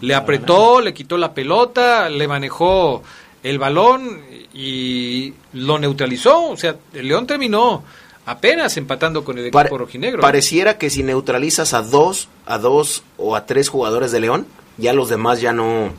[0.00, 3.02] le apretó, le quitó la pelota, le manejó
[3.42, 4.22] el balón
[4.54, 6.48] y lo neutralizó.
[6.48, 7.84] O sea, el León terminó
[8.24, 10.20] apenas empatando con el equipo rojinegro.
[10.20, 14.46] Pareciera que si neutralizas a dos, a dos o a tres jugadores de León,
[14.78, 15.90] ya los demás ya no,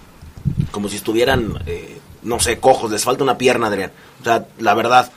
[0.72, 3.92] como si estuvieran, eh, no sé, cojos, les falta una pierna, Adrián.
[4.22, 5.12] O sea, la verdad,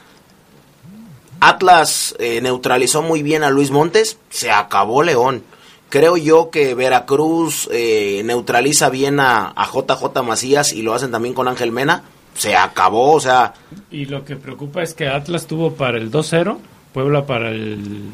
[1.40, 5.42] Atlas eh, neutralizó muy bien a Luis Montes, se acabó León.
[5.88, 11.48] Creo yo que Veracruz eh, neutraliza bien a, JJ Macías y lo hacen también con
[11.48, 12.04] Ángel Mena.
[12.34, 13.52] Se acabó, o sea.
[13.90, 16.56] Y lo que preocupa es que Atlas tuvo para el 2-0,
[16.94, 18.04] Puebla para el.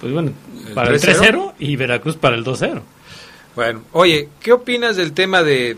[0.00, 0.32] Pues bueno,
[0.74, 2.80] para el 3-0 y Veracruz para el 2-0.
[3.56, 5.74] Bueno, oye, ¿qué opinas del tema de,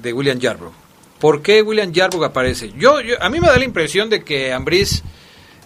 [0.00, 0.83] de William Yarbrough?
[1.24, 2.74] ¿Por qué William Yarbrough aparece?
[2.76, 5.02] Yo, a mí me da la impresión de que Ambriz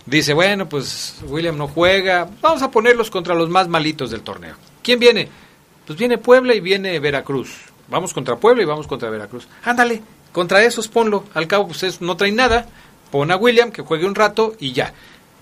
[0.07, 4.55] dice, bueno, pues William no juega, vamos a ponerlos contra los más malitos del torneo.
[4.85, 5.29] ¿Quién viene?
[5.85, 7.57] Pues viene Puebla y viene Veracruz.
[7.89, 9.49] Vamos contra Puebla y vamos contra Veracruz.
[9.65, 11.25] Ándale, contra esos ponlo.
[11.35, 12.69] Al cabo, pues no traen nada.
[13.11, 14.95] Pon a William que juegue un rato y ya.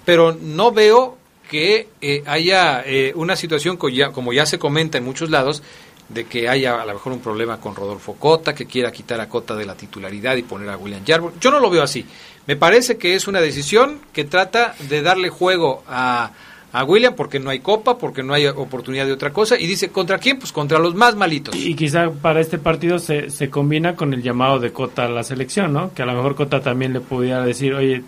[0.06, 1.18] Pero no veo
[1.50, 5.62] que eh, haya eh, una situación como ya se comenta en muchos lados,
[6.08, 9.28] de que haya a lo mejor un problema con Rodolfo Cota, que quiera quitar a
[9.28, 11.38] Cota de la titularidad y poner a William Yarbrough.
[11.40, 12.06] Yo no lo veo así.
[12.46, 16.30] Me parece que es una decisión que trata de darle juego a,
[16.72, 19.58] a William porque no hay copa, porque no hay oportunidad de otra cosa.
[19.58, 20.38] Y dice, ¿contra quién?
[20.38, 21.56] Pues contra los más malitos.
[21.56, 25.24] Y quizá para este partido se, se combina con el llamado de Cota a la
[25.24, 25.92] selección, ¿no?
[25.92, 28.04] Que a lo mejor Cota también le pudiera decir, oye,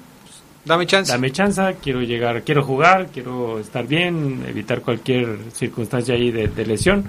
[0.64, 1.10] Dame chance.
[1.10, 7.04] Dame chance, quiero llegar, quiero jugar, quiero estar bien, evitar cualquier circunstancia ahí de, lesión,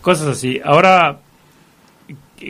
[0.00, 0.60] cosas así.
[0.64, 1.18] Ahora,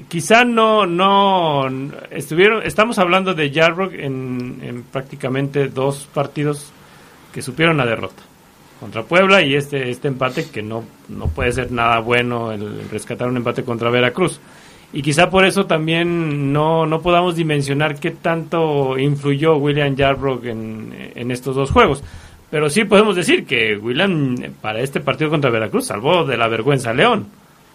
[0.09, 1.69] quizá no, no,
[2.11, 6.71] estuvieron, estamos hablando de Jarrock en, en, prácticamente dos partidos
[7.33, 8.23] que supieron la derrota
[8.79, 13.29] contra Puebla y este, este empate que no, no puede ser nada bueno el rescatar
[13.29, 14.41] un empate contra Veracruz
[14.93, 21.13] y quizá por eso también no, no podamos dimensionar qué tanto influyó William Yarbrough en,
[21.15, 22.03] en estos dos juegos.
[22.53, 26.91] Pero sí podemos decir que William para este partido contra Veracruz salvó de la vergüenza
[26.91, 27.27] a León.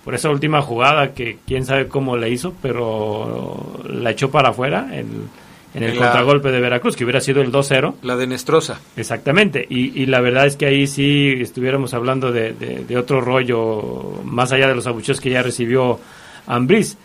[0.05, 4.87] Por esa última jugada que quién sabe cómo la hizo, pero la echó para afuera
[4.93, 5.29] en,
[5.73, 7.95] el contragolpe de Veracruz, que hubiera sido el 2-0.
[8.03, 8.79] La de Nestrosa.
[8.95, 9.65] Exactamente.
[9.67, 14.51] Y, y, la verdad es que ahí sí estuviéramos hablando de, de, otro rollo, más
[14.51, 15.99] allá de los abucheos que ya recibió
[16.47, 16.97] Ambriz.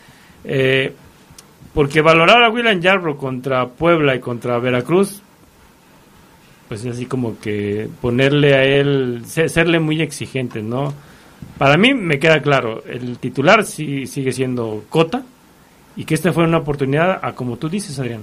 [0.45, 0.95] Eh,
[1.75, 5.23] porque valorar a William Yarbrough contra Puebla y contra Veracruz,
[6.69, 10.93] pues es así como que ponerle a él, serle muy exigente, ¿no?
[11.59, 15.23] Para mí me queda claro, el titular sí, sigue siendo Cota
[15.97, 18.23] y que esta fue una oportunidad a como tú dices, Adrián.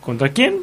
[0.00, 0.62] ¿Contra quién?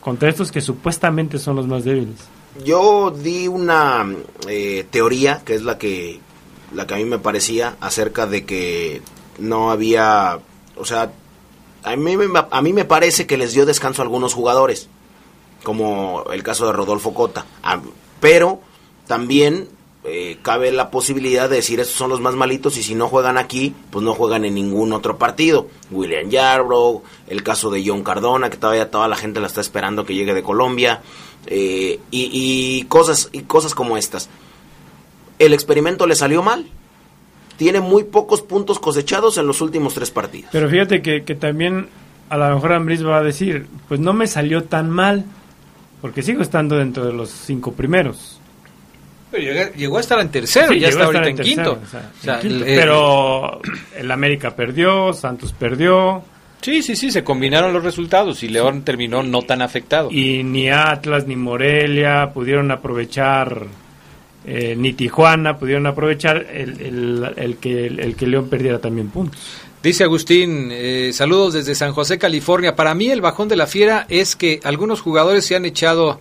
[0.00, 2.16] Contra estos que supuestamente son los más débiles.
[2.64, 4.06] Yo di una
[4.48, 6.20] eh, teoría que es la que
[6.74, 9.02] la que a mí me parecía acerca de que
[9.38, 10.38] no había,
[10.76, 11.12] o sea,
[11.82, 12.16] a mí,
[12.50, 14.88] a mí me parece que les dio descanso a algunos jugadores,
[15.62, 17.46] como el caso de Rodolfo Cota,
[18.20, 18.60] pero
[19.06, 19.68] también
[20.08, 23.38] eh, cabe la posibilidad de decir estos son los más malitos y si no juegan
[23.38, 25.66] aquí, pues no juegan en ningún otro partido.
[25.90, 30.06] William Yarbrough, el caso de John Cardona, que todavía toda la gente la está esperando
[30.06, 31.02] que llegue de Colombia,
[31.46, 34.28] eh, y, cosas, y cosas como estas.
[35.40, 36.70] El experimento le salió mal,
[37.56, 40.50] tiene muy pocos puntos cosechados en los últimos tres partidos.
[40.52, 41.88] Pero fíjate que, también
[42.28, 45.24] a lo mejor Ambris va a decir, pues no me salió tan mal,
[46.00, 48.40] porque sigo estando dentro de los cinco primeros.
[49.30, 51.78] Pero llegó, a estar en tercero, ya está ahorita en, quinto.
[52.64, 53.60] pero
[53.96, 56.22] el América perdió, Santos perdió.
[56.60, 60.10] Sí, sí, sí, se combinaron los resultados y León terminó no tan afectado.
[60.10, 63.66] Y ni Atlas ni Morelia pudieron aprovechar,
[64.46, 69.40] eh, ni Tijuana pudieron aprovechar el, el, que, el que León perdiera también puntos.
[69.82, 72.74] Dice Agustín, eh, saludos desde San José, California.
[72.76, 76.20] Para mí el bajón de la fiera es que algunos jugadores se han echado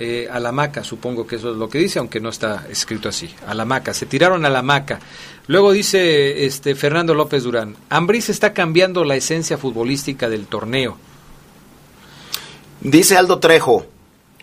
[0.00, 3.08] eh, a la maca, supongo que eso es lo que dice, aunque no está escrito
[3.08, 4.98] así, a la maca, se tiraron a la maca.
[5.46, 10.98] Luego dice este Fernando López Durán, Ambris está cambiando la esencia futbolística del torneo.
[12.80, 13.86] Dice Aldo Trejo,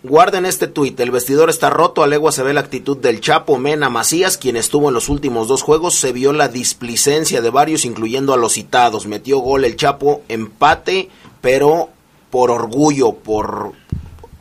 [0.04, 3.60] Guarden este tuit, el vestidor está roto, a legua se ve la actitud del Chapo
[3.60, 7.86] Mena Macías, quien estuvo en los últimos dos juegos, se vio la displicencia de varios,
[7.86, 11.10] incluyendo a los citados, metió gol el Chapo, empate,
[11.40, 11.90] pero
[12.32, 13.74] por orgullo, por,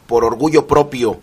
[0.06, 1.20] por orgullo propio.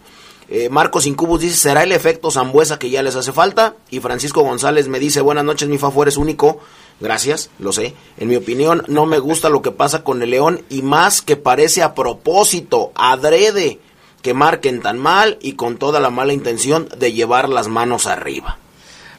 [0.50, 3.76] Eh, Marcos Incubus dice, ¿será el efecto Zambuesa que ya les hace falta?
[3.90, 6.60] Y Francisco González me dice, buenas noches, mi favor es único.
[7.00, 7.96] Gracias, lo sé.
[8.18, 11.38] En mi opinión, no me gusta lo que pasa con el León y más que
[11.38, 13.80] parece a propósito, adrede
[14.28, 18.58] que marquen tan mal y con toda la mala intención de llevar las manos arriba.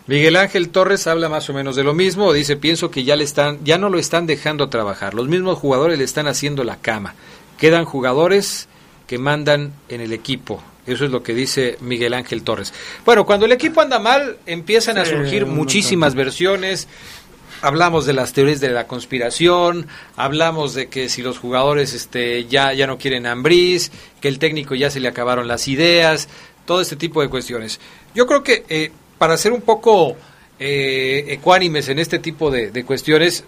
[0.06, 3.24] Miguel Ángel Torres habla más o menos de lo mismo, dice, pienso que ya le
[3.24, 5.14] están ya no lo están dejando trabajar.
[5.14, 7.14] Los mismos jugadores le están haciendo la cama.
[7.56, 8.68] Quedan jugadores
[9.06, 10.62] que mandan en el equipo.
[10.86, 12.74] Eso es lo que dice Miguel Ángel Torres.
[13.06, 16.86] Bueno, cuando el equipo anda mal, empiezan a surgir muchísimas versiones
[17.62, 19.86] hablamos de las teorías de la conspiración,
[20.16, 23.90] hablamos de que si los jugadores este, ya, ya no quieren Ambriz,
[24.20, 26.28] que el técnico ya se le acabaron las ideas,
[26.64, 27.80] todo este tipo de cuestiones.
[28.14, 30.16] Yo creo que eh, para ser un poco
[30.58, 33.44] eh, ecuánimes en este tipo de, cuestiones,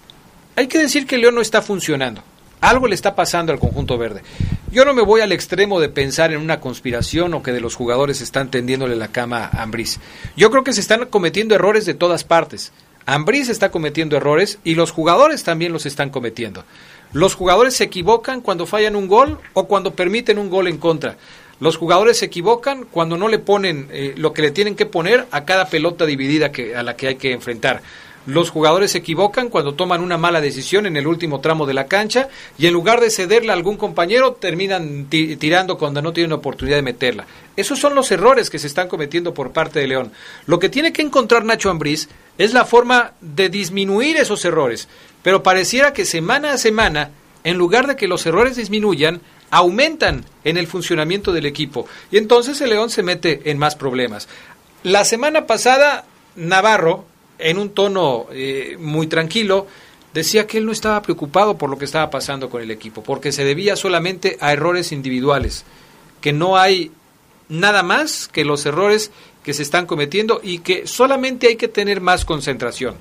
[0.57, 2.23] hay que decir que León no está funcionando.
[2.61, 4.23] Algo le está pasando al conjunto verde.
[4.71, 7.75] Yo no me voy al extremo de pensar en una conspiración o que de los
[7.75, 9.99] jugadores están tendiéndole la cama a Ambriz.
[10.37, 12.73] Yo creo que se están cometiendo errores de todas partes.
[13.07, 16.65] Ambriz está cometiendo errores y los jugadores también los están cometiendo.
[17.13, 21.17] Los jugadores se equivocan cuando fallan un gol o cuando permiten un gol en contra.
[21.59, 25.27] Los jugadores se equivocan cuando no le ponen eh, lo que le tienen que poner
[25.31, 27.83] a cada pelota dividida que, a la que hay que enfrentar.
[28.27, 31.87] Los jugadores se equivocan cuando toman una mala decisión en el último tramo de la
[31.87, 32.29] cancha
[32.59, 36.83] y en lugar de cederla a algún compañero terminan tirando cuando no tienen oportunidad de
[36.83, 37.27] meterla.
[37.57, 40.13] Esos son los errores que se están cometiendo por parte de León.
[40.47, 42.09] Lo que tiene que encontrar Nacho Ambriz
[42.41, 44.89] es la forma de disminuir esos errores,
[45.23, 47.11] pero pareciera que semana a semana,
[47.45, 52.59] en lugar de que los errores disminuyan, aumentan en el funcionamiento del equipo y entonces
[52.63, 54.27] el León se mete en más problemas.
[54.85, 57.05] La semana pasada Navarro
[57.39, 59.67] en un tono eh, muy tranquilo,
[60.15, 63.33] decía que él no estaba preocupado por lo que estaba pasando con el equipo, porque
[63.33, 65.67] se debía solamente a errores individuales,
[66.23, 66.91] que no hay
[67.51, 69.11] nada más que los errores
[69.43, 72.97] que se están cometiendo y que solamente hay que tener más concentración.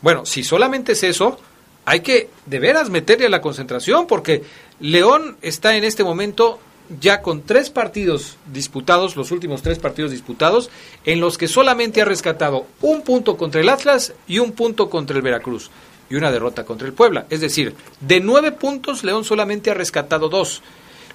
[0.00, 1.38] Bueno, si solamente es eso,
[1.84, 4.42] hay que de veras meterle a la concentración, porque
[4.80, 6.58] León está en este momento
[7.00, 10.70] ya con tres partidos disputados, los últimos tres partidos disputados,
[11.04, 15.16] en los que solamente ha rescatado un punto contra el Atlas y un punto contra
[15.16, 15.70] el Veracruz
[16.10, 17.26] y una derrota contra el Puebla.
[17.28, 20.62] Es decir, de nueve puntos, León solamente ha rescatado dos.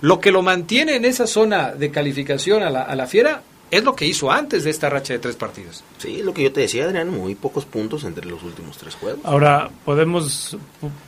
[0.02, 3.42] Lo que lo mantiene en esa zona de calificación a la, a la fiera
[3.78, 5.84] es lo que hizo antes de esta racha de tres partidos.
[5.98, 9.22] Sí, lo que yo te decía, Adrián, muy pocos puntos entre los últimos tres juegos.
[9.24, 10.58] Ahora, podemos,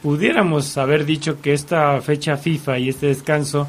[0.01, 3.67] pudiéramos haber dicho que esta fecha FIFA y este descanso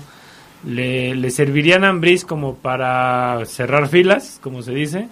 [0.66, 5.09] le, le servirían a Ambris como para cerrar filas, como se dice,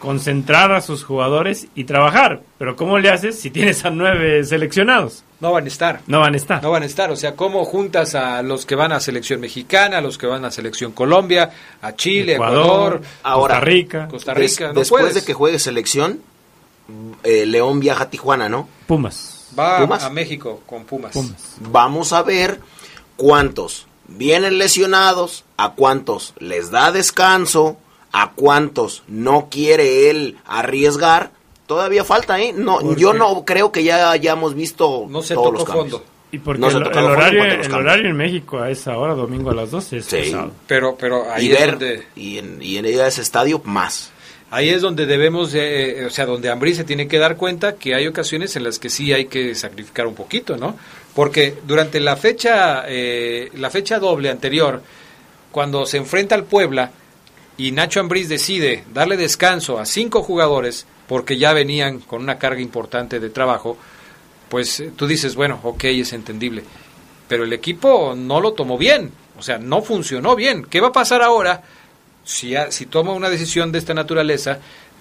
[0.00, 2.42] concentrar a sus jugadores y trabajar.
[2.58, 5.22] Pero ¿cómo le haces si tienes a nueve seleccionados?
[5.38, 6.00] No van a estar.
[6.06, 6.62] No van a estar.
[6.62, 7.10] No van a estar.
[7.12, 10.44] O sea, ¿cómo juntas a los que van a selección mexicana, a los que van
[10.44, 11.50] a selección Colombia,
[11.80, 14.08] a Chile, Ecuador, Costa Rica?
[14.08, 14.72] Costa Rica.
[14.72, 16.20] después de que juegue selección,
[17.22, 18.68] eh, León viaja a Tijuana, ¿no?
[18.86, 19.48] Pumas.
[19.58, 21.12] Va a México con Pumas.
[21.12, 21.56] Pumas.
[21.60, 22.60] Vamos a ver
[23.16, 27.76] cuántos vienen lesionados, a cuántos les da descanso,
[28.12, 31.30] a cuántos no quiere él arriesgar.
[31.66, 32.52] Todavía falta, ¿eh?
[32.52, 35.90] No, yo no creo que ya hayamos visto no se todos los cambios.
[35.90, 36.04] Fondo.
[36.32, 39.96] Y porque el, horario, el horario en México a esa hora, domingo a las 12,
[39.96, 40.32] es sí,
[40.66, 42.06] Pero, pero ahí y, es ver, donde...
[42.14, 44.12] y, en, y en ese estadio más.
[44.52, 47.94] Ahí es donde debemos, eh, o sea, donde Ambrí se tiene que dar cuenta que
[47.94, 50.76] hay ocasiones en las que sí hay que sacrificar un poquito, ¿no?
[51.14, 54.82] Porque durante la fecha, eh, la fecha doble anterior,
[55.50, 56.90] cuando se enfrenta al Puebla
[57.60, 62.62] y Nacho Ambriz decide darle descanso a cinco jugadores porque ya venían con una carga
[62.62, 63.76] importante de trabajo,
[64.48, 66.64] pues tú dices, bueno, ok, es entendible.
[67.28, 70.64] pero el equipo no lo tomó bien, o sea, no funcionó bien.
[70.64, 71.62] ¿Qué va a pasar ahora
[72.24, 74.58] si, si toma una decisión de esta naturaleza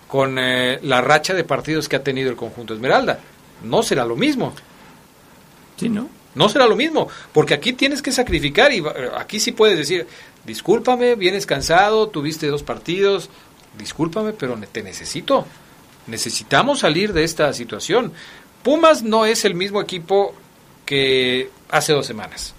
[0.10, 3.20] con eh, la racha de partidos que ha tenido el conjunto Esmeralda?
[3.64, 4.54] No será lo mismo.
[5.78, 6.10] Sí, ¿no?
[6.36, 8.84] No será lo mismo, porque aquí tienes que sacrificar y
[9.18, 10.08] aquí sí puedes decir,
[10.46, 13.30] discúlpame, vienes cansado, tuviste dos partidos,
[13.78, 15.46] discúlpame, pero te necesito.
[16.08, 18.14] Necesitamos salir de esta situación.
[18.64, 20.34] Pumas no es el mismo equipo
[20.86, 22.54] que hace dos semanas.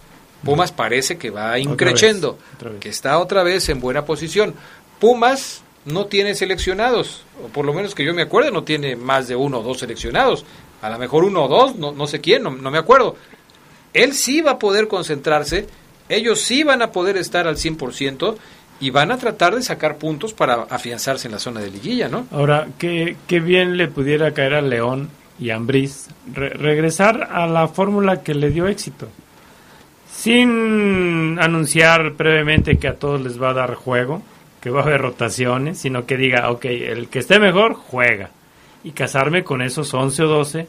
[0.44, 2.38] Pumas parece que va increciendo,
[2.80, 4.54] que está otra vez en buena posición.
[4.98, 9.28] Pumas no tiene seleccionados, o por lo menos que yo me acuerdo, no tiene más
[9.28, 10.44] de uno o dos seleccionados.
[10.80, 13.16] A lo mejor uno o dos, no, no sé quién, no, no me acuerdo.
[13.92, 15.66] Él sí va a poder concentrarse,
[16.08, 18.36] ellos sí van a poder estar al 100%
[18.80, 22.26] y van a tratar de sacar puntos para afianzarse en la zona de liguilla, ¿no?
[22.30, 27.68] Ahora, qué, qué bien le pudiera caer a León y a Ambriz regresar a la
[27.68, 29.08] fórmula que le dio éxito.
[30.10, 34.22] Sin anunciar previamente que a todos les va a dar juego,
[34.60, 38.30] que va a haber rotaciones, sino que diga, ok, el que esté mejor, juega.
[38.84, 40.68] Y casarme con esos 11 o 12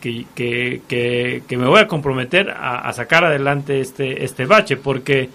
[0.00, 5.28] que, que, que, me voy a comprometer a, a, sacar adelante este, este bache, porque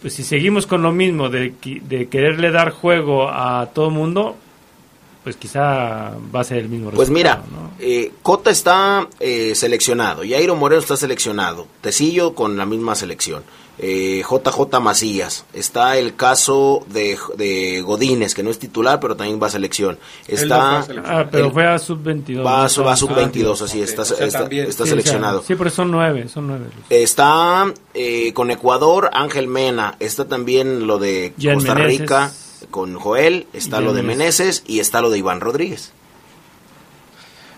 [0.00, 4.36] pues si seguimos con lo mismo de, de quererle dar juego a todo el mundo,
[5.22, 7.42] pues quizá va a ser el mismo Pues mira,
[7.78, 13.44] eh, Cota está eh, seleccionado, Jairo Moreno está seleccionado, Tecillo con la misma selección,
[13.84, 19.42] eh, JJ Macías, está el caso de, de Godínez, que no es titular, pero también
[19.42, 19.98] va a selección.
[20.28, 22.46] Está, ah, pero fue a sub-22.
[22.46, 25.42] Va, a sub-22, así, está, está, seleccionado.
[25.42, 26.66] sí, pero son nueve, son nueve.
[26.90, 32.32] Está eh, con Ecuador, Ángel Mena, está también lo de Costa Rica
[32.70, 35.90] con Joel, está lo de Meneses y está lo de Iván Rodríguez.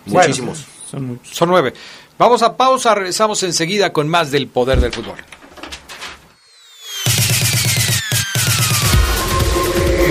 [0.07, 0.65] Muchísimos.
[0.89, 1.75] son, son nueve.
[2.17, 5.17] Vamos a pausa, regresamos enseguida con más del poder del fútbol.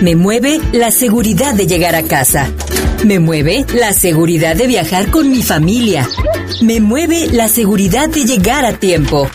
[0.00, 2.48] Me mueve la seguridad de llegar a casa.
[3.04, 6.08] Me mueve la seguridad de viajar con mi familia.
[6.62, 9.28] Me mueve la seguridad de llegar a tiempo.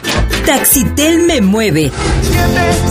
[0.46, 1.92] Taxitel me mueve.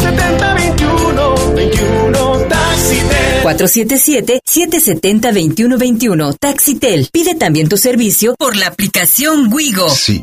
[0.00, 3.42] 770-2121 Taxitel.
[3.42, 7.08] 477-770-2121 Taxitel.
[7.10, 9.88] Pide también tu servicio por la aplicación Wigo.
[9.88, 10.22] Sí.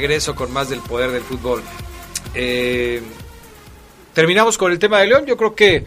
[0.00, 1.62] Regreso con más del poder del fútbol.
[2.34, 3.02] Eh,
[4.14, 5.26] terminamos con el tema de León.
[5.26, 5.84] Yo creo que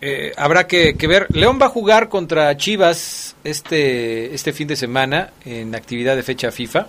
[0.00, 1.26] eh, habrá que, ver.
[1.28, 6.50] León va a jugar contra Chivas este, este fin de semana en actividad de fecha
[6.50, 6.86] FIFA.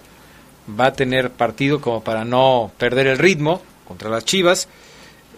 [0.80, 4.70] Va a tener partido como para no perder el ritmo contra las Chivas.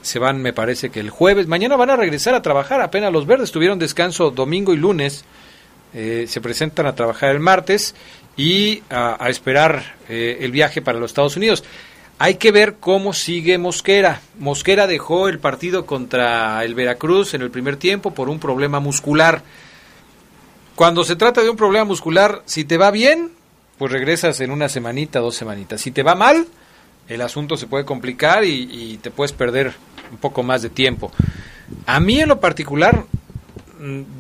[0.04, 1.48] Se van, me parece que el jueves.
[1.48, 2.80] Mañana van a regresar a trabajar.
[2.82, 5.26] Apenas los verdes tuvieron descanso domingo y lunes.
[5.96, 7.96] Eh, se presentan a trabajar el martes
[8.36, 11.64] y a, esperar eh, el viaje para los Estados Unidos.
[12.20, 14.22] Hay que ver cómo sigue Mosquera.
[14.40, 19.44] Mosquera dejó el partido contra el Veracruz en el primer tiempo por un problema muscular.
[20.76, 23.32] Cuando se trata de un problema muscular, si te va bien,
[23.78, 25.82] pues regresas en una semanita, dos semanitas.
[25.82, 26.48] Si te va mal,
[27.08, 29.74] el asunto se puede complicar y, y te puedes perder
[30.12, 31.12] un poco más de tiempo.
[31.86, 33.06] A mí en lo particular,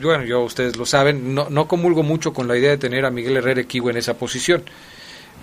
[0.02, 3.12] bueno, yo ustedes lo saben, no, no comulgo mucho con la idea de tener a
[3.12, 4.64] Miguel Herrera Equivo en esa posición.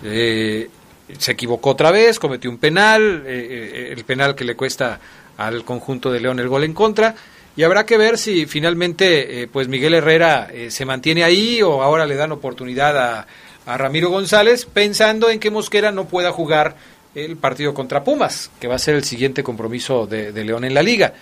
[0.03, 0.69] Eh,
[1.17, 4.99] se equivocó otra vez, cometió un penal, eh, eh, el penal que le cuesta
[5.37, 7.15] al conjunto de León el gol en contra.
[7.55, 12.15] Y habrá que ver si finalmente pues Miguel Herrera se mantiene ahí o ahora le
[12.15, 13.27] dan oportunidad a,
[13.65, 16.75] a Ramiro González, pensando en que Mosquera no pueda jugar
[17.15, 20.83] el partido contra Pumas, que va a ser el siguiente compromiso de, León en la
[20.83, 21.13] liga.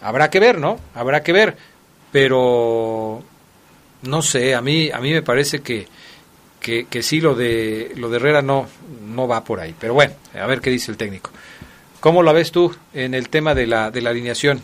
[0.00, 0.78] Habrá que ver, ¿no?
[0.94, 1.56] Habrá que ver.
[2.12, 3.22] Pero
[4.02, 5.88] no sé, a mí, a mí me parece que,
[6.60, 8.68] que, que, sí lo de lo de Herrera no,
[9.06, 9.74] no va por ahí.
[9.78, 11.30] Pero bueno, a ver qué dice el técnico.
[12.00, 14.60] ¿Cómo lo ves tú en el tema de la, de la alineación?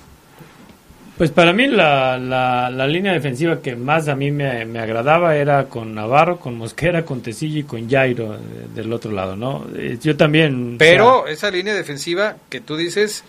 [1.18, 5.92] Pues para mí la, la, línea defensiva que más a mí me, agradaba era con
[5.92, 8.38] Navarro, con Mosquera, con Tecillo y con Jairo eh,
[8.72, 9.66] del otro lado, ¿no?
[9.76, 10.76] Eh, yo también...
[10.78, 13.24] Pero esa línea defensiva que tú dices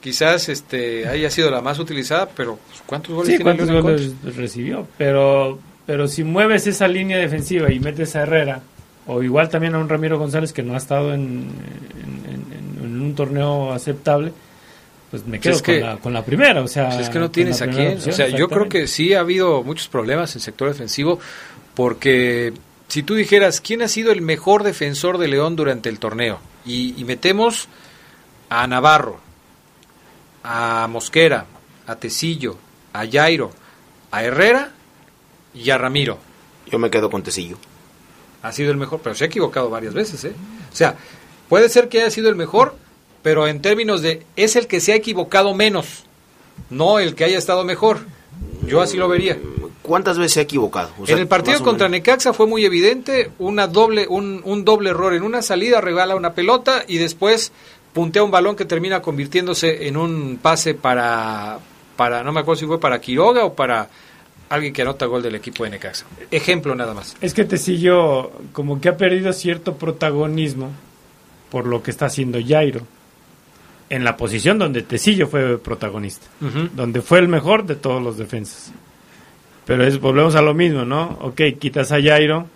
[0.00, 4.86] quizás este haya sido la más utilizada, pero pues, ¿cuántos goles, sí, ¿cuántos goles recibió?
[4.96, 8.62] Pero, pero si mueves esa línea defensiva y metes a Herrera,
[9.06, 11.48] o igual también a un Ramiro González que no ha estado en,
[12.80, 14.32] en un torneo aceptable,
[15.10, 17.00] pues me quedo con, la, con, la, primera, o sea...
[17.00, 19.88] es que no tienes a quién, o sea, yo creo que sí ha habido muchos
[19.88, 21.18] problemas en el sector defensivo,
[21.74, 22.52] porque
[22.88, 26.40] si tú dijeras, ¿quién ha sido el mejor defensor de León durante el torneo?
[26.66, 27.68] Y, metemos
[28.50, 29.20] a Navarro,
[30.42, 31.46] a Mosquera,
[31.86, 32.56] a Tecillo,
[32.92, 33.50] a Jairo,
[34.10, 34.72] a Herrera
[35.54, 36.18] y a Ramiro.
[36.66, 37.56] Yo me quedo con Tecillo.
[38.42, 40.32] Ha sido el mejor, pero se ha equivocado varias veces, ¿eh?
[40.72, 40.96] O sea,
[41.48, 42.76] puede ser que haya sido el mejor,
[43.22, 46.04] pero en términos de es el que se ha equivocado menos,
[46.70, 47.98] no el que haya estado mejor.
[48.66, 49.38] Yo así lo vería.
[49.82, 50.90] ¿Cuántas veces se ha equivocado?
[51.06, 55.22] en el partido contra Necaxa fue muy evidente, una doble, un, un, doble error en
[55.22, 57.52] una salida, regala una pelota y después
[57.98, 61.58] puntea un balón que termina convirtiéndose en un pase para,
[61.96, 63.88] para no me acuerdo si fue para Quiroga o para
[64.50, 66.06] alguien que anota gol del equipo de Necaxa.
[66.30, 67.16] Ejemplo nada más.
[67.20, 70.70] Es que Tecillo como que ha perdido cierto protagonismo
[71.50, 72.82] por lo que está haciendo Jairo
[73.90, 76.28] en la posición donde Tecillo fue protagonista,
[76.76, 78.70] donde fue el mejor de todos los defensas.
[79.66, 81.18] Pero es, volvemos a lo mismo, ¿no?
[81.20, 82.46] Ok, quitas a Jairo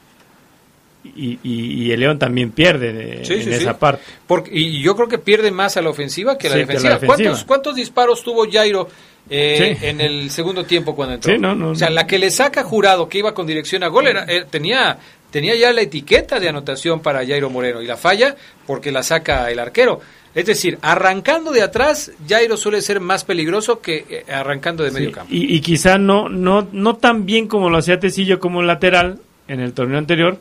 [1.05, 4.03] y, y, el León también pierde en esa parte.
[4.27, 7.01] Porque, y yo creo que pierde más a la ofensiva que a la, defensiva.
[7.01, 8.89] ¿Cuántos, ¿Cuántos disparos tuvo Jairo
[9.29, 11.71] eh, en el segundo tiempo cuando entró?
[11.71, 14.47] o sea, la que le saca jurado que iba con dirección a gol era, eh,
[14.49, 14.99] tenía
[15.33, 19.51] tenía ya la etiqueta de anotación para Jairo Moreno y la falla porque la saca
[19.51, 20.01] el arquero.
[20.35, 25.13] Es decir, arrancando de atrás, Jairo suele ser más peligroso que eh, arrancando de medio
[25.13, 25.29] campo.
[25.33, 29.19] Y, quizá no, no, no tan bien como lo hacía Tecillo como lateral
[29.49, 30.39] en el torneo anterior,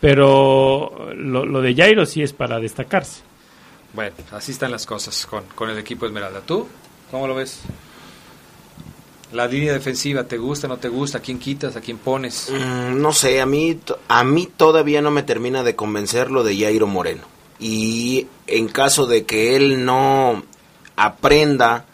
[0.00, 3.22] pero lo, de Jairo sí es para destacarse.
[3.92, 6.40] Bueno, así están las cosas con, con el equipo Esmeralda.
[6.40, 6.66] ¿Tú
[7.10, 7.60] cómo lo ves?
[9.32, 11.18] La línea defensiva, ¿te gusta, no te gusta?
[11.18, 12.50] ¿A quién quitas, a quién pones?
[12.50, 16.58] Mm, no sé, a mí, a mí todavía no me termina de convencer lo de
[16.58, 17.24] Jairo Moreno
[17.58, 20.42] y en caso de que él no
[20.96, 21.84] aprenda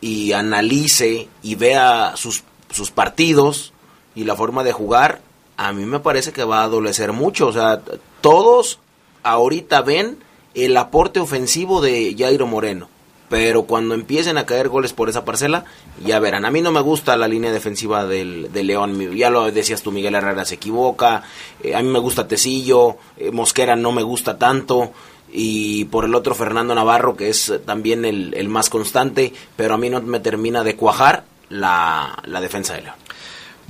[0.00, 3.72] y analice y vea sus, sus partidos
[4.14, 5.20] y la forma de jugar,
[5.60, 7.48] a mí me parece que va a adolecer mucho.
[7.48, 7.82] O sea,
[8.22, 8.78] todos
[9.22, 10.16] ahorita ven
[10.54, 12.88] el aporte ofensivo de Jairo Moreno.
[13.28, 15.66] Pero cuando empiecen a caer goles por esa parcela,
[16.02, 16.46] ya verán.
[16.46, 19.14] A mí no me gusta la línea defensiva del, de León.
[19.14, 21.24] Ya lo decías tú, Miguel Herrera se equivoca.
[21.62, 22.96] Eh, a mí me gusta Tecillo.
[23.18, 24.92] Eh, Mosquera no me gusta tanto.
[25.30, 29.34] Y por el otro, Fernando Navarro, que es también el, más constante.
[29.56, 32.96] Pero a mí no me termina de cuajar la, defensa de León.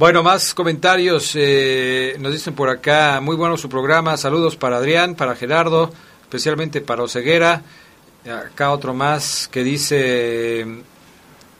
[0.00, 1.32] Bueno, más comentarios.
[1.34, 4.16] Eh, nos dicen por acá, muy bueno su programa.
[4.16, 7.62] Saludos para Adrián, para Gerardo, especialmente para Oseguera.
[8.24, 10.64] Acá otro más que dice,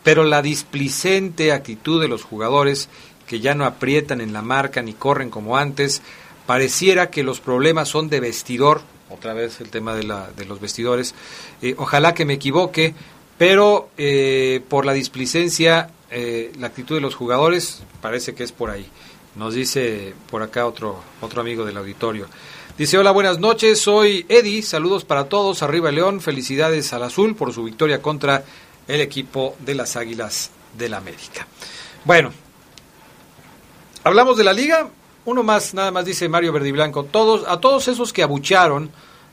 [0.03, 2.89] pero la displicente actitud de los jugadores
[3.27, 6.01] que ya no aprietan en la marca ni corren como antes,
[6.47, 8.81] pareciera que los problemas son de vestidor
[9.11, 11.15] otra vez el tema de, la, de los vestidores.
[11.61, 12.95] Eh, ojalá que me equivoque,
[13.37, 18.71] pero eh, por la displicencia, eh, la actitud de los jugadores, parece que es por
[18.71, 18.87] ahí.
[19.37, 22.27] Nos dice por acá otro, otro amigo del auditorio.
[22.77, 27.53] Dice, hola, buenas noches, soy Eddie, saludos para todos, arriba León, felicidades al Azul por
[27.53, 28.45] su victoria contra
[28.89, 31.47] el equipo de las Águilas del América.
[32.05, 32.33] Bueno,
[34.03, 34.89] hablamos de la liga,
[35.27, 38.91] uno más, nada más dice Mario Verdiblanco, todos, a todos esos que abucharon,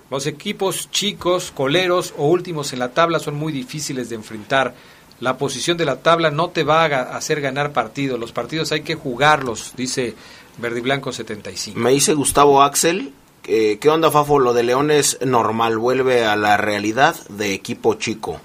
[0.10, 4.74] los equipos chicos, coleros o últimos en la tabla son muy difíciles de enfrentar.
[5.20, 8.82] La posición de la tabla no te va a hacer ganar partidos, los partidos hay
[8.82, 10.14] que jugarlos, dice
[10.58, 11.80] Verdiblanco 75.
[11.80, 13.14] Me dice Gustavo Axel,
[13.46, 14.40] eh, ¿qué onda Fafo?
[14.40, 18.40] Lo de León es normal, vuelve a la realidad de equipo chico.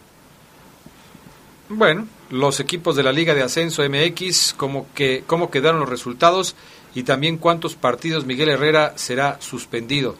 [1.68, 6.54] Bueno, los equipos de la Liga de Ascenso MX, cómo, que, cómo quedaron los resultados
[6.94, 10.16] y también cuántos partidos Miguel Herrera será suspendido.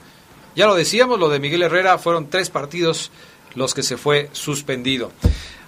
[0.54, 3.10] Ya lo decíamos, lo de Miguel Herrera fueron tres partidos
[3.54, 5.12] los que se fue suspendido.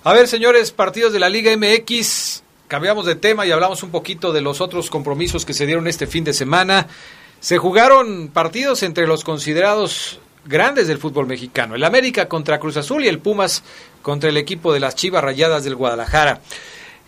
[0.06, 4.35] A ver, señores, partidos de la Liga MX, cambiamos de tema y hablamos un poquito
[4.35, 6.89] de los otros compromisos que se dieron este fin de semana.
[7.40, 11.74] Se jugaron partidos entre los considerados grandes del fútbol mexicano.
[11.74, 13.62] El América contra Cruz Azul y el Pumas
[14.02, 16.43] contra el equipo de las Chivas Rayadas del Guadalajara.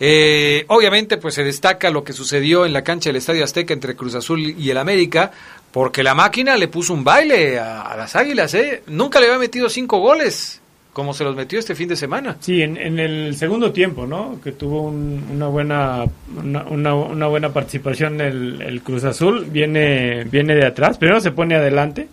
[0.01, 3.95] Eh, obviamente, pues se destaca lo que sucedió en la cancha del Estadio Azteca entre
[3.95, 5.33] Cruz Azul y el América,
[5.71, 8.85] porque la máquina le puso un baile a, las Águilas, ¿eh?
[8.87, 10.63] Nunca le había metido cinco goles,
[10.97, 12.39] como se los metió este fin de semana.
[12.41, 14.41] Sí, en, el segundo tiempo, ¿no?
[14.43, 16.07] Que tuvo una buena
[16.43, 21.55] una, una, buena participación el, el, Cruz Azul, viene viene de atrás, primero se pone
[21.55, 22.09] adelante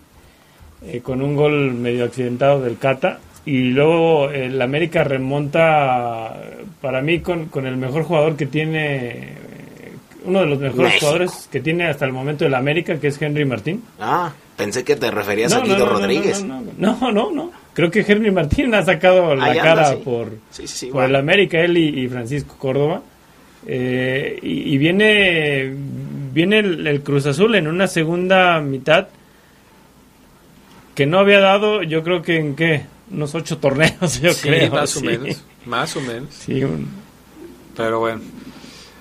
[0.85, 3.19] eh, con un gol medio accidentado del Cata.
[3.45, 6.41] Y luego el América remonta
[6.81, 9.29] para mí con, con el mejor jugador que tiene
[10.25, 13.45] uno de los mejores jugadores que tiene hasta el momento el América que es Henry
[13.45, 13.81] Martín.
[13.97, 16.43] Ah pensé que te referías a Guido Rodríguez.
[16.43, 20.29] no no, no creo que Henry Martín ha sacado la cara por,
[20.91, 23.01] por el América él y, Francisco Córdoba
[23.65, 25.73] eh, y, viene
[26.33, 29.07] viene el Cruz Azul en una segunda mitad
[30.95, 34.71] que no había dado, yo creo que en qué, unos ocho torneos, yo creo.
[34.71, 36.29] Más o menos, más o menos.
[37.75, 38.21] Pero bueno.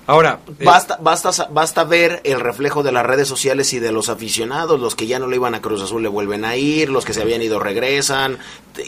[0.06, 4.08] Ahora, eh, basta, basta, basta ver el reflejo de las redes sociales y de los
[4.08, 7.04] aficionados, los que ya no le iban a Cruz Azul le vuelven a ir, los
[7.04, 8.38] que se habían ido regresan,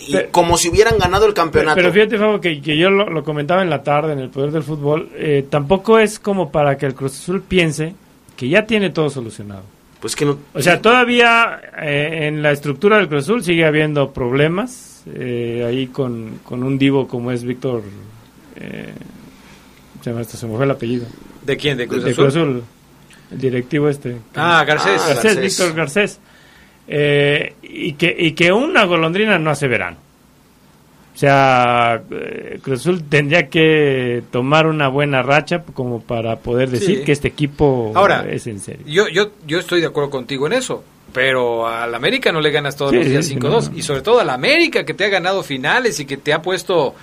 [0.09, 1.77] y como si hubieran ganado el campeonato.
[1.77, 4.65] Pero, fíjate, Fabo, que, que yo lo, comentaba en la tarde en el Poder del
[4.65, 7.95] Fútbol, eh, tampoco es como para que el Cruz Azul piense
[8.37, 9.63] que ya tiene todo solucionado.
[10.01, 14.11] Pues que no, o sea, todavía eh, en la estructura del Cruz Azul sigue habiendo
[14.13, 17.83] problemas eh, ahí con, con, un divo como es Víctor.
[20.05, 21.07] Se, me, fue el apellido.
[21.43, 21.79] ¿De quién?
[21.79, 22.63] ¿De Cruz, Azul?
[23.31, 24.19] El directivo este.
[24.35, 25.01] Ah, Garcés.
[25.03, 26.21] Ah, Garcés, Víctor Garcés.
[26.87, 29.97] Eh, y, que, y que una golondrina no hace verano.
[31.15, 37.03] O sea, eh, Cruz Azul tendría que tomar una buena racha como para poder decir
[37.05, 37.95] que este equipo
[38.29, 38.85] es en serio.
[38.87, 42.77] Yo, yo, yo estoy de acuerdo contigo en eso, pero al América no le ganas
[42.77, 46.05] todos los días 5-2 y sobre todo al América que te ha ganado finales y
[46.05, 46.95] que te ha puesto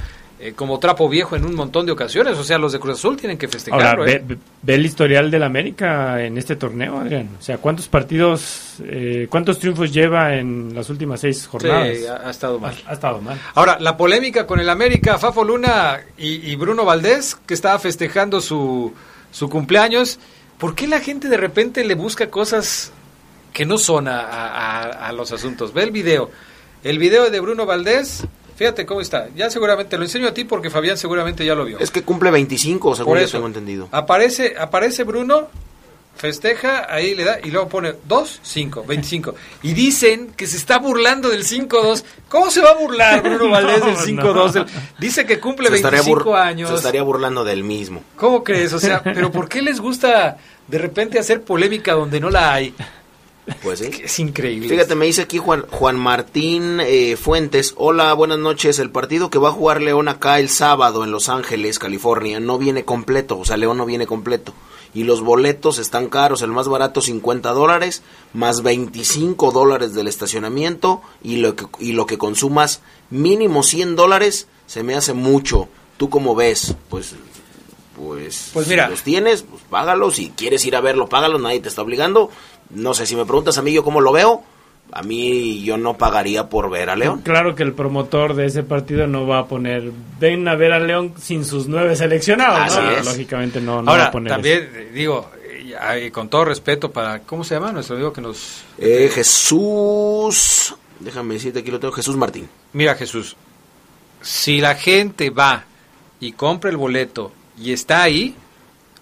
[0.44, 2.36] eh, como trapo viejo en un montón de ocasiones.
[2.36, 4.08] O sea, los de Cruz Azul tienen que festejarlo.
[4.08, 4.24] ¿eh?
[4.26, 7.30] ve, el historial del América en este torneo, Adrián.
[7.40, 11.96] O sea, ¿cuántos partidos, eh, cuántos triunfos lleva en las últimas seis jornadas?
[11.96, 12.76] Sí, ha, estado mal.
[12.88, 13.40] Ha, estado mal.
[13.54, 18.92] Ahora, la polémica con el América, Fafo Luna y, Bruno Valdés, que estaba festejando su,
[19.32, 20.18] su cumpleaños.
[20.58, 22.92] ¿Por qué la gente de repente le busca cosas
[23.54, 25.72] que no son a, a los asuntos?
[25.72, 26.32] Ve el video.
[26.84, 28.26] El video de Bruno Valdés
[28.62, 29.28] Fíjate cómo está.
[29.36, 31.80] Ya seguramente lo enseño a ti porque Fabián seguramente ya lo vio.
[31.80, 33.90] Es que cumple 25, según yo tengo entendido.
[33.92, 35.48] Aparece, aparece Bruno,
[36.16, 39.34] festeja, ahí le da y luego pone 2, 5, 25.
[39.64, 42.04] Y dicen que se está burlando del 5-2.
[42.30, 44.68] ¿Cómo se va a burlar Bruno Valdés del 5-2?
[45.00, 46.70] Dice que cumple 25 años.
[46.70, 48.04] Se estaría burlando del mismo.
[48.16, 48.74] ¿Cómo crees?
[48.74, 52.76] O sea, pero ¿por qué les gusta de repente hacer polémica donde no la hay?
[53.64, 54.70] Pues Es increíble.
[54.70, 57.74] Fíjate, me dice aquí Juan, Juan Martín eh, Fuentes.
[57.78, 58.80] Hola, buenas noches.
[58.80, 62.58] El partido que va a jugar León acá el sábado en Los Ángeles, California, no
[62.58, 63.40] viene completo.
[63.40, 64.54] O sea, León no viene completo.
[64.94, 66.42] Y los boletos están caros.
[66.42, 68.04] El más barato 50 dólares,
[68.34, 71.02] más 25 dólares del estacionamiento.
[71.24, 75.70] Y lo que, y lo que consumas mínimo 100 dólares, se me hace mucho.
[75.98, 76.76] ¿Tú cómo ves?
[76.90, 77.16] Pues
[77.96, 80.16] pues, pues mira, si los tienes, pues págalos.
[80.16, 81.38] Si quieres ir a verlo, págalo.
[81.38, 82.32] Nadie te está obligando
[82.74, 84.44] no sé, si me preguntas a mí yo cómo lo veo,
[84.92, 87.22] a mí yo no pagaría por ver a León.
[87.22, 90.80] Claro que el promotor de ese partido no va a poner, ven a ver a
[90.80, 95.30] León sin sus nueve seleccionados, Lógicamente no, no va a poner también digo,
[96.12, 98.64] con todo respeto para, ¿cómo se llama nuestro amigo que nos...
[98.78, 100.76] Eh, Jesús...
[101.00, 102.48] Déjame decirte, aquí lo tengo, Jesús Martín.
[102.74, 103.36] Mira Jesús,
[104.22, 105.66] si la gente va
[106.20, 108.36] y compra el boleto y está ahí,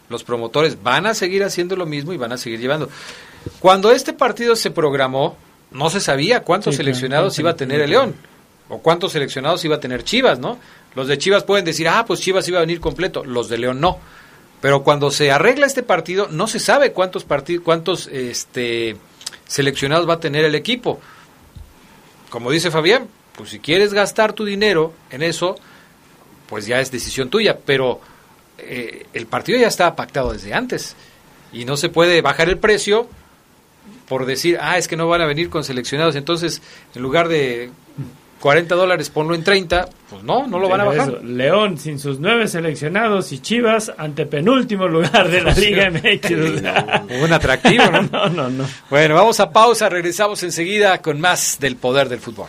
[0.07, 2.89] los promotores van a seguir haciendo lo mismo y van a seguir llevando.
[3.59, 5.37] Cuando este partido se programó,
[5.71, 8.15] no se sabía cuántos seleccionados iba a tener el León
[8.69, 10.57] o cuántos seleccionados iba a tener Chivas, ¿no?
[10.95, 13.79] Los de Chivas pueden decir, ah, pues Chivas iba a venir completo, los de León
[13.79, 13.99] no.
[14.61, 18.97] Pero cuando se arregla este partido, no se sabe cuántos partidos, cuántos este,
[19.47, 20.99] seleccionados va a tener el equipo.
[22.29, 25.55] Como dice Fabián, pues si quieres gastar tu dinero en eso,
[26.47, 28.01] pues ya es decisión tuya, pero
[28.57, 30.95] eh, el partido ya estaba pactado desde antes
[31.53, 33.07] y no se puede bajar el precio
[34.09, 36.61] por decir, ah, es que no van a venir con seleccionados, entonces
[36.95, 37.69] en lugar de
[38.39, 41.23] 40 dólares ponlo en 30, pues no, no lo van a bajar.
[41.23, 46.31] León sin sus nueve seleccionados y Chivas ante penúltimo lugar de la Liga MX.
[47.21, 48.01] Un atractivo, ¿no?
[48.11, 48.65] no, no, no.
[48.89, 52.47] Bueno, vamos a pausa, regresamos enseguida con más del poder del fútbol.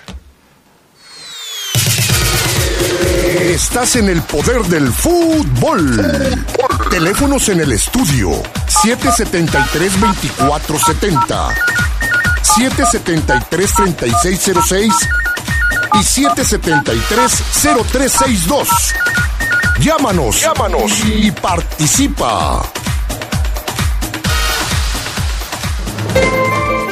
[3.39, 6.01] Estás en el poder del fútbol.
[6.91, 8.31] Teléfonos en el estudio
[8.71, 11.55] 773-2470,
[12.43, 14.93] 773-3606
[15.95, 18.69] y 773-0362.
[19.81, 22.63] Llámanos, llámanos y participa.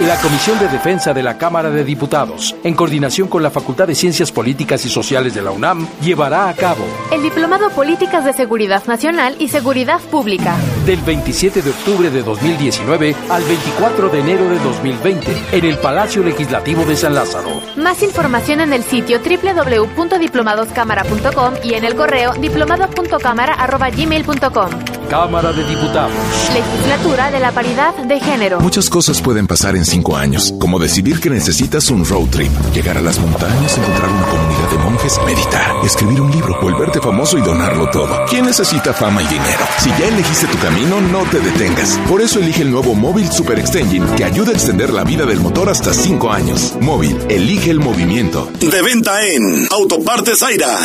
[0.00, 3.94] La Comisión de Defensa de la Cámara de Diputados, en coordinación con la Facultad de
[3.94, 8.84] Ciencias Políticas y Sociales de la UNAM, llevará a cabo el Diplomado Políticas de Seguridad
[8.86, 10.56] Nacional y Seguridad Pública
[10.88, 16.22] del 27 de octubre de 2019 al 24 de enero de 2020 en el Palacio
[16.22, 17.60] Legislativo de San Lázaro.
[17.76, 24.98] Más información en el sitio www.diplomadoscámara.com y en el correo diplomado.cámara.gmail.com.
[25.10, 26.12] Cámara de Diputados.
[26.52, 28.60] Legislatura de la Paridad de Género.
[28.60, 32.98] Muchas cosas pueden pasar en cinco años, como decidir que necesitas un road trip, llegar
[32.98, 37.40] a las montañas, encontrar una comunidad de monjes, meditar, escribir un libro, volverte famoso y
[37.40, 38.26] donarlo todo.
[38.28, 39.64] ¿Quién necesita fama y dinero?
[39.78, 41.98] Si ya elegiste tu camino, no te detengas.
[42.08, 45.40] Por eso elige el nuevo Móvil Super Extension que ayuda a extender la vida del
[45.40, 46.76] motor hasta cinco años.
[46.80, 48.50] Móvil, elige el movimiento.
[48.60, 50.78] De venta en Autopartes Aira.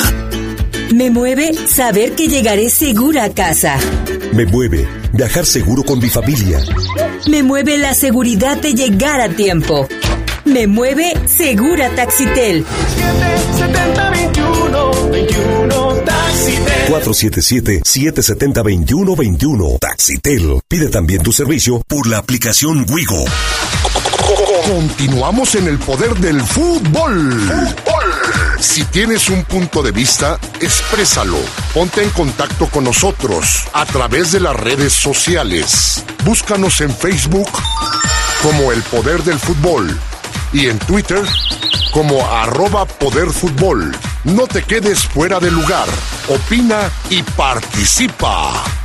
[0.94, 3.78] Me mueve saber que llegaré segura a casa.
[4.34, 6.60] Me mueve viajar seguro con mi familia.
[7.28, 9.88] Me mueve la seguridad de llegar a tiempo.
[10.45, 12.65] Me mueve Segura Taxitel.
[16.88, 19.80] 477-770-2121.
[19.80, 20.60] Taxitel.
[20.68, 23.24] Pide también tu servicio por la aplicación Wigo.
[24.65, 27.40] Continuamos en el poder del fútbol.
[28.60, 31.38] Si tienes un punto de vista, exprésalo.
[31.74, 36.06] Ponte en contacto con nosotros a través de las redes sociales.
[36.24, 37.49] Búscanos en Facebook
[38.41, 39.99] como El Poder del Fútbol
[40.53, 41.23] y en Twitter
[41.91, 43.95] como arroba Poder Fútbol.
[44.23, 45.88] No te quedes fuera de lugar.
[46.27, 48.82] Opina y participa.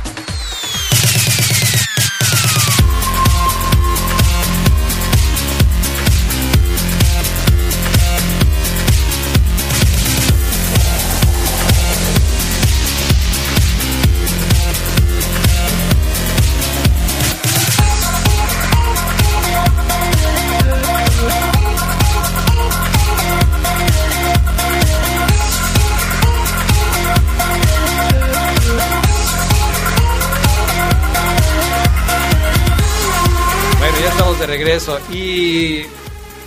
[34.45, 34.99] Regreso.
[35.11, 35.83] Y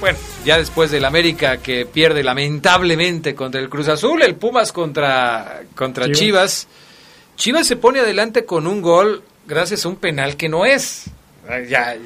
[0.01, 5.63] bueno, ya después del América que pierde lamentablemente contra el Cruz Azul, el Pumas contra,
[5.75, 6.67] contra Chivas.
[7.37, 7.67] Chivas.
[7.67, 11.05] se pone adelante con un gol gracias a un penal que no es.
[11.69, 11.97] Ya,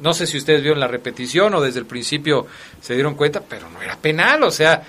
[0.00, 2.46] no sé si ustedes vieron la repetición o desde el principio
[2.80, 4.42] se dieron cuenta, pero no era penal.
[4.42, 4.82] O sea,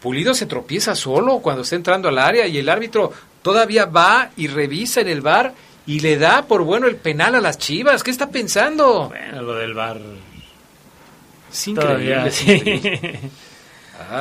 [0.00, 3.12] Pulido se tropieza solo cuando está entrando al área y el árbitro
[3.42, 5.54] todavía va y revisa en el bar
[5.86, 8.02] y le da por bueno el penal a las Chivas.
[8.02, 9.08] ¿Qué está pensando?
[9.08, 10.00] Bueno, lo del bar.
[11.52, 13.20] Es increíble.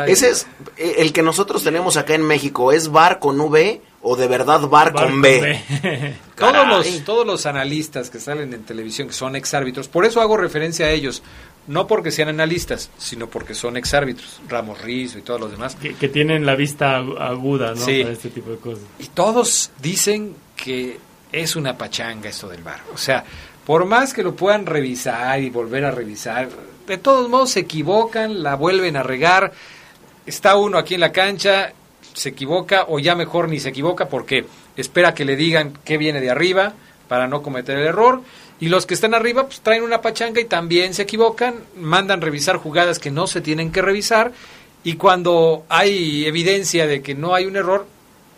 [0.08, 0.48] Ese es
[0.78, 2.72] eh, el que nosotros tenemos acá en México.
[2.72, 5.62] ¿Es bar con V o de verdad bar, con B?
[6.36, 10.38] todos, los, todos los analistas que salen en televisión que son exárbitros, por eso hago
[10.38, 11.24] referencia a ellos.
[11.68, 14.40] No porque sean analistas, sino porque son exárbitros.
[14.48, 15.76] Ramos Rizo y todos los demás.
[15.76, 17.84] Que, tienen la vista aguda, ¿no?
[17.84, 18.84] Para este tipo de cosas.
[19.00, 21.00] Y todos dicen que
[21.36, 22.82] es una pachanga esto del bar.
[22.94, 23.24] O sea,
[23.66, 26.50] por más que lo puedan revisar y volver a revisar,
[26.88, 29.52] de todos modos se equivocan, la vuelven a regar.
[30.26, 31.74] Está uno aquí en la cancha,
[32.14, 34.46] se equivoca o ya mejor ni se equivoca porque
[34.78, 36.74] espera que le digan qué viene de arriba
[37.08, 38.22] para no cometer el error
[38.60, 42.58] Y los que están arriba pues traen una pachanga y también se equivocan, mandan revisar
[42.58, 44.32] jugadas que no se tienen que revisar
[44.84, 47.86] y cuando hay evidencia de que no hay un error,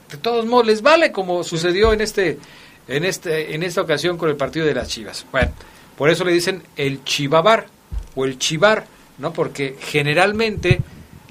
[0.10, 2.40] de todos modos les vale como sucedió en este
[2.88, 5.26] en este en esta ocasión con el partido de las Chivas.
[5.32, 5.52] Bueno,
[5.98, 7.68] por eso le dicen el chivabar
[8.16, 8.86] o el chivar,
[9.18, 9.34] ¿no?
[9.34, 10.80] Porque generalmente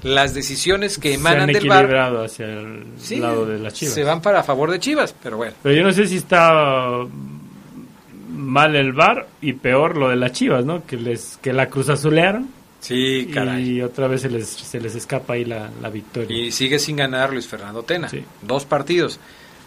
[0.03, 2.85] las decisiones que emanan se del bar hacia el
[3.19, 3.95] lado de las Chivas.
[3.95, 5.53] se van para favor de Chivas, pero bueno.
[5.63, 7.05] Pero yo no sé si está
[8.29, 10.85] mal el bar y peor lo de las Chivas, ¿no?
[10.85, 12.49] Que les que la cruz azulearon.
[12.79, 13.77] Sí, caray.
[13.77, 16.37] Y otra vez se les, se les escapa ahí la, la victoria.
[16.37, 18.09] Y sigue sin ganar Luis Fernando Tena.
[18.41, 19.19] Dos partidos.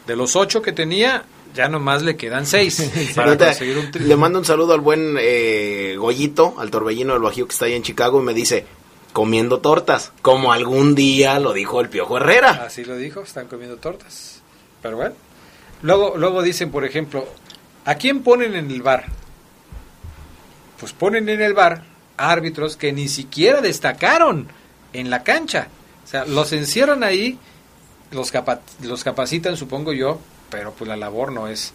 [0.07, 4.39] De los ocho que tenía, ya nomás le quedan seis para conseguir un Le mando
[4.39, 8.21] un saludo al buen eh, Goyito, al torbellino del Bajío que está ahí en Chicago
[8.21, 8.67] y me dice,
[9.13, 12.65] comiendo tortas, como algún día lo dijo el Piojo Herrera.
[12.67, 14.41] Así lo dijo, están comiendo tortas.
[14.83, 15.15] Pero bueno.
[15.83, 17.27] Luego, luego dicen, por ejemplo,
[17.85, 19.07] ¿a quién ponen en el bar?
[20.79, 21.85] Pues ponen en el bar
[22.17, 24.49] árbitros que ni siquiera destacaron
[24.93, 25.69] en la cancha.
[26.05, 27.39] O sea, los encierran ahí,
[28.11, 30.21] los, capa- los capacitan, supongo yo,
[30.51, 31.73] pero pues la labor no es,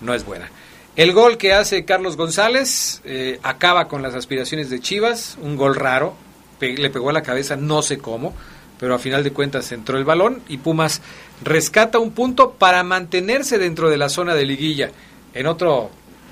[0.00, 0.50] no es buena.
[0.96, 5.74] El gol que hace Carlos González eh, acaba con las aspiraciones de Chivas, un gol
[5.74, 6.14] raro,
[6.60, 8.34] le pegó a la cabeza, no sé cómo,
[8.80, 11.02] pero a final de cuentas entró el balón y Pumas
[11.42, 14.90] rescata un punto para mantenerse dentro de la zona de liguilla
[15.34, 15.90] en otro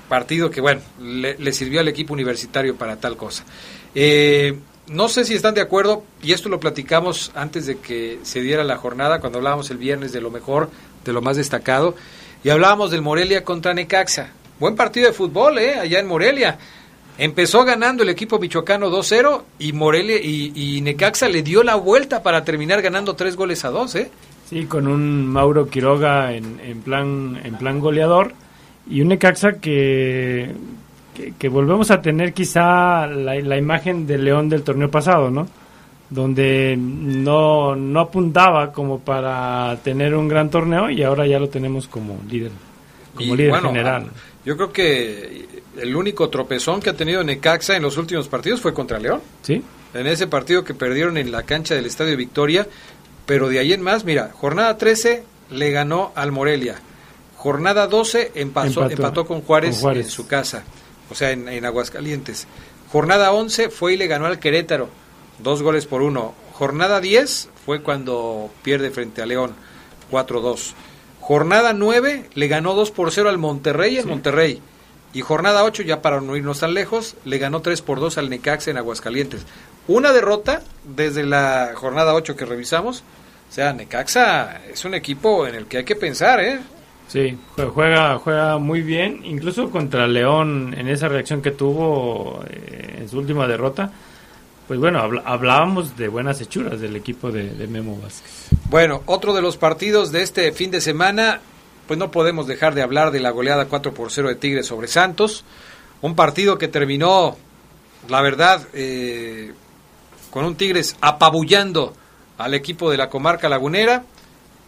[0.09, 3.43] partido que, bueno, le, le sirvió al equipo universitario para tal cosa.
[3.93, 4.57] Eh,
[4.87, 8.63] no sé si están de acuerdo, y esto lo platicamos antes de que se diera
[8.63, 10.69] la jornada, cuando hablábamos el viernes de lo mejor,
[11.05, 11.95] de lo más destacado,
[12.43, 14.31] y hablábamos del Morelia contra Necaxa.
[14.59, 15.75] Buen partido de fútbol, ¿eh?
[15.79, 16.57] Allá en Morelia.
[17.17, 22.21] Empezó ganando el equipo michoacano 2-0 y Morelia y, y Necaxa le dio la vuelta
[22.21, 24.11] para terminar ganando tres goles a dos, ¿eh?
[24.49, 28.33] Sí, con un Mauro Quiroga en, en plan en plan goleador
[28.89, 30.51] y un Necaxa que,
[31.15, 35.47] que, que volvemos a tener quizá la, la imagen del León del torneo pasado, ¿no?
[36.09, 41.87] Donde no, no apuntaba como para tener un gran torneo y ahora ya lo tenemos
[41.87, 42.51] como líder,
[43.15, 44.07] como Y, líder bueno, general.
[44.45, 45.47] Yo creo que
[45.81, 49.21] el único tropezón que ha tenido Necaxa en los últimos partidos fue contra León.
[49.41, 49.63] Sí.
[49.95, 52.67] En ese partido que perdieron en la cancha del Estadio Victoria,
[53.25, 56.75] pero de ahí en más, mira, jornada 13 le ganó al Morelia.
[57.35, 58.91] Jornada 12 empató, Empató.
[58.91, 60.05] empató con, Juárez Con Juárez.
[60.05, 60.63] en su casa,
[61.09, 62.47] o sea, en, en Aguascalientes.
[62.91, 64.89] Jornada 11 fue y le ganó al Querétaro,
[65.39, 66.33] dos goles por uno.
[66.53, 69.53] Jornada 10 fue cuando pierde frente a León,
[70.11, 70.73] 4-2.
[71.21, 74.61] Jornada 9 le ganó 2 por 0 al Monterrey en Monterrey.
[75.13, 78.29] Y jornada 8, ya para no irnos tan lejos, le ganó 3 por 2 al
[78.29, 79.45] Necaxa en Aguascalientes.
[79.87, 83.03] Una derrota desde la jornada 8 que revisamos.
[83.49, 86.59] O sea, Necaxa es un equipo en el que hay que pensar, ¿eh?
[87.07, 92.97] Sí, jue- juega, juega muy bien, incluso contra León en esa reacción que tuvo eh,
[92.99, 93.91] en su última derrota.
[94.67, 98.47] Pues bueno, hablábamos de buenas hechuras del equipo de, Memo Vázquez.
[98.67, 101.39] Bueno, otro de los partidos de este fin de semana,
[101.87, 104.87] pues no podemos dejar de hablar de la goleada 4 por 0 de Tigres sobre
[104.87, 105.45] Santos.
[106.01, 107.37] Un partido que terminó,
[108.09, 109.53] la verdad, eh,
[110.31, 111.93] con un Tigres apabullando
[112.39, 114.03] al equipo de la comarca lagunera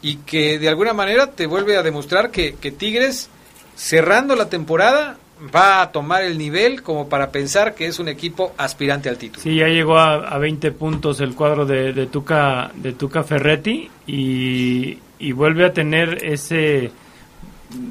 [0.03, 3.30] y que de alguna manera te vuelve a demostrar que Tigres,
[3.76, 5.18] cerrando la temporada,
[5.53, 9.41] va a tomar el nivel como para pensar que es un equipo aspirante al título.
[9.43, 13.89] Sí, ya llegó a, a 20 puntos el cuadro de, de Tuca de Tuca Ferretti
[14.07, 14.97] y,
[15.34, 16.91] vuelve a tener ese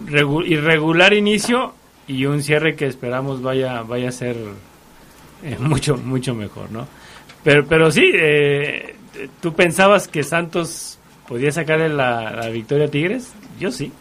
[0.07, 1.75] regu- irregular inicio
[2.09, 4.37] y un cierre que esperamos vaya vaya a ser
[5.45, 6.87] eh, mucho mucho mejor, ¿no?
[7.45, 8.95] Pero pero sí, eh,
[9.41, 10.99] tú pensabas que Santos
[11.29, 13.93] podía sacarle la, la victoria a Tigres, yo sí.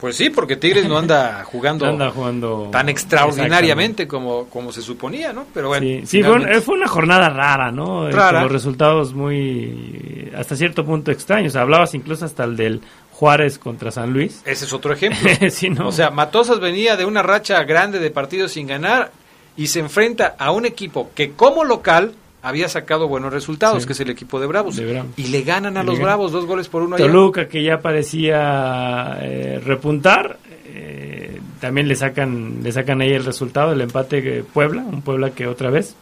[0.00, 4.82] Pues sí, porque Tigres no anda jugando, No anda jugando tan extraordinariamente como, como se
[4.82, 5.46] suponía, ¿no?
[5.52, 8.08] Pero bueno, Sí, sí, fue, una jornada rara, ¿no?
[8.08, 8.40] Eh, Rara.
[8.40, 11.54] Con los resultados muy, hasta cierto punto extraños.
[11.56, 12.80] Hablabas incluso hasta el del
[13.12, 14.40] Juárez contra San Luis.
[14.46, 15.28] ese es otro ejemplo.
[15.50, 15.88] Sí, ¿no?
[15.88, 19.12] O sea, Matosas venía de una racha grande de partidos sin ganar
[19.56, 23.86] y se enfrenta a un equipo que como local había sacado buenos resultados, Sí.
[23.86, 24.76] que es el equipo de Bravos.
[24.76, 25.10] De Bravos.
[25.16, 26.04] Y le ganan a los ganan.
[26.06, 27.06] Bravos dos goles por uno allá.
[27.06, 33.72] Toluca, que ya parecía eh, repuntar, eh, también le sacan, le sacan ahí el resultado,
[33.72, 35.94] el empate de Puebla, un Puebla que otra vez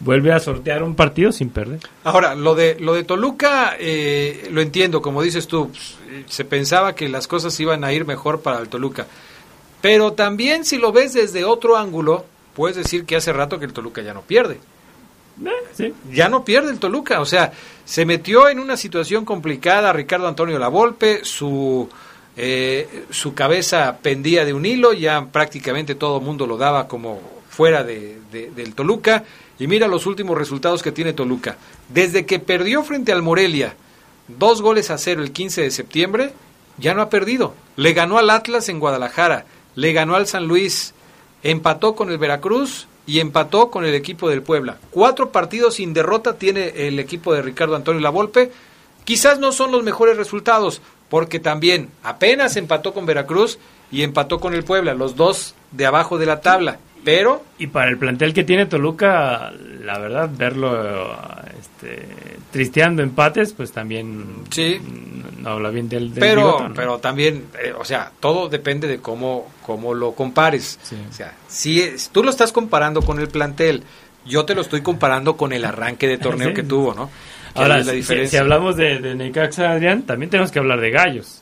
[0.00, 1.80] vuelve a sortear un partido sin perder.
[2.04, 6.44] Ahora, lo de, lo de Toluca, eh, lo entiendo, como dices tú, pues, eh, se
[6.44, 9.06] pensaba que las cosas iban a ir mejor para el Toluca.
[9.80, 13.72] Pero también si lo ves desde otro ángulo, puedes decir que hace rato que el
[13.72, 14.58] Toluca ya no pierde.
[15.72, 15.92] Sí.
[16.12, 17.52] Ya no pierde el Toluca, o sea,
[17.84, 21.88] se metió en una situación complicada Ricardo Antonio Lavolpe, su
[22.38, 27.20] eh, su cabeza pendía de un hilo, ya prácticamente todo el mundo lo daba como
[27.48, 29.24] fuera de, del Toluca.
[29.58, 31.56] Y mira los últimos resultados que tiene Toluca.
[31.88, 33.74] Desde que perdió frente al Morelia,
[34.28, 36.32] dos goles a cero el 15 de septiembre,
[36.76, 37.54] ya no ha perdido.
[37.76, 40.92] Le ganó al Atlas en Guadalajara, le ganó al San Luis,
[41.42, 44.78] empató con el Veracruz y empató con el equipo del Puebla.
[44.90, 48.50] Cuatro partidos sin derrota tiene el equipo de Ricardo Antonio Lavolpe.
[49.04, 53.58] Quizás no son los mejores resultados, porque también apenas empató con Veracruz
[53.92, 56.78] y empató con el Puebla, los dos de abajo de la tabla.
[57.06, 59.52] Pero y para el plantel que tiene Toluca,
[59.84, 61.16] la verdad verlo
[61.56, 62.04] este,
[62.50, 64.80] tristeando empates, pues también sí.
[65.38, 69.94] no habla bien del, pero pero también, eh, o sea, todo depende de cómo cómo
[69.94, 70.80] lo compares.
[71.08, 73.84] O sea, si tú lo estás comparando con el plantel,
[74.24, 77.08] yo te lo estoy comparando con el arranque de torneo que tuvo, ¿no?
[77.54, 78.30] Ahora, la diferencia.
[78.30, 81.40] Si, hablamos de, de Necaxa, Adrián, también tenemos que hablar de Gallos.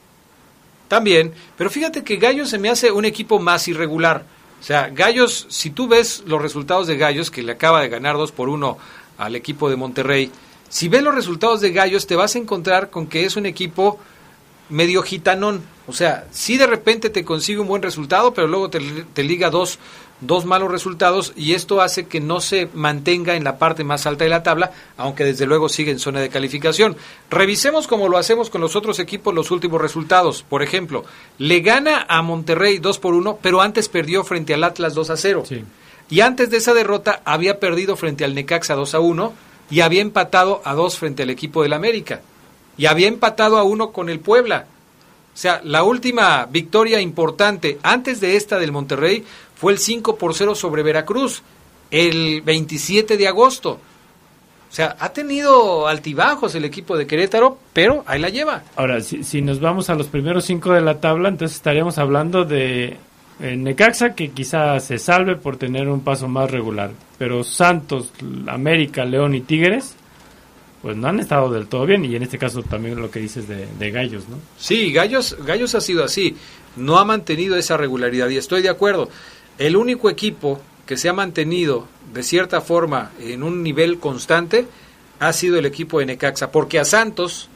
[0.89, 4.27] También, pero fíjate que Gallos se me hace un equipo más irregular.
[4.65, 8.17] O sea, Gallos, si tú ves los resultados de Gallos, que le acaba de ganar
[8.17, 8.79] 2 por 1
[9.19, 10.31] al equipo de Monterrey,
[10.71, 13.99] si ves los resultados de Gallos, te vas a encontrar con que es un equipo
[14.71, 15.63] medio gitanón.
[15.87, 19.51] O sea, si de repente te consigue un buen resultado, pero luego te, te liga
[19.51, 19.79] dos
[20.27, 24.25] dos malos resultados y esto hace que no se mantenga en la parte más alta
[24.25, 26.97] de la tabla, aunque desde luego sigue en zona de calificación.
[27.31, 30.43] Revisemos como lo hacemos con los otros equipos los últimos resultados.
[30.43, 31.05] Por ejemplo,
[31.39, 35.17] le gana a Monterrey 2 por 1, pero antes perdió frente al Atlas 2 a
[35.17, 35.45] 0.
[36.11, 39.33] Y antes de esa derrota había perdido frente al Necaxa 2 a 1
[39.71, 42.21] y había empatado a 2 frente al equipo del América.
[42.77, 44.67] Y había empatado a 1 con el Puebla.
[45.35, 49.25] O sea, la última victoria importante antes de esta del Monterrey
[49.65, 51.43] fue el 5 por 0 sobre Veracruz
[51.91, 53.71] el 27 de agosto.
[53.71, 58.63] O sea, ha tenido altibajos el equipo de Querétaro, pero ahí la lleva.
[58.77, 62.99] Ahora, si, nos vamos a los primeros cinco de la tabla, entonces estaríamos hablando de
[63.41, 66.91] eh, Necaxa, que quizá se salve por tener un paso más regular.
[67.17, 68.13] Pero Santos,
[68.47, 69.95] América, León y Tigres,
[70.83, 72.05] pues no han estado del todo bien.
[72.05, 74.37] Y en este caso también lo que dices de, de Gallos, ¿no?
[74.59, 76.37] Sí, Gallos, Gallos ha sido así.
[76.77, 79.09] No ha mantenido esa regularidad y estoy de acuerdo.
[79.59, 84.67] El único equipo que se ha mantenido de cierta forma en un nivel constante
[85.21, 87.49] ha sido el equipo de Necaxa, porque a Santos,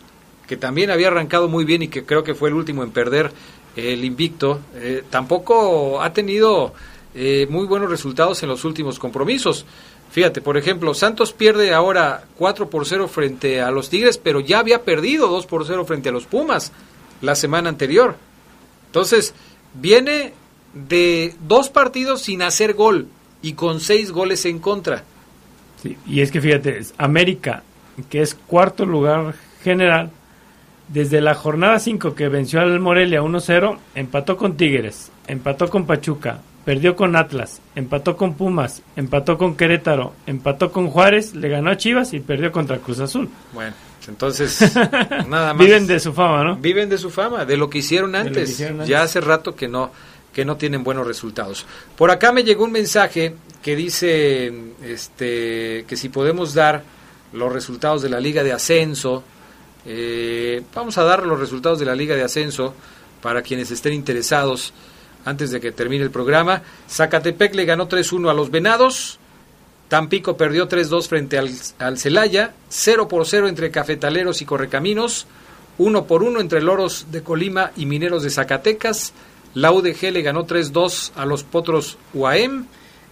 [0.47, 3.33] que también había arrancado muy bien y que creo que fue el último en perder
[3.77, 6.73] el invicto, eh, tampoco ha tenido
[7.15, 9.67] eh, muy buenos resultados en los últimos compromisos.
[10.11, 14.61] Fíjate, por ejemplo, Santos pierde ahora 4 por 0 frente a los Tigres, pero ya
[14.61, 16.73] había perdido 2 por 0 frente a los Pumas
[17.21, 18.17] la semana anterior.
[18.87, 19.35] Entonces,
[19.75, 20.33] viene
[20.75, 23.09] de dos partidos sin hacer gol
[23.43, 25.05] y con seis goles en contra.
[26.07, 27.63] y es que fíjate, América,
[28.11, 30.11] que es cuarto lugar general,
[30.89, 36.41] desde la jornada 5 que venció al Morelia 1-0, empató con Tigres, empató con Pachuca,
[36.65, 41.77] perdió con Atlas, empató con Pumas, empató con Querétaro, empató con Juárez, le ganó a
[41.77, 43.29] Chivas y perdió contra Cruz Azul.
[43.53, 43.75] Bueno,
[44.07, 44.75] entonces
[45.29, 45.67] nada más.
[45.67, 46.57] Viven de su fama, ¿no?
[46.57, 48.51] Viven de su fama, de lo que hicieron antes.
[48.51, 48.89] hicieron antes.
[48.89, 49.91] Ya hace rato que no
[50.33, 51.67] que no tienen buenos resultados.
[51.97, 54.53] Por acá me llegó un mensaje que dice
[54.85, 56.83] este, que si podemos dar
[57.33, 59.23] los resultados de la Liga de Ascenso,
[59.85, 62.75] eh, vamos a dar los resultados de la Liga de Ascenso
[63.23, 64.73] para quienes estén interesados
[65.25, 66.63] antes de que termine el programa.
[66.89, 69.19] Zacatepec le ganó 3-1 a los Venados.
[69.89, 75.27] Tampico perdió 3-2 frente al, al Celaya, 0 por 0 entre Cafetaleros y Correcaminos,
[75.79, 79.15] 1 por 1 entre Loros de Colima y Mineros de Zacatecas,
[79.55, 82.67] la UDG le ganó 3-2 a los Potros UAM.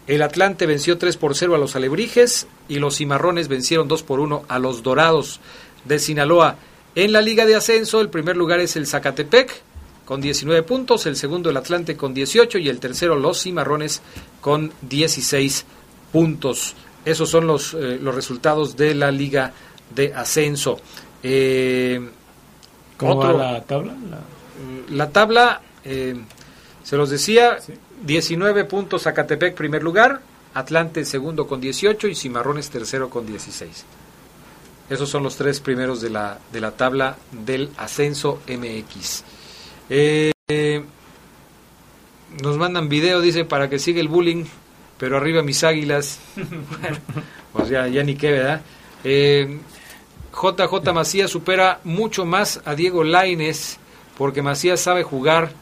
[0.07, 4.21] El Atlante venció 3 por 0 a los Alebrijes y los Cimarrones vencieron 2 por
[4.21, 5.41] 1 a los Dorados
[5.85, 6.57] de Sinaloa.
[6.95, 9.63] En la Liga de Ascenso, el primer lugar es el Zacatepec
[10.05, 14.01] con 19 puntos, el segundo el Atlante con 18 y el tercero los Cimarrones
[14.41, 15.67] con 16
[16.13, 16.75] puntos.
[17.05, 19.53] Esos son los, eh, los resultados de la Liga
[19.95, 20.79] de Ascenso.
[21.23, 22.01] Eh,
[22.97, 23.95] ¿Cómo va la tabla?
[24.91, 26.17] la tabla eh,
[26.83, 27.59] se los decía,
[28.05, 30.21] 19 puntos Zacatepec primer lugar,
[30.55, 33.85] Atlante segundo con 18 y Cimarrones tercero con 16.
[34.89, 39.25] Esos son los tres primeros de la, de la tabla del ascenso MX.
[39.91, 40.85] Eh,
[42.43, 44.45] nos mandan video, dice, para que siga el bullying,
[44.99, 46.21] pero arriba mis águilas.
[47.53, 48.63] pues ya, ya ni qué, ¿verdad?
[49.05, 49.59] Eh,
[50.33, 53.79] JJ Macías supera mucho más a Diego Laines
[54.17, 55.53] porque Macías sabe jugar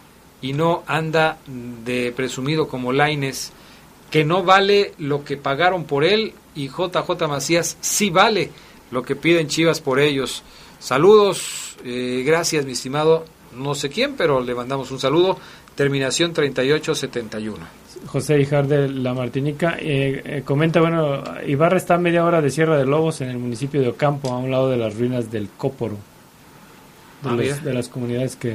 [0.44, 3.50] y no anda de presumido como Laines,
[4.10, 8.50] que no vale lo que pagaron por él y JJ Macías sí vale
[8.90, 10.42] lo que piden Chivas por ellos.
[10.78, 13.24] Saludos, eh, gracias mi estimado
[13.56, 15.38] no sé quién, pero le mandamos un saludo.
[15.76, 17.56] Terminación 3871.
[18.06, 22.50] José Hijar de La Martinica eh, eh, comenta, bueno, Ibarra está a media hora de
[22.50, 25.48] Sierra de Lobos en el municipio de Ocampo, a un lado de las ruinas del
[25.56, 25.94] Cóporo,
[27.22, 27.56] de, Ah, los- mira.
[27.56, 28.54] de las comunidades que...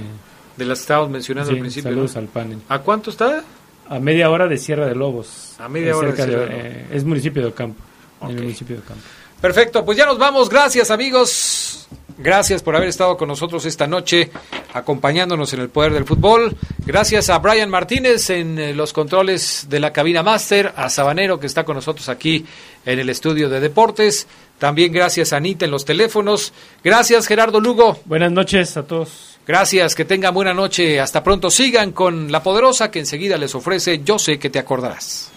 [0.59, 1.89] De las que estábamos mencionando Sí, al principio.
[1.89, 2.19] saludos ¿no?
[2.21, 2.59] al panel.
[2.67, 3.43] ¿A cuánto está?
[3.87, 5.55] A media hora de Sierra de Lobos.
[5.57, 7.81] A media hora de Sierra de eh, es municipio de Ocampo.
[8.21, 9.01] En el municipio de Ocampo.
[9.41, 10.49] Perfecto, pues ya nos vamos.
[10.49, 11.87] Gracias amigos.
[12.17, 14.29] Gracias por haber estado con nosotros esta noche
[14.73, 16.53] acompañándonos en el poder del fútbol.
[16.85, 21.47] Gracias a Brian Martínez en eh, los controles de la cabina máster, a Sabanero que
[21.47, 22.45] está con nosotros aquí
[22.85, 24.27] en el estudio de deportes.
[24.57, 26.51] También gracias a Anita en los teléfonos.
[26.83, 27.97] Gracias Gerardo Lugo.
[28.03, 29.28] Buenas noches a todos.
[29.47, 30.99] Gracias, que tengan buena noche.
[30.99, 31.49] Hasta pronto.
[31.49, 35.31] Sigan con La Poderosa que enseguida les ofrece Yo sé que te acordarás.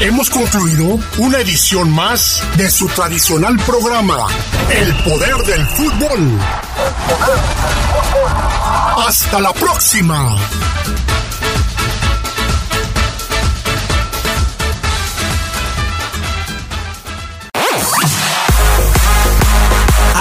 [0.00, 4.26] Hemos concluido una edición más de su tradicional programa,
[4.70, 6.38] El Poder del Fútbol.
[8.98, 10.36] Hasta la próxima.